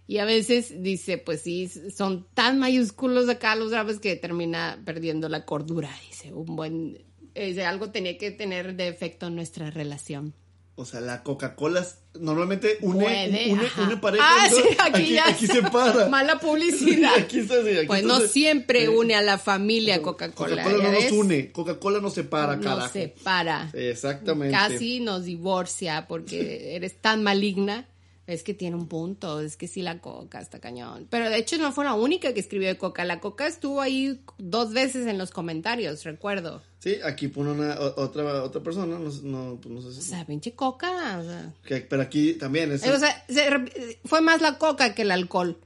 Y 0.07 0.19
a 0.19 0.25
veces 0.25 0.83
dice, 0.83 1.19
pues 1.19 1.43
sí, 1.43 1.69
son 1.69 2.27
tan 2.35 2.59
mayúsculos 2.59 3.29
acá 3.29 3.55
los 3.55 3.71
dramas 3.71 4.01
que 4.01 4.17
termina 4.17 4.83
perdiendo 4.85 5.29
la 5.29 5.45
cordura. 5.45 5.91
Dice, 6.09 6.33
un 6.33 6.57
buen... 6.57 6.99
dice, 7.33 7.65
algo 7.65 7.93
tenía 7.93 8.19
que 8.19 8.33
tener 8.33 8.75
de 8.75 8.89
efecto 8.89 9.29
en 9.29 9.37
nuestra 9.37 9.71
relación. 9.71 10.35
O 10.81 10.87
sea, 10.87 11.01
la 11.01 11.23
Coca-Cola 11.23 11.87
normalmente 12.19 12.79
une, 12.81 13.05
Puede, 13.05 13.51
une, 13.51 13.67
ajá. 13.67 13.83
une 13.83 13.97
parejas. 13.99 14.27
Ah, 14.31 14.49
¿no? 14.51 14.57
sí, 14.57 14.63
aquí 14.79 15.13
ya. 15.13 15.29
aquí 15.29 15.47
separa. 15.47 16.09
Mala 16.09 16.39
publicidad. 16.41 17.13
Aquí 17.19 17.41
está, 17.41 17.63
sí, 17.63 17.77
aquí 17.77 17.87
Pues 17.87 18.03
no 18.03 18.19
siempre 18.21 18.89
une 18.89 19.15
a 19.15 19.21
la 19.21 19.37
familia 19.37 20.01
Coca-Cola. 20.01 20.63
Coca-Cola 20.63 20.83
¿ya 20.85 20.91
no 20.93 21.01
nos 21.03 21.13
une. 21.13 21.53
Coca-Cola 21.53 22.01
nos 22.01 22.15
separa, 22.15 22.57
Nos 22.57 22.65
carajo. 22.65 22.93
separa. 22.95 23.71
Exactamente. 23.75 24.57
Casi 24.57 25.01
nos 25.01 25.25
divorcia 25.27 26.07
porque 26.09 26.75
eres 26.77 26.95
tan 27.01 27.23
maligna. 27.23 27.87
Es 28.31 28.43
que 28.45 28.55
tiene 28.55 28.77
un 28.77 28.87
punto, 28.87 29.41
es 29.41 29.57
que 29.57 29.67
sí 29.67 29.83
la 29.83 29.99
coca 29.99 30.41
está 30.41 30.61
cañón. 30.61 31.07
Pero 31.11 31.29
de 31.29 31.37
hecho 31.37 31.59
no 31.59 31.73
fue 31.73 31.85
la 31.85 31.95
única 31.95 32.33
que 32.33 32.39
escribió 32.41 32.69
de 32.69 32.79
coca. 32.79 33.05
La 33.05 33.19
coca 33.19 33.47
estuvo 33.49 33.81
ahí 33.81 34.21
dos 34.39 34.73
veces 34.73 35.07
en 35.09 35.19
los 35.19 35.31
comentarios, 35.33 36.05
recuerdo. 36.05 36.63
Sí, 36.79 36.97
aquí 37.05 37.27
pone 37.29 37.51
una 37.51 37.75
o- 37.81 38.01
otra 38.03 38.43
otra 38.45 38.63
persona, 38.63 38.99
no, 38.99 39.11
no, 39.23 39.59
pues 39.61 39.75
no 39.75 39.83
sé 39.83 39.89
O 39.89 39.93
si. 39.93 40.03
sea, 40.03 40.25
pinche 40.25 40.53
coca. 40.53 41.19
O 41.19 41.25
sea, 41.25 41.53
que- 41.65 41.81
pero 41.81 42.03
aquí 42.03 42.35
también 42.35 42.71
es. 42.71 42.87
O 42.87 42.99
sea, 42.99 43.25
se 43.29 43.99
fue 44.05 44.21
más 44.21 44.41
la 44.41 44.59
coca 44.59 44.95
que 44.95 45.03
el 45.03 45.11
alcohol. 45.11 45.59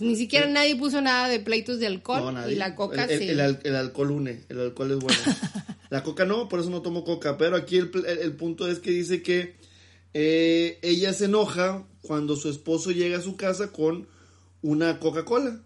Ni 0.00 0.16
siquiera 0.16 0.46
nadie 0.48 0.74
puso 0.74 1.00
nada 1.00 1.28
de 1.28 1.38
pleitos 1.38 1.78
de 1.78 1.86
alcohol 1.86 2.34
No, 2.34 2.50
y 2.50 2.56
la 2.56 2.74
coca 2.74 3.04
el, 3.04 3.10
el- 3.10 3.18
sí. 3.20 3.28
el 3.28 3.40
al- 3.40 3.60
el 3.62 3.76
alcohol 3.76 4.10
une, 4.10 4.40
el 4.48 4.58
alcohol 4.58 4.90
es 4.90 4.98
bueno. 4.98 5.20
la 5.90 6.02
coca 6.02 6.24
no, 6.24 6.48
por 6.48 6.58
eso 6.58 6.70
no 6.70 6.82
tomo 6.82 7.04
coca. 7.04 7.38
Pero 7.38 7.54
aquí 7.54 7.76
el, 7.76 7.92
el- 7.94 8.18
el 8.18 8.32
punto 8.34 8.66
es 8.66 8.80
que 8.80 8.90
dice 8.90 9.22
que 9.22 9.54
eh, 10.14 10.78
ella 10.82 11.12
se 11.12 11.26
enoja 11.26 11.84
cuando 12.02 12.36
su 12.36 12.50
esposo 12.50 12.90
llega 12.90 13.18
a 13.18 13.22
su 13.22 13.36
casa 13.36 13.72
con 13.72 14.06
una 14.60 14.98
Coca-Cola. 14.98 15.62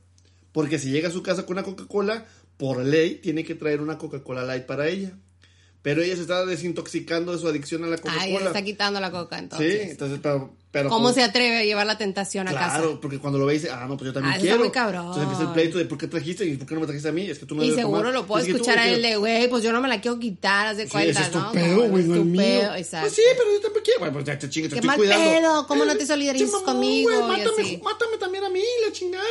Porque 0.52 0.78
si 0.78 0.90
llega 0.90 1.08
a 1.08 1.12
su 1.12 1.22
casa 1.22 1.44
con 1.44 1.54
una 1.54 1.64
Coca-Cola, 1.64 2.26
por 2.56 2.84
ley 2.84 3.16
tiene 3.16 3.44
que 3.44 3.54
traer 3.54 3.80
una 3.80 3.98
Coca-Cola 3.98 4.44
Light 4.44 4.66
para 4.66 4.88
ella. 4.88 5.18
Pero 5.86 6.02
ella 6.02 6.16
se 6.16 6.22
está 6.22 6.44
desintoxicando 6.44 7.30
de 7.32 7.38
su 7.38 7.46
adicción 7.46 7.84
a 7.84 7.86
la 7.86 7.94
Ay, 7.94 8.00
le 8.02 8.02
Coca-Cola. 8.34 8.46
está 8.46 8.62
quitando 8.64 8.98
la 8.98 9.12
coca 9.12 9.36
sí, 9.38 9.42
entonces. 9.44 9.90
entonces, 9.92 10.18
pero... 10.20 10.52
pero 10.72 10.88
¿Cómo 10.88 11.02
como- 11.04 11.14
se 11.14 11.22
atreve 11.22 11.58
a 11.58 11.62
llevar 11.64 11.86
la 11.86 11.96
tentación 11.96 12.48
a 12.48 12.52
casa? 12.52 12.78
Claro, 12.78 13.00
porque 13.00 13.20
cuando 13.20 13.38
lo 13.38 13.46
ve 13.46 13.54
dice, 13.54 13.70
ah, 13.70 13.86
no, 13.88 13.96
pues 13.96 14.06
yo 14.08 14.12
también 14.12 14.32
Ah, 14.32 14.36
eso 14.36 14.44
está 14.46 14.56
quiero. 14.56 14.64
muy 14.64 14.72
cabrón. 14.72 15.02
Entonces 15.06 15.22
empieza 15.22 15.42
el 15.44 15.52
pleito 15.54 15.78
de 15.78 15.84
por 15.84 15.96
qué 15.96 16.08
trajiste 16.08 16.44
y 16.44 16.56
por 16.56 16.66
qué 16.66 16.74
no 16.74 16.80
me 16.80 16.86
trajiste 16.86 17.08
a 17.08 17.12
mí. 17.12 17.30
Es 17.30 17.38
que 17.38 17.46
tú 17.46 17.54
no 17.54 17.62
Y 17.62 17.70
seguro 17.72 17.98
tomar. 18.00 18.14
lo 18.14 18.26
puedo 18.26 18.42
Es 18.42 18.48
escuchar 18.48 18.80
a 18.80 18.84
me 18.84 18.94
él 18.94 19.02
de, 19.02 19.14
güey, 19.16 19.48
pues 19.48 19.62
yo 19.62 19.70
no 19.70 19.80
me 19.80 19.86
la 19.86 20.00
quiero 20.00 20.18
quitar, 20.18 20.66
haz 20.66 20.76
de 20.78 20.86
Sí, 20.86 20.90
cuenta, 20.90 21.20
es 21.20 21.32
¿no? 21.32 21.52
pedo, 21.52 21.88
güey, 21.88 22.02
es 22.02 22.08
no 22.08 22.14
el 22.16 22.24
mío. 22.24 22.74
exacto. 22.74 23.06
Pues 23.06 23.12
sí, 23.14 23.22
pero 23.38 23.52
yo 23.52 23.60
también 23.60 23.84
quiero. 23.84 24.00
Bueno, 24.00 24.12
pues 24.14 24.24
ya 24.24 24.38
te 24.40 24.50
chingas, 24.50 24.70
te 24.70 24.74
Qué 24.74 24.78
estoy 24.80 24.88
mal 24.88 24.96
cuidando. 24.98 25.30
pedo, 25.30 25.66
¿cómo 25.68 25.84
no 25.84 25.96
te 25.96 26.04
solidarizas 26.04 26.50
mamón, 26.50 26.64
conmigo? 26.64 27.10
güey, 27.10 27.20
Y 27.20 27.22
mátame, 27.44 27.80
mátame 27.84 28.16
también 28.18 28.42
a 28.42 28.48
mí, 28.50 28.62
la 28.84 28.92
chingada. 28.92 29.24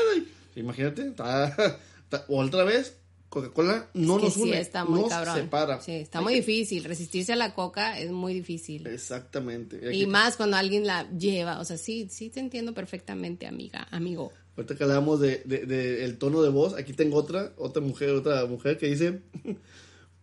Imagínate, 0.56 1.12
otra 2.30 2.64
vez, 2.64 2.96
Coca-Cola 3.36 3.90
no 3.94 4.18
nos 4.18 4.34
sí, 4.34 4.42
une, 4.42 4.60
está 4.60 4.86
muy 4.86 5.02
nos 5.02 5.10
cabrón. 5.10 5.36
separa. 5.36 5.82
Sí, 5.82 5.92
está 5.92 6.22
muy 6.22 6.34
difícil. 6.36 6.84
Resistirse 6.86 7.34
a 7.34 7.36
la 7.36 7.54
coca 7.54 8.00
es 8.00 8.12
muy 8.12 8.34
difícil. 8.34 8.88
Exactamente. 8.88 9.80
Y 9.84 9.88
Aquí- 9.88 10.08
más 10.08 10.38
cuando 10.38 10.58
alguien 10.58 10.88
la 10.88 11.10
lleva. 11.12 11.60
O 11.60 11.66
sea, 11.66 11.78
sí, 11.78 12.08
sí 12.10 12.30
te 12.30 12.40
entiendo 12.40 12.74
perfectamente, 12.74 13.46
amiga, 13.46 13.88
amigo. 13.92 14.32
Ahorita 14.58 14.76
que 14.76 14.84
hablábamos 14.84 15.20
de, 15.20 15.42
de- 15.46 15.66
de 15.66 16.06
el 16.06 16.18
tono 16.18 16.42
de 16.42 16.50
voz, 16.50 16.74
aquí 16.76 16.94
tengo 16.94 17.18
otra, 17.18 17.52
otra 17.58 17.82
mujer, 17.82 18.12
otra 18.12 18.46
mujer 18.46 18.78
que 18.78 18.88
dice, 18.88 19.20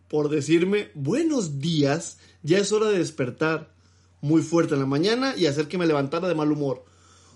por 0.07 0.29
decirme 0.29 0.89
buenos 0.95 1.59
días, 1.59 2.17
ya 2.41 2.57
es 2.57 2.71
hora 2.71 2.89
de 2.89 2.97
despertar 2.97 3.71
muy 4.21 4.41
fuerte 4.41 4.73
en 4.73 4.79
la 4.79 4.85
mañana 4.85 5.35
y 5.37 5.45
hacer 5.45 5.67
que 5.67 5.77
me 5.77 5.85
levantara 5.85 6.27
de 6.27 6.35
mal 6.35 6.51
humor. 6.51 6.83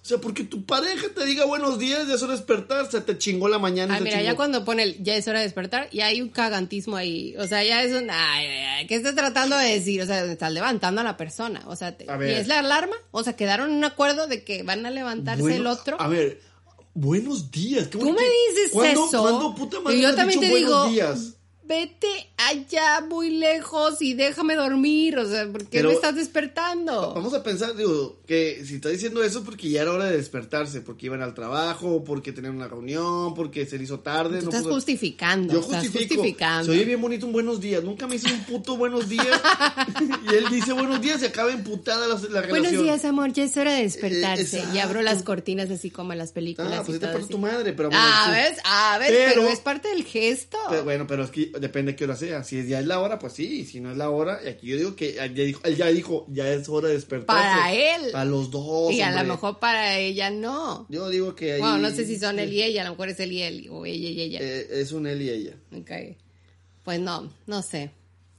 O 0.08 0.10
sea, 0.10 0.20
porque 0.20 0.46
tu 0.46 0.64
pareja 0.64 1.08
te 1.14 1.26
diga 1.26 1.44
buenos 1.44 1.80
días, 1.80 2.08
ya 2.08 2.14
es 2.14 2.24
hora 2.24 2.32
de 2.32 2.38
despertar, 2.38 2.90
se 2.90 3.02
te 3.02 3.18
chingó 3.18 3.50
la 3.50 3.60
mañana. 3.60 3.98
Ah, 3.98 4.00
mira, 4.00 4.20
chingó. 4.20 4.24
ya 4.32 4.36
cuando 4.38 4.64
pone 4.64 4.84
el 4.84 5.04
ya 5.04 5.18
es 5.18 5.28
hora 5.28 5.40
de 5.40 5.44
despertar, 5.46 5.90
ya 5.92 6.06
hay 6.06 6.22
un 6.22 6.30
cagantismo 6.30 6.96
ahí. 6.96 7.36
O 7.38 7.46
sea, 7.46 7.62
ya 7.66 7.84
es 7.84 7.92
un. 7.92 8.10
Ay, 8.10 8.46
ay, 8.48 8.58
ay, 8.78 8.88
¿qué 8.88 8.96
estás 8.96 9.16
tratando 9.16 9.58
de 9.58 9.66
decir? 9.74 10.02
O 10.02 10.06
sea, 10.06 10.24
estás 10.24 10.54
levantando 10.54 11.02
a 11.02 11.04
la 11.04 11.18
persona. 11.18 11.62
O 11.68 11.76
sea, 11.76 11.98
te- 11.98 12.10
A 12.10 12.16
ver. 12.16 12.30
¿y 12.30 12.34
es 12.36 12.48
la 12.48 12.60
alarma? 12.60 12.96
O 13.12 13.22
sea, 13.22 13.36
quedaron 13.36 13.70
en 13.70 13.76
un 13.76 13.84
acuerdo 13.84 14.28
de 14.28 14.46
que 14.46 14.64
van 14.64 14.86
a 14.86 14.92
levantarse 14.92 15.42
Bueno, 15.42 15.58
el 15.58 15.68
otro. 15.68 16.00
A 16.00 16.08
ver, 16.08 16.40
buenos 16.94 17.52
días. 17.52 17.90
¿qué- 17.90 17.98
Tú 17.98 18.06
me 18.14 18.22
dices 18.24 18.72
¿cuándo- 18.72 19.08
eso. 19.08 19.22
¿Cuándo 19.22 19.56
puta 19.56 19.82
madre 19.82 19.98
y 19.98 20.02
yo 20.04 20.16
también 20.16 20.40
dicho 20.40 20.54
te 20.54 20.58
digo, 20.58 20.70
buenos 20.86 20.92
días? 20.94 21.34
Vete 21.68 22.08
allá 22.38 23.02
muy 23.02 23.30
lejos 23.32 24.02
y 24.02 24.14
déjame 24.14 24.56
dormir. 24.56 25.18
O 25.18 25.30
sea, 25.30 25.48
¿por 25.52 25.64
qué 25.66 25.78
Pero- 25.80 25.90
me 25.90 25.96
estás 25.96 26.16
despertando? 26.16 27.14
Vamos 27.14 27.34
a 27.34 27.44
pensar, 27.44 27.76
digo, 27.76 28.18
que 28.26 28.64
si 28.66 28.76
está 28.76 28.90
diciendo 28.90 29.24
eso 29.24 29.44
porque 29.44 29.70
ya 29.70 29.82
era 29.82 29.92
hora 29.92 30.06
de 30.06 30.18
despertarse, 30.18 30.82
porque 30.82 31.08
iban 31.08 31.22
al 31.22 31.34
trabajo, 31.34 32.04
porque 32.04 32.32
tenían 32.32 32.56
una 32.56 32.68
reunión, 32.68 33.34
porque 33.34 33.66
se 33.66 33.78
le 33.78 33.84
hizo 33.84 34.00
tarde. 34.00 34.40
Tú 34.40 34.46
no 34.46 34.52
estás 34.58 34.72
justificando. 34.72 35.54
Yo 35.54 35.60
estás 35.60 35.84
justifico. 35.84 36.16
justificando. 36.16 36.66
Se 36.66 36.72
oye 36.72 36.86
bien 36.86 37.02
bonito 37.02 37.26
un 37.26 37.34
buenos 37.34 37.60
días. 37.60 37.84
Nunca 37.84 38.08
me 38.08 38.16
hice 38.16 38.32
un 38.34 38.44
puto 38.46 38.78
buenos 38.78 39.10
días. 39.10 39.28
y 40.32 40.36
él 40.36 40.46
dice 40.50 40.74
buenos 40.74 41.02
días 41.02 41.22
y 41.22 41.26
acaba 41.26 41.52
emputada 41.52 42.08
la, 42.08 42.16
la 42.16 42.42
relación. 42.42 42.50
Buenos 42.50 42.72
días, 42.84 43.06
amor. 43.06 43.34
Ya 43.34 43.44
es 43.44 43.58
hora 43.58 43.74
de 43.74 43.84
despertarse. 43.84 44.60
Eh, 44.60 44.66
y 44.74 44.78
abro 44.80 45.02
las 45.02 45.24
cortinas 45.24 45.70
así 45.70 45.90
como 45.92 46.14
en 46.14 46.20
las 46.20 46.32
películas. 46.32 46.72
Ah, 46.74 46.84
pues 46.86 46.98
y 46.98 47.00
te 47.00 47.08
todo 47.08 47.18
así. 47.18 47.28
tu 47.30 47.38
madre, 47.38 47.74
pero 47.74 47.90
bueno. 47.90 48.04
Ah, 48.06 48.24
sí. 48.26 48.32
¿ves? 48.32 48.60
Ah, 48.66 48.98
¿ves? 49.00 49.10
Pero, 49.12 49.42
Pero- 49.42 49.50
es 49.50 49.60
parte 49.60 49.90
del 49.90 50.04
gesto. 50.06 50.58
Pero 50.70 50.84
bueno, 50.84 51.06
pero 51.08 51.24
es 51.24 51.32
que 51.32 51.52
depende 51.60 51.92
de 51.92 51.96
qué 51.96 52.04
hora 52.06 52.16
sea. 52.16 52.44
si 52.44 52.66
ya 52.68 52.80
es 52.80 52.86
la 52.86 53.00
hora, 53.00 53.20
pues 53.20 53.34
sí, 53.34 53.66
si 53.66 53.80
no 53.80 53.92
es 53.92 53.98
la 53.98 54.10
hora, 54.10 54.40
y 54.44 54.48
aquí 54.48 54.68
yo 54.68 54.78
digo 54.78 54.96
que 54.96 55.14
ya 55.14 55.28
dijo, 55.28 55.62
él 55.64 55.76
ya 55.76 55.88
dijo, 55.88 56.26
ya 56.30 56.48
es 56.52 56.68
hora 56.70 56.88
de 56.88 56.96
despertar. 56.96 57.26
Para 57.26 57.74
él. 57.74 58.12
Para 58.12 58.26
los 58.26 58.52
dos. 58.52 58.92
Y 58.94 59.02
a 59.02 59.08
hombre. 59.10 59.24
lo 59.24 59.34
mejor 59.34 59.60
para 59.60 59.98
ella 59.98 60.30
no. 60.30 60.86
Yo 60.90 61.10
digo 61.10 61.36
que 61.36 61.54
ahí. 61.54 61.60
Bueno, 61.60 61.78
no 61.78 61.90
sé 61.90 62.06
si 62.06 62.18
son 62.18 62.40
él 62.40 62.54
y 62.54 62.64
ella, 62.64 62.82
a 62.82 62.86
lo 62.86 62.92
mejor 62.92 63.10
es 63.10 63.20
él 63.20 63.32
y 63.32 63.42
él, 63.42 63.68
o 63.70 63.86
ella 63.86 64.10
y 64.10 64.22
ella. 64.22 64.40
Eh, 64.42 64.68
es 64.82 64.92
un 64.92 65.08
él 65.08 65.22
y 65.22 65.30
ella. 65.30 65.56
Ok. 65.76 65.92
Pues 66.84 67.00
no, 67.00 67.32
no 67.46 67.62
sé. 67.62 67.92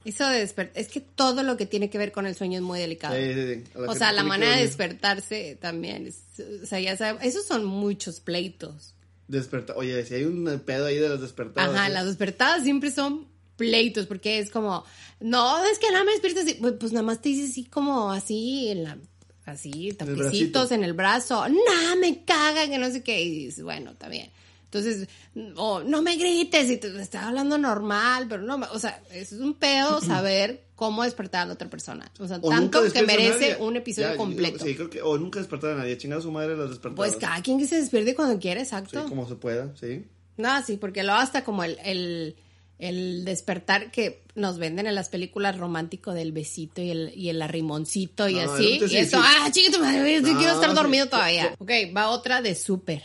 Eso 0.04 0.26
de 0.28 0.38
despertar, 0.38 0.80
es 0.80 0.88
que 0.88 1.00
todo 1.00 1.42
lo 1.42 1.56
que 1.56 1.66
tiene 1.66 1.90
que 1.90 1.98
ver 1.98 2.12
con 2.12 2.24
el 2.26 2.34
sueño 2.34 2.56
es 2.58 2.62
muy 2.62 2.78
delicado. 2.78 3.14
Sí, 3.14 3.34
sí, 3.34 3.54
sí. 3.54 3.64
A 3.74 3.90
o 3.90 3.94
sea, 3.94 4.12
la 4.12 4.22
manera 4.22 4.56
de 4.56 4.62
despertarse 4.62 5.58
también. 5.60 6.06
es- 6.06 6.22
o 6.62 6.66
sea, 6.66 6.80
ya 6.80 6.96
sabes, 6.96 7.22
esos 7.24 7.44
son 7.46 7.64
muchos 7.64 8.20
pleitos. 8.20 8.94
Despertar. 9.29 9.76
Oye, 9.76 10.05
si 10.05 10.14
hay 10.14 10.24
un 10.24 10.62
pedo 10.64 10.87
ahí 10.87 10.97
de 10.97 11.09
las 11.09 11.20
despertadas. 11.20 11.74
Ajá, 11.74 11.87
¿eh? 11.87 11.91
las 11.91 12.07
despertadas 12.07 12.62
siempre 12.62 12.91
son 12.91 13.29
pleitos, 13.57 14.07
porque 14.07 14.39
es 14.39 14.51
como, 14.51 14.85
no, 15.20 15.64
es 15.64 15.79
que 15.79 15.91
no 15.93 16.05
me 16.05 16.12
despiertas 16.12 16.45
así. 16.45 16.55
Pues, 16.55 16.74
pues 16.81 16.93
nada 16.93 17.05
más 17.05 17.20
te 17.20 17.29
dice 17.29 17.51
así 17.51 17.64
como 17.64 18.11
así, 18.11 18.68
en 18.68 18.85
la, 18.85 18.99
así, 19.45 19.93
bracito. 19.93 20.05
tapecitos 20.07 20.72
en 20.72 20.85
el 20.85 20.95
brazo. 20.95 21.47
No, 21.49 21.97
me 22.01 22.24
caga, 22.24 22.68
que 22.68 22.79
no 22.79 22.91
sé 22.91 23.03
qué. 23.03 23.20
Y 23.20 23.47
dices, 23.47 23.62
bueno, 23.62 23.91
está 23.91 24.09
bien. 24.09 24.31
Entonces, 24.70 25.08
o 25.56 25.80
no 25.82 26.02
me 26.02 26.16
grites, 26.16 26.68
y 26.70 26.76
te 26.76 26.88
estás 27.00 27.24
hablando 27.24 27.56
normal, 27.56 28.26
pero 28.28 28.42
no, 28.42 28.60
o 28.72 28.78
sea, 28.78 29.00
es 29.10 29.32
un 29.32 29.54
pedo 29.54 30.00
saber 30.02 30.64
cómo 30.74 31.04
despertar 31.04 31.42
a 31.42 31.46
la 31.46 31.52
otra 31.54 31.70
persona. 31.70 32.10
O 32.18 32.28
sea, 32.28 32.38
O 32.42 32.50
tanto 32.50 32.82
que 32.92 33.02
merece 33.02 33.56
un 33.60 33.76
episodio 33.76 34.08
Ya, 34.08 34.12
yo- 34.14 34.18
completo. 34.18 34.64
Sí, 34.64 34.74
creo 34.74 34.90
que. 34.90 35.00
O 35.00 35.16
nunca 35.16 35.38
despertar 35.38 35.70
a 35.70 35.76
nadie. 35.76 35.96
Chingar 35.96 36.18
a 36.18 36.22
su 36.22 36.30
madre 36.30 36.56
las 36.56 36.68
despertadas. 36.68 36.96
Pues 36.96 37.16
cada 37.16 37.40
quien 37.42 37.58
que 37.58 37.66
se 37.66 37.76
despierte 37.80 38.14
cuando 38.14 38.38
quiere, 38.38 38.60
Sí, 38.60 38.64
exacto. 38.66 39.06
como 39.08 39.26
se 39.28 39.36
pueda, 39.36 39.74
sí. 39.76 40.04
No, 40.36 40.62
sí, 40.64 40.76
porque 40.76 41.02
lo 41.02 41.14
hasta 41.14 41.42
como 41.44 41.64
el, 41.64 41.78
el, 41.82 42.36
el 42.78 43.24
despertar 43.24 43.90
que 43.90 44.22
nos 44.36 44.58
venden 44.58 44.86
en 44.86 44.94
las 44.94 45.08
películas 45.08 45.56
romántico 45.58 46.12
del 46.12 46.30
besito 46.32 46.80
y 46.80 46.90
el, 46.90 47.12
y 47.16 47.30
el 47.30 47.40
arrimoncito 47.42 48.28
y 48.28 48.34
No, 48.34 48.52
así. 48.52 48.78
Y 48.84 48.88
sí, 48.88 48.98
eso, 48.98 49.16
sí. 49.16 49.24
ah, 49.26 49.48
chiquito, 49.50 49.80
madre, 49.80 50.20
yo 50.22 50.32
No, 50.32 50.38
quiero 50.38 50.52
estar 50.52 50.70
sí. 50.70 50.76
dormido 50.76 51.06
todavía. 51.08 51.54
Ok, 51.58 51.70
va 51.96 52.10
otra 52.10 52.40
de 52.42 52.54
súper. 52.54 53.02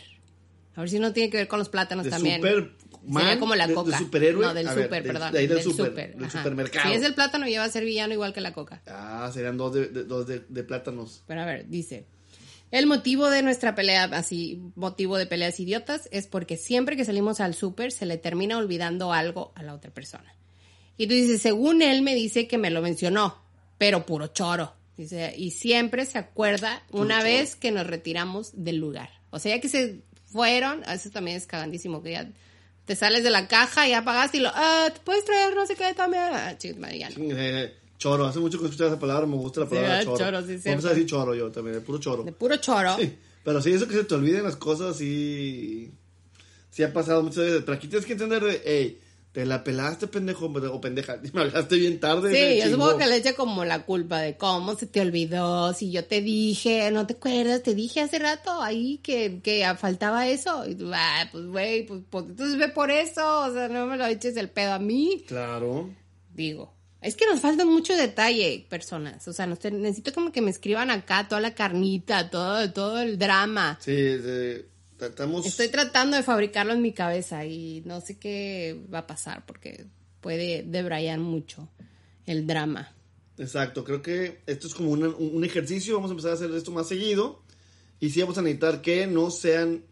A 0.76 0.80
ver 0.80 0.90
si 0.90 0.98
no 0.98 1.12
tiene 1.12 1.30
que 1.30 1.36
ver 1.36 1.48
con 1.48 1.58
los 1.58 1.68
plátanos 1.68 2.04
De 2.04 2.10
también. 2.10 2.36
super 2.40 2.72
Sería 3.12 3.38
como 3.38 3.54
la 3.54 3.64
de- 3.66 3.72
de 3.72 3.74
coca. 3.74 3.98
superhéroe. 3.98 4.44
No, 4.46 4.54
del 4.54 4.66
A 4.68 4.74
super, 4.74 5.02
perdón. 5.02 5.32
de 5.32 5.38
ahí 5.38 5.46
del 5.46 5.56
del 5.58 5.64
super, 5.64 5.86
super, 5.88 6.16
del 6.16 6.30
supermercado. 6.30 6.88
Si 6.88 6.94
es 6.96 7.02
el 7.02 7.14
plátano, 7.14 7.46
ya 7.46 7.60
va 7.60 7.66
a 7.66 7.68
ser 7.70 7.84
villano 7.84 8.14
igual 8.14 8.32
que 8.32 8.40
la 8.40 8.52
coca. 8.52 8.82
Ah, 8.86 9.30
serían 9.32 9.56
dos 9.56 9.74
de, 9.74 9.86
dos 9.88 10.26
de, 10.26 10.40
plátanos. 10.64 11.22
Pero 11.26 11.40
a 11.42 11.44
ver, 11.44 11.68
dice. 11.68 12.06
El 12.70 12.86
motivo 12.86 13.30
de 13.30 13.42
nuestra 13.42 13.74
pelea, 13.76 14.04
así, 14.04 14.60
motivo 14.74 15.16
de 15.16 15.26
peleas 15.26 15.60
idiotas, 15.60 16.08
es 16.10 16.26
porque 16.26 16.56
siempre 16.56 16.96
que 16.96 17.04
salimos 17.04 17.38
al 17.40 17.54
súper 17.54 17.92
se 17.92 18.04
le 18.06 18.16
termina 18.18 18.58
olvidando 18.58 19.12
algo 19.12 19.52
a 19.54 19.62
la 19.62 19.74
otra 19.74 19.92
persona. 19.92 20.34
Y 20.96 21.06
tú 21.06 21.14
dices, 21.14 21.40
según 21.40 21.82
él 21.82 22.02
me 22.02 22.14
dice 22.16 22.48
que 22.48 22.58
me 22.58 22.70
lo 22.70 22.80
mencionó, 22.82 23.44
pero 23.78 24.06
puro 24.06 24.28
choro. 24.28 24.74
Dice, 24.96 25.34
y 25.36 25.50
siempre 25.50 26.04
se 26.06 26.18
acuerda 26.18 26.82
una 26.90 27.22
vez 27.22 27.54
que 27.54 27.70
nos 27.70 27.86
retiramos 27.86 28.50
del 28.54 28.76
lugar. 28.78 29.10
O 29.30 29.38
sea, 29.38 29.54
ya 29.56 29.60
que 29.60 29.68
se 29.68 30.02
fueron, 30.34 30.82
eso 30.84 31.10
también 31.10 31.36
es 31.36 31.46
cagandísimo, 31.46 32.02
que 32.02 32.10
ya 32.10 32.28
te 32.86 32.96
sales 32.96 33.22
de 33.22 33.30
la 33.30 33.46
caja, 33.46 33.86
ya 33.86 34.04
pagaste 34.04 34.38
y 34.38 34.40
lo, 34.40 34.50
ah, 34.52 34.88
¿te 34.92 34.98
puedes 35.00 35.24
traer 35.24 35.54
no 35.54 35.64
sé 35.64 35.76
qué 35.76 35.94
también? 35.94 36.24
Ah, 36.32 36.56
ya 36.58 37.08
no. 37.10 37.16
Eh, 37.38 37.72
choro, 37.98 38.26
hace 38.26 38.40
mucho 38.40 38.58
que 38.58 38.64
escuché 38.64 38.84
esa 38.88 38.98
palabra, 38.98 39.26
me 39.28 39.36
gusta 39.36 39.60
la 39.60 39.66
Sí, 39.66 39.74
palabra 39.76 39.98
ah, 40.00 40.04
choro. 40.04 40.18
choro, 40.18 40.42
sí, 40.42 40.58
Vamos 40.66 40.84
a 40.84 40.88
decir 40.88 41.06
choro 41.06 41.34
yo 41.36 41.52
también, 41.52 41.76
de 41.76 41.80
puro 41.82 41.98
choro. 42.00 42.24
De 42.24 42.32
puro 42.32 42.56
choro. 42.56 42.96
Sí, 42.98 43.16
pero 43.44 43.62
sí, 43.62 43.70
eso 43.72 43.86
que 43.86 43.94
se 43.94 44.04
te 44.04 44.14
olviden 44.16 44.42
las 44.42 44.56
cosas, 44.56 44.96
sí. 44.96 45.92
Sí 46.70 46.82
ha 46.82 46.92
pasado 46.92 47.22
muchas 47.22 47.44
veces. 47.44 47.62
Pero 47.64 47.76
aquí 47.76 47.86
tienes 47.86 48.04
que 48.04 48.14
entender 48.14 48.42
de, 48.42 48.60
hey, 48.64 49.00
te 49.34 49.44
la 49.44 49.64
pelaste, 49.64 50.06
pendejo, 50.06 50.46
o 50.46 50.80
pendeja. 50.80 51.18
Me 51.32 51.40
hablaste 51.40 51.74
bien 51.74 51.98
tarde. 51.98 52.32
Sí, 52.32 52.62
yo 52.62 52.70
supongo 52.70 52.98
que 52.98 53.06
le 53.08 53.16
echa 53.16 53.34
como 53.34 53.64
la 53.64 53.84
culpa 53.84 54.20
de 54.20 54.36
cómo 54.36 54.76
se 54.76 54.86
te 54.86 55.00
olvidó, 55.00 55.74
si 55.74 55.90
yo 55.90 56.04
te 56.04 56.20
dije, 56.20 56.88
no 56.92 57.04
te 57.04 57.14
acuerdas, 57.14 57.64
te 57.64 57.74
dije 57.74 58.00
hace 58.00 58.20
rato 58.20 58.62
ahí 58.62 58.98
que, 58.98 59.40
que 59.42 59.66
faltaba 59.76 60.28
eso. 60.28 60.64
Y 60.68 60.76
tú, 60.76 60.92
ah, 60.94 61.28
pues 61.32 61.46
güey, 61.46 61.84
pues, 61.84 62.02
pues, 62.08 62.26
entonces 62.26 62.56
ve 62.56 62.68
por 62.68 62.92
eso, 62.92 63.40
o 63.40 63.52
sea, 63.52 63.66
no 63.66 63.86
me 63.86 63.96
lo 63.96 64.06
eches 64.06 64.36
el 64.36 64.50
pedo 64.50 64.74
a 64.74 64.78
mí. 64.78 65.24
Claro. 65.26 65.90
Digo, 66.32 66.72
es 67.00 67.16
que 67.16 67.26
nos 67.26 67.40
falta 67.40 67.64
mucho 67.64 67.96
detalle, 67.96 68.64
personas. 68.70 69.26
O 69.26 69.32
sea, 69.32 69.48
necesito 69.48 70.12
como 70.12 70.30
que 70.30 70.42
me 70.42 70.52
escriban 70.52 70.92
acá 70.92 71.26
toda 71.26 71.40
la 71.40 71.56
carnita, 71.56 72.30
todo, 72.30 72.72
todo 72.72 73.00
el 73.00 73.18
drama. 73.18 73.80
Sí, 73.80 74.16
sí, 74.18 74.64
tratamos. 75.06 75.46
Estoy 75.46 75.68
tratando 75.68 76.16
de 76.16 76.22
fabricarlo 76.22 76.72
en 76.72 76.82
mi 76.82 76.92
cabeza 76.92 77.44
y 77.44 77.82
no 77.84 78.00
sé 78.00 78.18
qué 78.18 78.80
va 78.92 79.00
a 79.00 79.06
pasar 79.06 79.44
porque 79.46 79.86
puede 80.20 80.62
debrayar 80.62 81.18
mucho 81.18 81.68
el 82.26 82.46
drama. 82.46 82.92
Exacto, 83.36 83.84
creo 83.84 84.00
que 84.00 84.42
esto 84.46 84.66
es 84.66 84.74
como 84.74 84.90
un, 84.90 85.04
un 85.04 85.44
ejercicio. 85.44 85.94
Vamos 85.94 86.10
a 86.10 86.12
empezar 86.12 86.30
a 86.32 86.34
hacer 86.34 86.50
esto 86.52 86.70
más 86.70 86.88
seguido. 86.88 87.42
Y 88.00 88.10
sí 88.10 88.20
vamos 88.20 88.38
a 88.38 88.42
necesitar 88.42 88.82
que 88.82 89.06
no 89.06 89.30
sean 89.30 89.84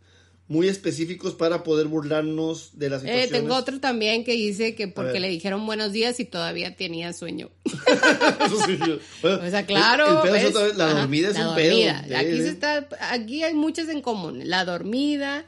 muy 0.53 0.68
específicos 0.68 1.34
para 1.34 1.62
poder 1.62 1.86
burlarnos 1.88 2.78
de 2.78 2.90
las 2.90 3.03
Eh, 3.03 3.07
situaciones. 3.07 3.30
tengo 3.30 3.55
otro 3.57 3.80
también 3.80 4.22
que 4.22 4.32
dice 4.32 4.74
que 4.74 4.86
porque 4.88 5.18
le 5.18 5.28
dijeron 5.28 5.64
buenos 5.64 5.92
días 5.92 6.20
y 6.20 6.24
todavía 6.26 6.76
tenía 6.76 7.12
sueño. 7.12 7.50
Eso 8.46 8.64
sí, 8.66 8.78
bueno, 9.22 9.46
O 9.46 9.50
sea, 9.50 9.64
claro. 9.66 10.07
El, 10.07 10.16
el 10.16 10.22
pedo 10.22 10.34
es 10.36 10.42
¿ves? 10.42 10.50
otra 10.50 10.62
vez, 10.66 10.76
la 10.76 10.86
Ajá, 10.90 11.00
dormida 11.00 11.28
es 11.28 11.34
la 11.38 11.48
un 11.48 11.55
dormida. 11.57 12.05
pedo. 12.07 12.18
Aquí, 12.18 12.36
se 12.36 12.48
está, 12.48 12.88
aquí 13.11 13.42
hay 13.42 13.55
muchas 13.55 13.88
en 13.88 14.03
común. 14.03 14.42
La 14.48 14.64
dormida, 14.64 15.44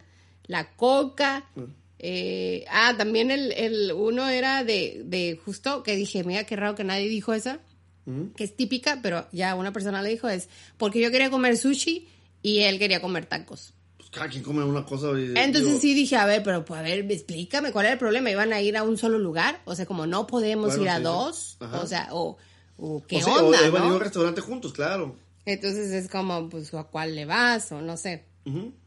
la 0.47 0.75
coca. 0.75 1.45
Mm. 1.55 1.63
eh, 1.99 2.65
ah, 2.71 2.95
también 2.97 3.31
el, 3.31 3.53
el 3.53 3.93
uno 3.93 4.29
era 4.29 4.65
de, 4.65 5.03
de 5.05 5.39
justo 5.45 5.83
que 5.83 5.97
dije, 5.97 6.25
mira 6.25 6.45
qué 6.45 6.57
raro 6.57 6.75
que 6.75 6.85
nadie 6.85 7.09
dijo 7.09 7.33
esa, 7.35 7.61
Ujú. 8.07 8.33
que 8.37 8.45
es 8.45 8.55
típica, 8.57 9.01
pero 9.03 9.27
ya 9.33 9.55
una 9.55 9.73
persona 9.73 10.03
le 10.03 10.11
dijo, 10.11 10.29
es 10.29 10.49
porque 10.77 11.01
yo 11.01 11.11
quería 11.11 11.31
comer 11.31 11.57
sushi 11.57 12.09
y 12.43 12.61
él 12.61 12.79
quería 12.79 13.01
comer 13.01 13.27
tacos. 13.27 13.73
Cada 14.15 14.29
quien 14.29 14.43
come 14.45 14.63
una 14.65 14.85
cosa. 14.85 15.09
y- 15.19 15.33
Entonces 15.37 15.65
digo, 15.67 15.81
sí 15.81 15.95
dije, 15.95 16.17
a 16.17 16.25
ver, 16.27 16.43
pero 16.43 16.65
pues, 16.65 16.79
a 16.79 16.83
ver, 16.83 17.11
explícame 17.11 17.73
cuál 17.73 17.87
era 17.87 17.95
el 17.95 17.99
problema. 17.99 18.31
¿Iban 18.31 18.53
a 18.53 18.61
ir 18.61 18.77
a 18.77 18.83
un 18.85 18.97
solo 18.97 19.19
lugar? 19.19 19.61
O 19.65 19.75
sea, 19.75 19.87
como 19.87 20.07
no 20.07 20.27
podemos 20.27 20.69
Bueno, 20.69 20.83
ir 20.85 20.89
a 20.91 20.95
sí, 20.95 20.99
sí. 20.99 21.05
dos. 21.05 21.57
Ajá. 21.61 21.81
O 21.81 21.87
sea, 21.87 22.09
o, 22.13 22.37
o 22.79 23.03
qué 23.07 23.17
o 23.17 23.25
sí, 23.25 23.31
onda, 23.31 23.59
o 23.61 23.63
he 23.65 23.71
venido 23.71 23.85
¿no? 23.87 23.91
a 23.91 23.95
un 23.95 24.01
restaurante 24.01 24.41
juntos, 24.41 24.73
claro. 24.73 25.17
Entonces 25.47 25.91
es 25.93 26.09
como, 26.09 26.49
pues, 26.49 26.73
¿a 26.75 26.85
cuál 26.85 27.15
le 27.17 27.25
vas? 27.27 27.71
O 27.73 27.81
no 27.83 27.97
sé. 27.97 28.25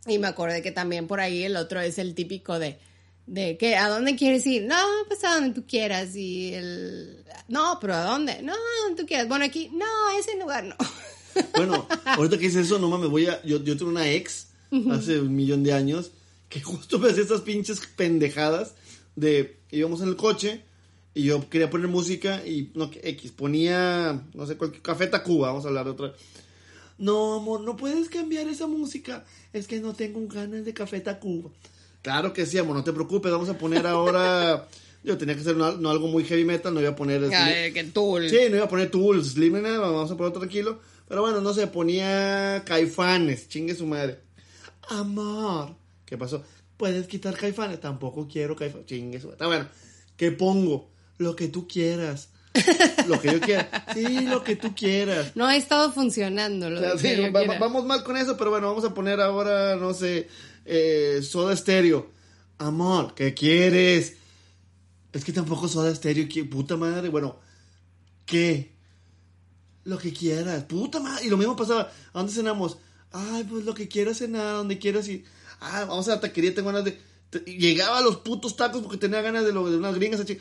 Y 0.08 0.20
me 0.20 0.28
acordé 0.28 0.62
que 0.62 0.72
también 0.72 1.08
por 1.08 1.20
ahí 1.20 1.44
el 1.44 1.56
otro 1.58 1.82
es 1.82 1.98
el 1.98 2.14
típico 2.16 2.60
de, 2.60 2.78
de 3.26 3.58
que, 3.58 3.76
¿a 3.76 3.90
dónde 3.90 4.16
quieres 4.16 4.46
ir? 4.48 4.64
No, 4.66 4.76
pues 5.08 5.24
a 5.24 5.34
donde 5.34 5.54
tú 5.60 5.66
quieras. 5.68 6.16
Y 6.16 6.54
el, 6.54 7.24
no, 7.48 7.78
pero 7.82 7.96
¿a 7.96 8.04
dónde? 8.04 8.42
No, 8.44 8.54
a 8.54 8.86
donde 8.88 9.02
tú 9.02 9.08
quieras. 9.08 9.28
Bueno, 9.28 9.46
aquí, 9.46 9.70
no, 9.74 9.86
a 9.86 10.20
ese 10.20 10.38
lugar 10.40 10.64
no. 10.64 10.76
Bueno, 11.56 11.88
ahorita 12.06 12.38
que 12.38 12.44
dices 12.46 12.66
eso, 12.68 12.78
no 12.80 12.88
mames, 12.90 13.10
voy 13.10 13.26
a. 13.28 13.42
Yo, 13.44 13.64
yo 13.64 13.76
tuve 13.78 13.90
una 13.90 14.08
ex 14.10 14.47
hace 14.92 15.20
un 15.20 15.36
millón 15.36 15.64
de 15.64 15.74
años 15.74 16.12
que 16.50 16.62
justo 16.62 17.00
me 17.00 17.10
hacía 17.10 17.24
estas 17.24 17.42
pinches 17.42 17.82
pendejadas 17.96 18.74
de. 19.16 19.58
íbamos 19.72 20.02
en 20.02 20.10
el 20.10 20.16
coche 20.16 20.62
y 21.14 21.24
yo 21.24 21.50
quería 21.50 21.70
poner 21.70 21.88
música 21.88 22.46
y 22.46 22.70
no, 22.76 22.90
X, 23.02 23.32
ponía, 23.32 24.22
no 24.34 24.46
sé, 24.46 24.56
cualquier 24.56 24.82
Café 24.84 25.08
Tacuba, 25.08 25.48
vamos 25.50 25.66
a 25.66 25.70
hablar 25.70 25.86
de 25.86 25.92
otra. 25.92 26.14
No, 26.98 27.36
amor, 27.36 27.62
no 27.62 27.76
puedes 27.76 28.10
cambiar 28.10 28.48
esa 28.48 28.68
música. 28.68 29.26
Es 29.54 29.68
que 29.68 29.80
no 29.80 29.94
tengo 29.94 30.26
ganas 30.28 30.66
de 30.66 30.74
Café 30.74 31.00
Tacuba. 31.00 31.50
Claro 32.02 32.34
que 32.34 32.46
sí, 32.46 32.58
amor, 32.58 32.76
no 32.76 32.84
te 32.84 32.94
preocupes, 32.94 33.32
vamos 33.32 33.50
a 33.50 33.58
poner 33.58 33.86
ahora. 33.88 34.68
Yo 35.04 35.18
tenía 35.18 35.36
que 35.36 35.42
hacer 35.42 35.56
no, 35.56 35.72
no 35.78 35.90
algo 35.90 36.08
muy 36.08 36.24
heavy 36.26 36.44
metal, 36.44 36.74
no 36.74 36.82
iba 36.82 36.90
a 36.90 36.96
poner. 36.96 37.24
así- 37.24 37.74
que 37.74 37.84
tú. 37.86 38.18
Sí, 38.30 38.38
no 38.50 38.56
iba 38.58 38.66
a 38.66 38.70
poner 38.70 38.90
Tools, 38.92 39.34
Slim, 39.34 39.62
nada, 39.62 39.80
vamos 39.80 40.12
a 40.12 40.18
poner 40.18 40.30
otro 40.30 40.42
tranquilo. 40.42 40.80
Pero 41.08 41.22
bueno, 41.22 41.40
no 41.40 41.54
sé, 41.54 41.68
ponía 41.68 42.64
Caifanes, 42.66 43.48
chingue 43.48 43.74
su 43.76 43.86
madre. 43.86 44.20
Amor, 44.90 45.76
¿qué 46.06 46.18
pasó? 46.18 46.44
¿Puedes 46.78 47.08
quitar 47.08 47.36
Caifanes? 47.36 47.80
Tampoco 47.82 48.28
quiero 48.28 48.56
Caifanes, 48.56 48.86
chingue 48.86 49.20
su. 49.20 49.32
Está 49.32 49.48
bueno, 49.48 49.68
¿qué 50.16 50.32
pongo? 50.32 50.90
Lo 51.18 51.36
que 51.36 51.48
tú 51.48 51.68
quieras. 51.68 52.30
Lo 53.08 53.20
que 53.22 53.32
yo 53.34 53.40
quiera. 53.42 53.86
Sí, 53.94 54.22
lo 54.26 54.44
que 54.44 54.56
tú 54.56 54.74
quieras. 54.76 55.32
No 55.36 55.46
ha 55.46 55.56
estado 55.56 55.92
funcionando. 55.92 56.70
Lo 56.70 56.78
O 56.78 56.82
sea, 56.82 56.92
de 56.94 57.00
sí, 57.00 57.08
que 57.10 57.18
yo 57.18 57.32
va- 57.32 57.40
quiera. 57.42 57.60
vamos 57.60 57.86
mal 57.86 58.04
con 58.04 58.18
eso, 58.18 58.38
pero 58.38 58.52
bueno, 58.52 58.68
vamos 58.68 58.84
a 58.86 58.94
poner 58.94 59.20
ahora, 59.22 59.76
no 59.76 59.94
sé, 59.94 60.28
eh, 60.66 61.20
Soda 61.24 61.56
Stereo. 61.56 62.12
Amor, 62.60 63.14
¿qué 63.16 63.34
quieres? 63.34 64.16
Es 65.14 65.24
que 65.24 65.32
tampoco 65.34 65.68
Soda 65.68 65.94
Stereo, 65.94 66.28
¿qué? 66.32 66.44
puta 66.46 66.78
madre. 66.78 67.10
Bueno, 67.10 67.40
¿qué? 68.26 68.76
Lo 69.84 69.98
que 69.98 70.12
quieras, 70.14 70.64
puta 70.66 71.00
madre. 71.00 71.26
Y 71.26 71.30
lo 71.30 71.38
mismo 71.38 71.56
pasaba, 71.56 71.84
¿a 72.14 72.18
dónde 72.20 72.34
cenamos? 72.34 72.78
Ay, 73.12 73.44
pues 73.46 73.64
lo 73.66 73.74
que 73.74 73.88
quieras 73.88 74.18
cenar, 74.18 74.56
donde 74.58 74.78
quieras 74.80 75.08
ir. 75.08 75.26
Ah, 75.60 75.86
vamos 75.88 76.08
a 76.08 76.16
la 76.16 76.20
taquería, 76.22 76.54
tengo 76.54 76.68
ganas 76.70 76.86
de... 76.86 77.00
te- 77.30 77.44
y 77.46 77.58
llegaba 77.58 77.98
a 78.00 78.02
los 78.02 78.18
putos 78.18 78.56
tacos 78.56 78.82
porque 78.82 78.98
tenía 78.98 79.22
ganas 79.22 79.46
de, 79.46 79.52
lo, 79.54 79.70
de 79.70 79.78
unas 79.78 79.96
gringas. 79.96 80.20
así. 80.22 80.40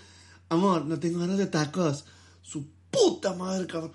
Amor, 0.48 0.84
no 0.84 0.98
tengo 0.98 1.20
ganas 1.20 1.38
de 1.38 1.46
tacos. 1.46 2.04
Su 2.42 2.66
puta 2.90 3.32
madre, 3.34 3.66
cabrón. 3.66 3.92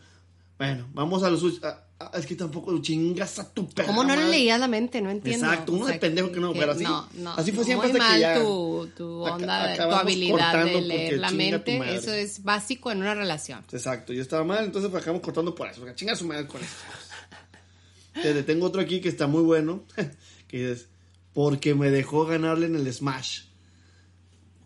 Bueno, 0.58 0.88
vamos 0.94 1.24
a 1.24 1.30
los 1.30 1.40
sushi. 1.40 1.60
A, 1.66 1.86
Ah, 2.04 2.10
Es 2.18 2.26
que 2.26 2.34
tampoco 2.36 2.76
chingas 2.82 3.38
a 3.38 3.54
tu 3.54 3.70
perra. 3.70 3.86
¿Cómo 3.90 4.04
no 4.04 4.16
le 4.16 4.24
madre. 4.24 4.32
leías 4.32 4.60
la 4.60 4.68
mente? 4.68 5.02
No 5.02 5.12
entiendo. 5.12 5.46
Exacto, 5.46 5.72
uno 5.74 5.86
de 5.86 6.00
pendejo 6.00 6.32
que 6.32 6.40
no, 6.40 6.52
pero 6.52 6.72
así- 6.72 6.84
No, 6.84 7.08
no. 7.14 7.34
así 7.36 7.52
fue 7.52 7.64
siempre 7.64 7.90
Muy 7.90 8.00
hasta 8.00 8.08
que 8.08 8.12
mal 8.14 8.20
ya 8.20 8.42
tu, 8.42 8.90
tu 8.98 9.22
onda, 9.22 9.76
tu 9.76 9.82
habilidad 9.84 10.66
de 10.66 10.82
leer 10.82 11.20
la 11.20 11.30
mente. 11.30 11.80
Eso 11.96 12.12
es 12.12 12.42
básico 12.42 12.90
en 12.92 13.02
una 13.04 13.14
relación. 13.14 13.64
Exacto, 13.72 14.14
yo 14.14 14.22
estaba 14.24 14.44
mal, 14.44 14.66
entonces 14.66 14.92
acabamos 14.92 15.22
cortando 15.22 15.54
por 15.54 15.68
eso. 15.68 15.80
Porque 15.82 15.94
chinga 15.94 16.16
su 16.16 16.26
madre 16.26 16.48
con 16.48 16.60
eso. 16.60 16.74
Te- 18.14 18.44
Tengo 18.44 18.66
otro 18.68 18.82
aquí 18.82 19.00
que 19.02 19.10
está 19.10 19.28
muy 19.28 19.44
bueno. 19.44 19.84
Que 20.48 20.58
dices, 20.68 20.88
porque 21.34 21.76
me 21.76 21.90
dejó 21.92 22.26
ganarle 22.26 22.66
en 22.66 22.76
el 22.76 22.92
Smash. 22.94 23.44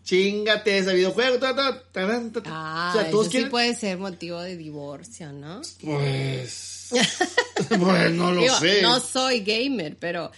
Chingate 0.04 0.78
ese 0.78 0.94
videojuego. 0.94 1.38
ta, 1.38 1.54
ta, 1.54 1.82
ta. 1.92 2.42
Ah, 2.46 2.92
o 2.94 2.98
sea, 2.98 3.10
todos 3.10 3.24
eso 3.26 3.30
quieren. 3.32 3.48
sí 3.48 3.50
puede 3.50 3.74
ser 3.74 3.98
motivo 3.98 4.40
de 4.40 4.56
divorcio, 4.56 5.32
¿no? 5.32 5.60
Pues. 5.82 6.90
pues 7.68 8.12
no 8.12 8.32
lo 8.32 8.42
Digo, 8.42 8.58
sé. 8.58 8.82
No 8.82 9.00
soy 9.00 9.40
gamer, 9.40 9.96
pero 9.98 10.30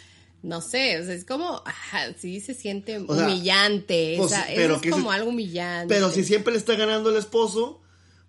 no 0.43 0.63
sé, 0.63 0.99
o 1.01 1.05
sea, 1.05 1.15
es 1.15 1.25
como, 1.25 1.63
ajá, 1.67 2.13
sí 2.19 2.41
se 2.41 2.55
siente 2.55 2.97
O 2.99 3.15
sea, 3.15 3.27
humillante, 3.27 4.15
pues, 4.19 4.33
esa- 4.33 4.47
pero 4.55 4.75
eso 4.75 4.81
que 4.81 4.89
es 4.89 4.95
se- 4.95 5.01
como 5.01 5.13
algo 5.13 5.31
humillante. 5.31 5.93
Pero 5.95 6.11
si 6.11 6.25
siempre 6.25 6.53
le 6.53 6.59
está 6.59 6.75
ganando 6.75 7.11
el 7.11 7.17
esposo, 7.17 7.81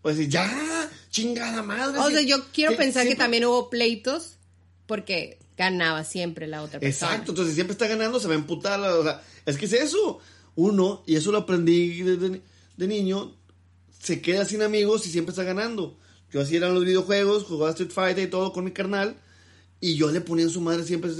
pues 0.01 0.27
ya, 0.27 0.89
chingada 1.11 1.61
madre. 1.63 1.99
O 1.99 2.09
sea, 2.09 2.21
yo 2.21 2.45
quiero 2.51 2.75
pensar 2.75 3.07
que 3.07 3.15
también 3.15 3.45
hubo 3.45 3.69
pleitos 3.69 4.37
porque 4.89 5.37
ganaba 5.55 6.03
siempre 6.03 6.47
la 6.47 6.63
otra 6.63 6.79
persona. 6.79 7.11
Exacto, 7.11 7.31
entonces 7.31 7.51
si 7.51 7.55
siempre 7.57 7.73
está 7.73 7.87
ganando, 7.87 8.19
se 8.19 8.27
va 8.27 8.33
a 8.33 8.37
emputar. 8.37 8.79
O 8.79 9.03
sea, 9.03 9.21
es 9.45 9.55
que 9.55 9.65
es 9.65 9.73
eso. 9.73 10.19
Uno, 10.55 11.03
y 11.05 11.15
eso 11.15 11.31
lo 11.31 11.37
aprendí 11.37 12.01
de, 12.01 12.41
niño, 12.87 13.35
se 14.01 14.19
queda 14.19 14.45
sin 14.45 14.63
amigos 14.63 15.05
y 15.05 15.11
siempre 15.11 15.29
está 15.29 15.43
ganando. 15.43 15.95
Yo 16.33 16.41
así 16.41 16.55
eran 16.55 16.73
los 16.73 16.85
videojuegos, 16.85 17.43
jugaba 17.43 17.69
Street 17.69 17.91
Fighter 17.91 18.23
y 18.23 18.31
todo 18.31 18.51
con 18.51 18.65
mi 18.65 18.71
carnal, 18.71 19.15
y 19.79 19.95
yo 19.95 20.09
le 20.11 20.21
ponía 20.21 20.45
en 20.45 20.51
su 20.51 20.59
madre 20.59 20.83
siempre. 20.83 21.11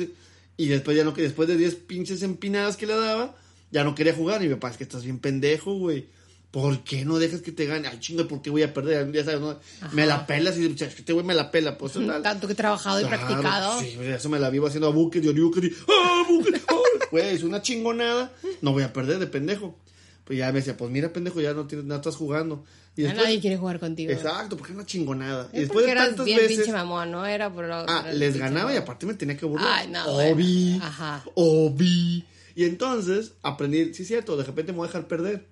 Y 0.58 0.68
después 0.68 0.98
ya 0.98 1.04
no, 1.04 1.12
después 1.12 1.48
de 1.48 1.56
10 1.56 1.76
pinches 1.76 2.24
empinadas 2.24 2.76
que 2.76 2.88
le 2.88 2.96
daba, 2.96 3.38
ya 3.70 3.84
no 3.84 3.94
quería 3.94 4.16
jugar. 4.16 4.44
Y 4.44 4.48
mi 4.48 4.56
papá, 4.56 4.76
que 4.76 4.84
estás 4.84 5.04
bien 5.04 5.20
pendejo, 5.20 5.76
güey. 5.76 6.08
¿Por 6.52 6.84
qué 6.84 7.06
no 7.06 7.20
dejas 7.20 7.42
que 7.42 7.52
te 7.52 7.66
gane? 7.68 7.88
Ay, 7.88 8.00
chinga, 8.00 8.24
¿por 8.28 8.42
qué 8.42 8.50
voy 8.50 8.64
a 8.64 8.74
perder? 8.74 9.12
Ya 9.12 9.24
sabes, 9.24 9.40
¿no? 9.40 9.60
Me 9.92 10.08
la 10.08 10.26
pelas 10.26 10.58
y 10.58 10.68
dices, 10.68 10.96
este 10.98 11.14
güey 11.14 11.24
me 11.26 11.36
la 11.36 11.52
pela. 11.52 11.78
Pues. 11.78 11.94
Tanto 12.24 12.48
que 12.48 12.54
he 12.54 12.56
trabajado 12.56 13.00
y 13.02 13.06
practicado. 13.06 13.80
Sí, 13.80 13.96
eso 14.02 14.30
me 14.30 14.40
la 14.40 14.50
vivo 14.50 14.66
haciendo 14.66 14.88
a 14.88 14.90
Oriuke. 14.90 15.20
y, 15.68 15.76
¡Ah, 15.88 16.24
buque! 16.28 16.60
¡Ah! 16.68 16.74
Güey, 17.12 17.36
es 17.36 17.44
una 17.44 17.62
chingonada. 17.62 18.32
No 18.62 18.72
voy 18.74 18.82
a 18.84 18.92
perder 18.92 19.20
de 19.20 19.28
pendejo. 19.28 19.78
Pues 20.26 20.40
ya 20.40 20.48
me 20.48 20.60
decía, 20.60 20.76
pues 20.78 20.90
mira, 20.92 21.12
pendejo, 21.14 21.40
ya 21.42 21.54
no, 21.54 21.66
tienes, 21.68 21.86
no 21.86 21.96
estás 21.96 22.16
jugando. 22.16 22.64
Y 22.96 23.04
después, 23.04 23.24
nadie 23.24 23.40
quiere 23.40 23.58
jugar 23.58 23.80
contigo. 23.80 24.12
exacto, 24.12 24.58
porque 24.58 24.74
es 24.74 24.76
una 24.78 24.86
chingonada. 24.86 25.50
Y 25.54 25.58
Es 25.58 25.62
después 25.64 25.86
de 25.86 25.94
tantas 25.96 26.26
bien 26.26 26.38
veces. 26.40 26.58
pinche 26.58 26.72
mamón, 26.72 27.12
¿no? 27.12 27.26
Era 27.26 27.52
por 27.54 27.66
lo- 27.66 27.76
Ah, 27.88 28.04
por 28.06 28.14
les 28.14 28.38
ganaba 28.38 28.74
y 28.74 28.78
aparte 28.78 29.06
me 29.06 29.14
tenía 29.14 29.38
que 29.38 29.46
burlar. 29.46 29.68
Ay, 29.72 29.88
no, 29.88 30.06
Obi. 30.08 30.72
bueno. 30.72 30.86
Ajá. 30.86 31.24
Obi. 31.36 32.26
Y 32.56 32.66
entonces 32.66 33.34
aprendí, 33.42 33.94
sí 33.94 34.02
es 34.04 34.08
cierto, 34.08 34.36
de 34.36 34.44
repente 34.44 34.72
me 34.72 34.80
voy 34.80 34.86
a 34.86 34.88
dejar 34.90 35.08
perder. 35.08 35.48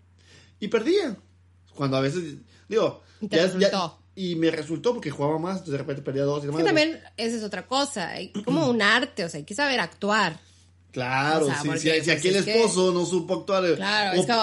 Y 0.60 0.68
perdía. 0.68 1.16
Cuando 1.76 1.97
a 1.97 2.01
veces, 2.01 2.36
digo, 2.68 3.03
Y 3.22 3.28
te 3.28 3.41
resultó. 3.43 3.99
y 4.16 4.36
me 4.36 4.49
resultó 4.51 4.93
porque 4.93 5.12
jugaba 5.12 5.38
más, 5.38 5.53
entonces 5.58 5.74
de 5.74 5.78
repente 5.78 6.01
perdía 6.01 6.24
dos 6.24 6.43
y 6.43 6.47
demás. 6.47 6.60
que 6.60 6.66
también 6.66 6.99
esa 7.18 7.38
es 7.38 7.43
otra 7.43 7.68
cosa, 7.68 8.10
hay 8.10 8.32
como 8.32 8.68
un 8.68 8.82
arte, 8.82 9.24
o 9.26 9.30
sea, 9.30 9.38
hay 9.39 9.45
que 9.45 9.53
saber 9.55 9.80
actuar. 9.80 10.39
Claro, 10.91 11.45
O 11.45 11.47
sea, 11.49 11.62
sí, 11.62 11.68
porque, 11.68 11.80
si, 11.82 11.89
si 11.89 11.95
pues, 12.05 12.18
aquí 12.18 12.28
el 12.30 12.43
que- 12.45 12.55
esposo 12.62 12.91
no 12.91 13.05
supo 13.05 13.36
actuar. 13.36 13.76
Claro, 13.76 14.18
o 14.18 14.22
es 14.22 14.26
como, 14.26 14.41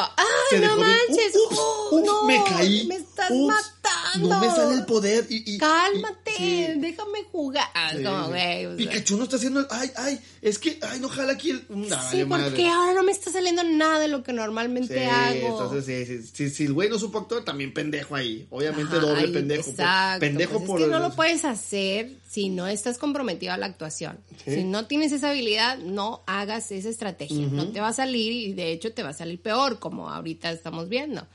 se 0.51 0.57
¡ay, 0.57 0.61
no 0.61 0.61
dejó 0.61 0.77
bien, 0.77 0.89
manches! 1.09 1.35
ups, 1.49 1.57
¡Oh, 1.59 1.89
ups, 1.93 2.07
no! 2.07 2.25
me 2.27 2.45
caí. 2.45 2.87
¡Me 2.87 2.95
estás 2.97 3.31
ups, 3.33 3.74
No 4.19 4.41
me 4.41 4.47
sale 4.49 4.75
el 4.75 4.87
poder 4.87 5.27
y. 5.29 5.55
y- 5.55 5.59
Cálmate, 5.59 6.31
y- 6.33 6.37
sí, 6.37 6.67
déjame 6.77 7.25
jugar. 7.33 7.67
sí, 7.97 8.03
como, 8.05 8.25
sí. 8.25 8.31
güey, 8.31 8.67
o 8.67 8.69
sea, 8.71 8.77
Pikachu 8.77 9.17
no 9.17 9.25
está 9.25 9.37
haciendo. 9.37 9.67
Ay, 9.71 9.91
ay, 9.97 10.21
es 10.41 10.59
que. 10.59 10.79
Ay, 10.83 11.01
no 11.01 11.09
jala 11.09 11.33
aquí 11.33 11.51
el. 11.51 11.65
Mm, 11.69 11.85
Sí, 12.11 12.25
madre. 12.25 12.45
porque 12.51 12.69
ahora 12.69 12.95
no 12.95 13.03
me 13.03 13.13
está 13.13 13.31
saliendo 13.33 13.63
nada 13.65 13.99
de 13.99 14.09
lo 14.09 14.23
que 14.23 14.33
normalmente 14.33 14.95
Sí, 14.99 15.05
hago. 15.05 15.35
entonces 15.49 15.85
sí, 15.87 16.07
sí, 16.23 16.31
sí, 16.33 16.51
si 16.51 16.65
el 16.65 16.73
güey 16.73 16.89
no 16.89 16.99
supo 16.99 17.19
actuar, 17.19 17.45
también 17.45 17.73
pendejo 17.75 18.15
ahí. 18.15 18.47
Obviamente 18.51 18.97
Ajá, 18.97 19.07
doble 19.07 19.23
ay, 19.23 19.33
pendejo. 19.33 19.63
por- 19.65 19.71
Exacto. 19.73 20.21
pendejo 20.21 20.53
pues 20.59 20.67
por 20.67 20.81
es 20.81 20.87
que 20.87 20.93
no 20.93 20.99
lo 21.01 21.15
puedes 21.15 21.45
hacer 21.45 22.11
si 22.31 22.49
no 22.49 22.67
estás 22.67 22.99
comprometido 22.99 23.53
a 23.53 23.57
la 23.57 23.67
actuación. 23.67 24.19
Si 24.45 24.65
no 24.65 24.87
tienes 24.87 25.13
esa 25.13 25.31
habilidad, 25.31 25.79
no 25.79 26.23
hagas 26.27 26.71
esa 26.73 26.89
estrategia. 26.89 27.47
No 27.49 27.69
te 27.73 27.81
va 27.81 27.89
a 27.89 27.93
salir 27.93 28.33
y 28.33 28.53
de 28.55 28.73
hecho 28.73 28.93
te 28.93 29.03
va 29.03 29.11
a 29.11 29.15
salir 29.15 29.41
peor, 29.41 29.79
como 29.79 30.11
ahorita 30.11 30.51
estamos 30.51 30.89
viendo. 30.89 31.27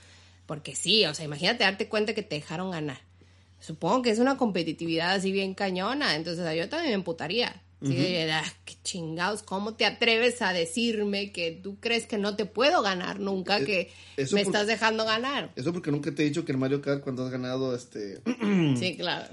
Porque 0.49 0.75
sí, 0.75 1.05
o 1.05 1.13
sea, 1.13 1.25
imagínate 1.25 1.63
darte 1.63 1.87
cuenta 1.87 2.15
que 2.15 2.23
te 2.23 2.33
dejaron 2.37 2.71
ganar. 2.71 2.97
Supongo 3.59 4.01
que 4.01 4.09
es 4.09 4.17
una 4.17 4.35
competitividad 4.35 5.11
así 5.11 5.31
bien 5.31 5.53
cañona, 5.53 6.15
entonces 6.15 6.43
yo 6.57 6.67
también 6.69 6.89
me 6.89 6.95
emputaría. 6.95 7.61
Así 7.83 7.93
de, 7.95 8.29
"Ah, 8.31 8.43
qué 8.65 8.73
chingados, 8.83 9.43
¿cómo 9.43 9.75
te 9.75 9.85
atreves 9.85 10.41
a 10.41 10.51
decirme 10.51 11.31
que 11.31 11.51
tú 11.51 11.77
crees 11.79 12.07
que 12.07 12.17
no 12.17 12.35
te 12.35 12.45
puedo 12.45 12.81
ganar 12.81 13.19
nunca, 13.19 13.59
Eh, 13.59 13.63
que 13.65 13.91
eso 14.17 14.35
me 14.35 14.43
por- 14.43 14.53
estás 14.55 14.67
dejando 14.67 15.05
ganar? 15.05 15.51
Eso 15.55 15.71
porque 15.71 15.91
nunca 15.91 16.11
te 16.11 16.23
he 16.23 16.25
dicho 16.25 16.43
que 16.43 16.51
en 16.53 16.59
Mario 16.59 16.81
Kart 16.81 17.01
cuando 17.03 17.23
has 17.25 17.31
ganado 17.31 17.73
este. 17.75 18.21
Sí, 18.77 18.97
claro. 18.97 19.27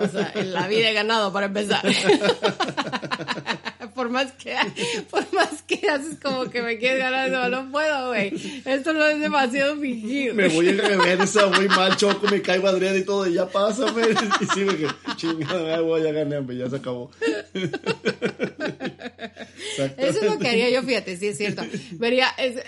O 0.00 0.08
sea, 0.08 0.32
en 0.36 0.52
la 0.54 0.68
vida 0.68 0.88
he 0.88 0.94
ganado 0.94 1.32
para 1.32 1.46
empezar. 1.46 1.82
por 4.02 4.10
más 4.10 4.32
que 4.32 4.56
por 5.10 5.32
más 5.32 5.62
que 5.62 5.88
haces 5.88 6.18
como 6.20 6.50
que 6.50 6.60
me 6.60 6.76
quieres 6.76 6.98
ganar, 6.98 7.30
no, 7.30 7.48
no 7.48 7.70
puedo, 7.70 8.08
güey. 8.08 8.32
Esto 8.64 8.92
no 8.92 9.06
es 9.06 9.20
demasiado 9.20 9.76
fingido. 9.76 10.34
Me 10.34 10.48
voy 10.48 10.70
en 10.70 10.78
reversa, 10.78 11.44
voy 11.46 11.68
mal, 11.68 11.96
choco, 11.96 12.26
me 12.26 12.42
caigo 12.42 12.66
adrede 12.66 12.98
y 12.98 13.04
todo, 13.04 13.28
y 13.28 13.34
ya 13.34 13.46
pásame. 13.48 14.02
Y 14.40 14.44
sí, 14.46 14.60
me 14.64 14.72
dije, 14.74 14.92
chingada, 15.14 15.80
voy, 15.82 16.02
ya 16.02 16.10
gané, 16.10 16.42
ya 16.56 16.68
se 16.68 16.76
acabó. 16.76 17.12
Eso 19.96 20.18
es 20.20 20.22
lo 20.24 20.38
que 20.40 20.48
haría 20.48 20.68
yo, 20.70 20.82
fíjate, 20.82 21.16
sí 21.16 21.28
es 21.28 21.38
cierto. 21.38 21.62
Vería, 21.92 22.26
es- 22.38 22.60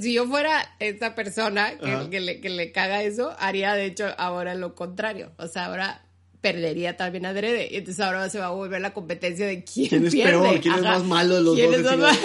si 0.00 0.12
yo 0.12 0.26
fuera 0.26 0.74
esta 0.80 1.14
persona 1.14 1.74
que 2.10 2.18
le, 2.20 2.40
que 2.40 2.48
le 2.50 2.72
caga 2.72 3.04
eso, 3.04 3.32
haría 3.38 3.74
de 3.74 3.84
hecho 3.86 4.08
ahora 4.18 4.54
lo 4.56 4.74
contrario. 4.74 5.30
O 5.38 5.46
sea, 5.46 5.66
ahora 5.66 6.02
perdería 6.40 6.96
también 6.96 7.26
adrede. 7.26 7.68
Y 7.70 7.76
entonces 7.76 8.00
ahora 8.04 8.28
se 8.30 8.38
va 8.38 8.46
a 8.46 8.50
volver 8.50 8.80
la 8.80 8.92
competencia 8.94 9.46
de 9.46 9.64
quién, 9.64 9.88
¿Quién 9.88 10.06
es 10.06 10.12
pierde. 10.12 10.32
peor? 10.32 10.60
¿Quién 10.60 10.74
es 10.74 10.82
más 10.82 11.04
malo 11.04 11.34
de 11.36 11.40
los 11.42 11.54
¿Quién 11.56 11.70
dos? 11.82 11.92
es 11.92 11.98
más? 11.98 12.18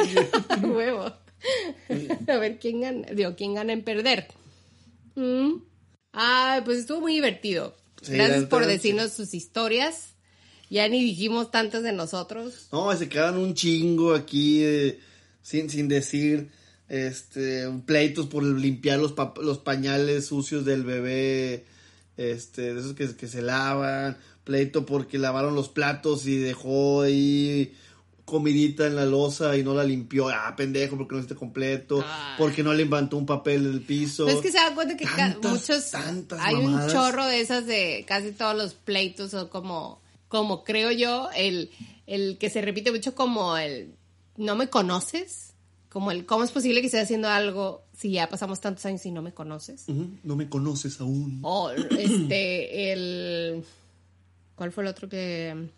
Huevo. 0.64 1.14
A 2.28 2.38
ver, 2.38 2.58
¿quién 2.60 2.82
gana? 2.82 3.08
Digo, 3.14 3.36
¿quién 3.36 3.54
gana 3.54 3.74
en 3.74 3.84
perder? 3.84 4.28
Mm. 5.16 5.56
Ay, 6.14 6.62
pues 6.66 6.80
estuvo 6.80 7.02
muy 7.02 7.14
divertido. 7.14 7.76
Sí, 8.02 8.14
Gracias 8.14 8.46
por 8.46 8.66
decirnos 8.66 9.12
sus 9.14 9.34
historias. 9.34 10.14
Ya 10.70 10.88
ni 10.88 11.04
dijimos 11.04 11.52
tantas 11.52 11.84
de 11.84 11.92
nosotros. 11.92 12.68
No, 12.72 12.96
se 12.96 13.08
quedan 13.10 13.38
un 13.38 13.54
chingo 13.54 14.14
aquí 14.16 14.64
eh, 14.64 15.00
sin, 15.42 15.70
sin 15.70 15.88
decir 15.88 16.50
este 16.90 17.68
pleitos 17.86 18.28
por 18.28 18.44
limpiar 18.44 19.00
los, 19.00 19.16
pap- 19.16 19.42
los 19.42 19.60
pañales 19.60 20.26
sucios 20.28 20.66
del 20.66 20.84
bebé, 20.84 21.66
este, 22.18 22.74
de 22.74 22.80
esos 22.80 22.94
que, 22.94 23.16
que 23.16 23.28
se 23.28 23.42
lavan, 23.42 24.18
pleito 24.44 24.86
porque 24.86 25.18
lavaron 25.18 25.56
los 25.56 25.70
platos 25.70 26.26
y 26.28 26.38
dejó 26.38 27.02
ahí 27.02 27.74
comidita 28.26 28.88
en 28.88 28.96
la 28.96 29.06
losa 29.06 29.56
y 29.56 29.64
no 29.64 29.76
la 29.76 29.84
limpió, 29.84 30.30
ah, 30.30 30.56
pendejo, 30.58 30.98
porque 30.98 31.16
no 31.16 31.22
esté 31.22 31.36
completo, 31.36 32.04
Ay. 32.06 32.34
porque 32.40 32.64
no 32.64 32.74
le 32.74 32.84
levantó 32.84 33.18
un 33.18 33.26
papel 33.28 33.64
del 33.64 33.82
piso. 33.82 34.26
Pero 34.26 34.38
es 34.38 34.44
que 34.44 34.52
se 34.52 34.58
da 34.58 34.74
cuenta 34.74 34.98
que 34.98 35.06
Tantas, 35.06 35.52
muchos 35.52 35.92
tantas 35.92 36.40
hay 36.42 36.56
mamadas. 36.56 36.86
un 36.86 36.92
chorro 37.00 37.26
de 37.28 37.40
esas 37.40 37.68
de 37.68 38.04
casi 38.08 38.32
todos 38.32 38.56
los 38.58 38.74
pleitos 38.74 39.34
o 39.36 39.50
como 39.50 40.02
como 40.28 40.64
creo 40.64 40.92
yo 40.92 41.30
el 41.36 41.70
el 42.08 42.38
que 42.40 42.50
se 42.50 42.62
repite 42.62 42.92
mucho 42.92 43.14
como 43.14 43.58
el 43.58 43.94
no 44.38 44.56
me 44.56 44.70
conoces 44.70 45.54
como 45.96 46.12
el 46.12 46.26
cómo 46.26 46.44
es 46.44 46.52
posible 46.52 46.82
que 46.82 46.88
estés 46.88 47.04
haciendo 47.04 47.30
algo 47.30 47.86
si 47.98 48.12
ya 48.12 48.28
pasamos 48.28 48.60
tantos 48.60 48.86
años 48.86 49.06
y 49.06 49.12
no 49.12 49.22
me 49.22 49.34
conoces 49.34 49.86
no 50.24 50.36
me 50.36 50.50
conoces 50.50 51.00
aún. 51.00 51.40
o 51.42 51.72
este 51.72 52.92
el 52.92 53.64
cuál 54.58 54.74
fue 54.74 54.84
el 54.84 54.90
otro 54.90 55.08
que 55.08 55.70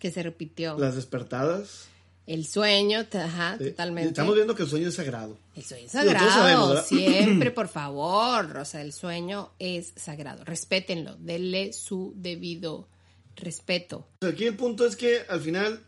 que 0.00 0.10
se 0.10 0.24
repitió 0.24 0.76
Las 0.76 0.96
despertadas. 0.96 1.86
el 2.26 2.46
sueño 2.48 3.06
ajá 3.12 3.58
sí. 3.58 3.66
totalmente 3.66 4.08
Estamos 4.08 4.34
viendo 4.34 4.56
que 4.56 4.64
el 4.64 4.68
sueño 4.68 4.88
es 4.88 4.96
sagrado. 4.96 5.38
El 5.54 5.62
sueño 5.62 5.86
es 5.86 5.92
sagrado, 5.92 6.82
siempre, 6.82 7.50
por 7.60 7.68
favor. 7.68 8.56
O 8.56 8.64
sea, 8.64 8.82
el 8.82 8.92
sueño 8.92 9.52
es 9.60 9.92
sagrado. 9.94 10.44
Respétenlo, 10.44 11.14
denle 11.20 11.72
su 11.72 12.12
debido 12.16 12.88
respeto. 13.36 14.04
Aquí 14.20 14.46
el 14.46 14.56
punto 14.56 14.84
es 14.84 14.96
que 14.96 15.20
al 15.28 15.40
final 15.40 15.80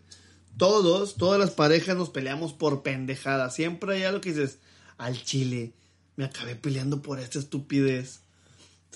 todos, 0.60 1.14
todas 1.16 1.40
las 1.40 1.50
parejas 1.50 1.96
nos 1.96 2.10
peleamos 2.10 2.52
por 2.52 2.82
pendejadas. 2.82 3.54
Siempre 3.54 3.96
hay 3.96 4.02
algo 4.04 4.20
que 4.20 4.30
dices, 4.32 4.58
al 4.98 5.20
chile, 5.22 5.72
me 6.16 6.24
acabé 6.26 6.54
peleando 6.54 7.02
por 7.02 7.18
esta 7.18 7.38
estupidez. 7.40 8.20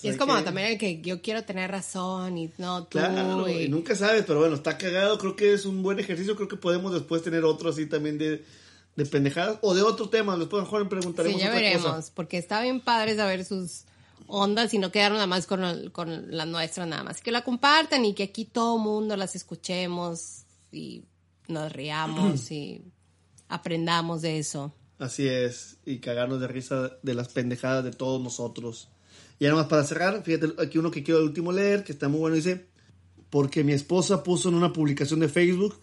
Y 0.01 0.09
es 0.09 0.17
como 0.17 0.35
que- 0.35 0.43
también 0.43 0.67
el 0.67 0.77
que 0.77 1.01
yo 1.01 1.21
quiero 1.21 1.43
tener 1.43 1.71
razón 1.71 2.37
y 2.37 2.51
no 2.57 2.83
tú. 2.83 2.99
Claro, 2.99 3.49
y- 3.49 3.63
y 3.63 3.69
nunca 3.69 3.95
sabes, 3.95 4.23
pero 4.27 4.39
bueno, 4.39 4.55
está 4.55 4.77
cagado. 4.77 5.17
Creo 5.17 5.35
que 5.35 5.53
es 5.53 5.65
un 5.65 5.81
buen 5.83 5.99
ejercicio. 5.99 6.35
Creo 6.35 6.47
que 6.47 6.57
podemos 6.57 6.93
después 6.93 7.23
tener 7.23 7.43
otro 7.43 7.69
así 7.69 7.85
también 7.87 8.17
de, 8.17 8.45
de 8.95 9.05
pendejadas 9.05 9.57
o 9.61 9.73
de 9.73 9.81
otro 9.81 10.09
tema. 10.09 10.37
Después 10.37 10.63
mejor 10.63 10.83
le 10.83 10.89
preguntaremos 10.89 11.37
Sí, 11.39 11.43
ya 11.43 11.49
otra 11.49 11.61
veremos, 11.61 11.95
cosa. 11.95 12.11
porque 12.13 12.37
está 12.37 12.61
bien 12.61 12.79
padre 12.81 13.15
saber 13.15 13.43
sus 13.45 13.85
onda, 14.27 14.67
sino 14.69 14.91
quedarnos 14.91 15.17
nada 15.17 15.27
más 15.27 15.47
con, 15.47 15.63
el- 15.63 15.91
con 15.91 16.25
la 16.35 16.45
nuestra 16.45 16.85
nada 16.85 17.03
más. 17.03 17.21
Que 17.21 17.31
la 17.31 17.43
compartan 17.43 18.05
y 18.05 18.13
que 18.13 18.23
aquí 18.23 18.45
todo 18.45 18.77
mundo 18.77 19.15
las 19.17 19.35
escuchemos 19.35 20.43
y 20.71 21.03
nos 21.47 21.71
riamos 21.71 22.51
y 22.51 22.83
aprendamos 23.47 24.21
de 24.21 24.39
eso. 24.39 24.73
Así 24.97 25.27
es, 25.27 25.77
y 25.85 25.99
cagarnos 25.99 26.39
de 26.39 26.47
risa 26.47 26.97
de 27.01 27.13
las 27.13 27.29
pendejadas 27.29 27.83
de 27.83 27.91
todos 27.91 28.21
nosotros. 28.21 28.89
Y 29.39 29.43
ya 29.43 29.49
nomás 29.49 29.67
para 29.67 29.83
cerrar, 29.83 30.23
fíjate, 30.23 30.53
aquí 30.61 30.77
uno 30.77 30.91
que 30.91 31.03
quiero 31.03 31.21
último 31.23 31.51
leer, 31.51 31.83
que 31.83 31.91
está 31.91 32.07
muy 32.07 32.19
bueno, 32.19 32.35
dice, 32.35 32.67
porque 33.29 33.63
mi 33.63 33.73
esposa 33.73 34.23
puso 34.23 34.49
en 34.49 34.55
una 34.55 34.71
publicación 34.71 35.19
de 35.19 35.27
Facebook 35.27 35.77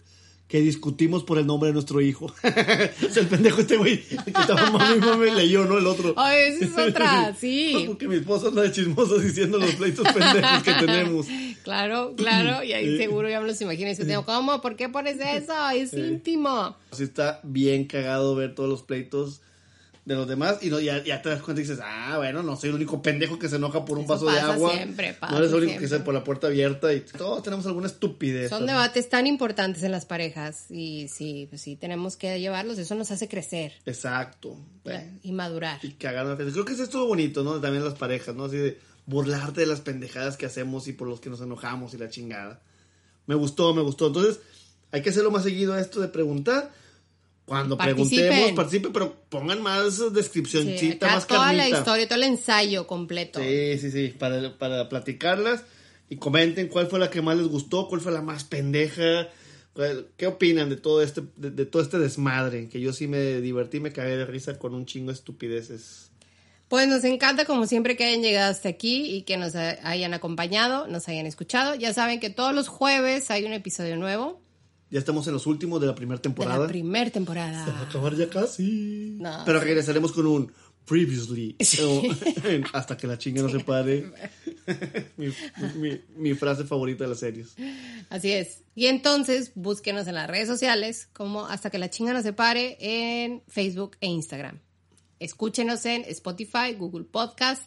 que 0.53 0.61
discutimos 0.61 1.23
por 1.23 1.39
el 1.39 1.47
nombre 1.47 1.69
de 1.69 1.73
nuestro 1.73 1.99
hijo. 1.99 2.31
es 2.43 3.17
el 3.17 3.25
pendejo 3.25 3.61
este 3.61 3.75
güey 3.75 4.03
que 4.03 4.39
estaba 4.39 4.69
mami, 4.69 4.99
mami, 4.99 5.31
leyó, 5.31 5.65
¿no? 5.65 5.79
El 5.79 5.87
otro. 5.87 6.13
Ay, 6.15 6.41
esa 6.49 6.65
es 6.65 6.77
otra, 6.89 7.33
sí. 7.33 7.85
Porque 7.87 8.07
mi 8.07 8.17
esposa 8.17 8.49
anda 8.49 8.61
de 8.61 8.71
chismoso 8.71 9.17
diciendo 9.17 9.57
los 9.57 9.73
pleitos 9.73 10.07
pendejos 10.13 10.61
que 10.61 10.73
tenemos. 10.73 11.25
Claro, 11.63 12.13
claro, 12.15 12.63
y 12.65 12.71
ahí 12.73 12.99
seguro 12.99 13.27
ya 13.27 13.41
me 13.41 13.47
los 13.47 13.59
imagino 13.61 13.89
diciendo, 13.89 14.25
¿cómo? 14.27 14.61
¿Por 14.61 14.75
qué 14.75 14.89
pones 14.89 15.17
eso? 15.19 15.69
Es 15.71 15.91
íntimo. 15.91 16.75
Así 16.91 17.01
está 17.01 17.39
bien 17.41 17.85
cagado 17.85 18.35
ver 18.35 18.53
todos 18.53 18.69
los 18.69 18.83
pleitos 18.83 19.41
de 20.05 20.15
los 20.15 20.27
demás 20.27 20.57
y 20.61 20.69
no, 20.69 20.81
ya, 20.81 21.01
ya 21.01 21.21
te 21.21 21.29
das 21.29 21.41
cuenta 21.41 21.61
y 21.61 21.63
dices, 21.63 21.79
ah, 21.81 22.15
bueno, 22.17 22.43
no 22.43 22.57
soy 22.57 22.69
el 22.69 22.75
único 22.75 23.01
pendejo 23.01 23.39
que 23.39 23.47
se 23.47 23.55
enoja 23.55 23.85
por 23.85 23.97
un 23.97 24.03
Eso 24.03 24.13
vaso 24.13 24.25
de 24.25 24.33
pasa 24.35 24.53
agua. 24.53 24.73
siempre, 24.73 25.13
pasa 25.13 25.31
no 25.31 25.37
eres 25.37 25.49
el 25.51 25.55
único 25.55 25.69
siempre. 25.69 25.85
que 25.85 25.89
sale 25.89 26.03
por 26.03 26.13
la 26.13 26.23
puerta 26.25 26.47
abierta 26.47 26.93
y 26.93 26.99
todos 27.01 27.41
tenemos 27.41 27.65
alguna 27.65 27.87
estupidez. 27.87 28.49
Son 28.49 28.65
debates 28.65 29.07
tan 29.07 29.27
importantes 29.27 29.81
en 29.83 29.91
las 29.91 30.05
parejas 30.05 30.65
y 30.69 31.07
sí, 31.07 31.47
pues 31.49 31.61
sí, 31.61 31.77
tenemos 31.77 32.17
que 32.17 32.37
llevarlos, 32.39 32.77
eso 32.79 32.95
nos 32.95 33.11
hace 33.11 33.27
crecer 33.29 33.73
Exacto. 33.85 34.57
Y 35.23 35.31
madurar. 35.31 35.79
y 35.83 35.91
cagar 35.91 36.25
la 36.25 36.35
Creo 36.35 36.65
que 36.65 36.73
eso 36.73 36.83
estuvo 36.83 37.07
bonito, 37.07 37.43
¿no? 37.43 37.61
También 37.61 37.85
las 37.85 37.93
parejas, 37.95 38.35
¿no? 38.35 38.45
Así 38.45 38.57
de 38.57 38.79
burlarte 39.05 39.61
de 39.61 39.67
las 39.67 39.79
pendejadas 39.81 40.35
que 40.35 40.45
hacemos 40.45 40.87
y 40.89 40.93
por 40.93 41.07
los 41.07 41.21
que 41.21 41.29
nos 41.29 41.39
enojamos 41.41 41.93
y 41.93 41.97
la 41.97 42.09
chingada. 42.09 42.61
Me 43.25 43.35
gustó, 43.35 43.73
me 43.73 43.81
gustó. 43.81 44.07
Entonces, 44.07 44.39
hay 44.91 45.01
que 45.01 45.11
hacerlo 45.11 45.31
más 45.31 45.43
seguido 45.43 45.77
esto 45.77 46.01
de 46.01 46.09
preguntar. 46.09 46.71
Cuando 47.45 47.77
Participen. 47.77 48.15
preguntemos, 48.27 48.51
participen, 48.53 48.93
pero 48.93 49.15
pongan 49.29 49.61
más 49.61 49.95
Sí, 49.95 50.03
descripcióncita, 50.13 51.05
acá 51.07 51.15
más 51.15 51.27
toda 51.27 51.53
la 51.53 51.67
historia, 51.69 52.07
todo 52.07 52.15
el 52.15 52.23
ensayo 52.23 52.87
completo. 52.87 53.39
Sí, 53.41 53.77
sí, 53.79 53.91
sí, 53.91 54.07
para, 54.17 54.57
para 54.57 54.87
platicarlas 54.87 55.63
y 56.09 56.15
comenten 56.17 56.67
cuál 56.69 56.87
fue 56.87 56.99
la 56.99 57.09
que 57.09 57.21
más 57.21 57.35
les 57.37 57.47
gustó, 57.47 57.87
cuál 57.89 57.99
fue 58.01 58.11
la 58.13 58.21
más 58.21 58.45
pendeja, 58.45 59.27
cuál- 59.73 60.07
qué 60.15 60.27
opinan 60.27 60.69
de 60.69 60.77
todo 60.77 61.01
este 61.01 61.21
de, 61.35 61.51
de 61.51 61.65
todo 61.65 61.81
este 61.81 61.99
desmadre, 61.99 62.69
que 62.69 62.79
yo 62.79 62.93
sí 62.93 63.07
me 63.07 63.41
divertí, 63.41 63.81
me 63.81 63.91
cagué 63.91 64.15
de 64.15 64.25
risa 64.25 64.57
con 64.57 64.73
un 64.73 64.85
chingo 64.85 65.07
de 65.11 65.15
estupideces. 65.15 66.11
Pues 66.69 66.87
nos 66.87 67.03
encanta 67.03 67.43
como 67.45 67.67
siempre 67.67 67.97
que 67.97 68.05
hayan 68.05 68.21
llegado 68.23 68.49
hasta 68.49 68.69
aquí 68.69 69.05
y 69.13 69.23
que 69.23 69.35
nos 69.37 69.53
ha- 69.55 69.77
hayan 69.87 70.13
acompañado, 70.13 70.87
nos 70.87 71.07
hayan 71.09 71.25
escuchado. 71.25 71.75
Ya 71.75 71.93
saben 71.93 72.19
que 72.21 72.29
todos 72.29 72.55
los 72.55 72.67
jueves 72.69 73.29
hay 73.31 73.43
un 73.43 73.53
episodio 73.53 73.97
nuevo 73.97 74.41
Ya 74.93 74.99
estamos 74.99 75.25
en 75.25 75.33
los 75.33 75.47
últimos 75.47 75.81
de 75.81 75.87
la 75.87 75.95
primera 75.95 76.17
de 76.17 76.21
temporada. 76.21 76.59
la 76.59 76.67
primer 76.67 77.05
Va 77.05 77.09
a 77.09 77.11
temporada. 77.11 77.81
acabar 77.81 78.15
ya 78.15 78.29
casi. 78.29 79.17
No. 79.19 79.41
Pero 79.43 79.59
regresaremos 79.59 80.11
con 80.11 80.27
un 80.27 80.51
previously. 80.85 81.55
o 81.81 82.01
hasta 82.73 82.95
que 82.95 83.07
la 83.07 83.17
chinga 83.17 83.41
no 83.41 83.49
se 83.49 83.61
pare. 83.61 84.11
mi, 85.17 85.27
mi- 85.79 85.99
mi 86.15 86.33
frase 86.35 86.63
favorita 86.65 87.05
de 87.05 87.09
las 87.09 87.19
series. 87.19 87.55
Así 88.09 88.31
es. 88.33 88.61
Y 88.75 88.85
entonces 88.85 89.51
búsquenos 89.55 90.05
en 90.07 90.13
las 90.15 90.29
redes 90.29 90.47
sociales 90.47 91.07
como 91.13 91.47
hasta 91.47 91.71
que 91.71 91.79
la 91.79 91.89
chinga 91.89 92.13
no 92.13 92.21
se 92.21 92.33
pare 92.33 92.77
en 92.79 93.41
Facebook 93.47 93.97
e 93.99 94.07
Instagram. 94.07 94.59
Escúchenos 95.19 95.85
en 95.87 96.03
Spotify, 96.03 96.73
Google 96.77 97.05
Podcast 97.05 97.63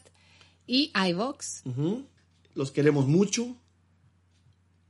y 0.65 0.91
iVoox. 1.09 1.65
Ujú. 1.65 2.05
Los 2.55 2.71
queremos 2.71 3.05
mucho. 3.07 3.55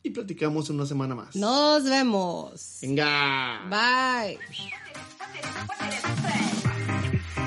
Y 0.04 0.10
platicamos 0.12 0.70
en 0.70 0.76
una 0.78 0.86
semana 0.86 1.16
más. 1.16 1.36
Nos 1.36 1.84
vemos. 1.84 2.80
Venga. 2.82 3.62
Bye. 3.70 4.38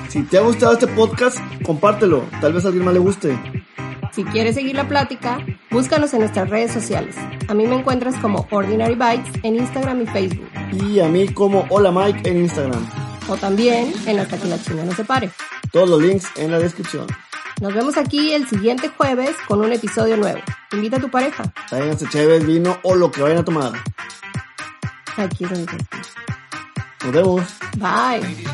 Si 0.09 0.23
te 0.23 0.37
ha 0.37 0.41
gustado 0.41 0.73
este 0.73 0.87
podcast, 0.87 1.37
compártelo. 1.65 2.25
Tal 2.41 2.53
vez 2.53 2.65
a 2.65 2.67
alguien 2.67 2.85
más 2.85 2.93
le 2.93 2.99
guste. 2.99 3.39
Si 4.13 4.25
quieres 4.25 4.55
seguir 4.55 4.75
la 4.75 4.87
plática, 4.87 5.39
búscanos 5.69 6.13
en 6.13 6.19
nuestras 6.19 6.49
redes 6.49 6.71
sociales. 6.73 7.15
A 7.47 7.53
mí 7.53 7.65
me 7.65 7.77
encuentras 7.77 8.15
como 8.17 8.45
Ordinary 8.51 8.95
Bites 8.95 9.41
en 9.43 9.55
Instagram 9.55 10.01
y 10.01 10.05
Facebook. 10.07 10.49
Y 10.73 10.99
a 10.99 11.07
mí 11.07 11.29
como 11.29 11.65
Hola 11.69 11.91
Mike 11.91 12.29
en 12.29 12.41
Instagram. 12.41 12.85
O 13.29 13.37
también 13.37 13.93
en 14.05 14.19
Hasta 14.19 14.37
que 14.37 14.47
la 14.49 14.61
chinga 14.61 14.83
no 14.83 14.91
se 14.91 15.05
pare. 15.05 15.31
Todos 15.71 15.89
los 15.89 16.01
links 16.01 16.27
en 16.35 16.51
la 16.51 16.59
descripción. 16.59 17.07
Nos 17.61 17.75
vemos 17.75 17.95
aquí 17.95 18.33
el 18.33 18.47
siguiente 18.47 18.89
jueves 18.89 19.35
con 19.47 19.61
un 19.61 19.71
episodio 19.71 20.17
nuevo. 20.17 20.39
Invita 20.71 20.97
a 20.97 20.99
tu 20.99 21.11
pareja. 21.11 21.43
Tráiganse 21.69 22.07
chévere, 22.09 22.43
vino 22.43 22.79
o 22.81 22.95
lo 22.95 23.11
que 23.11 23.21
vayan 23.21 23.37
a 23.37 23.45
tomar. 23.45 23.73
Aquí 25.15 25.43
es 25.43 25.49
donde... 25.51 25.71
Nos 27.03 27.13
vemos. 27.13 27.43
Bye. 27.77 28.45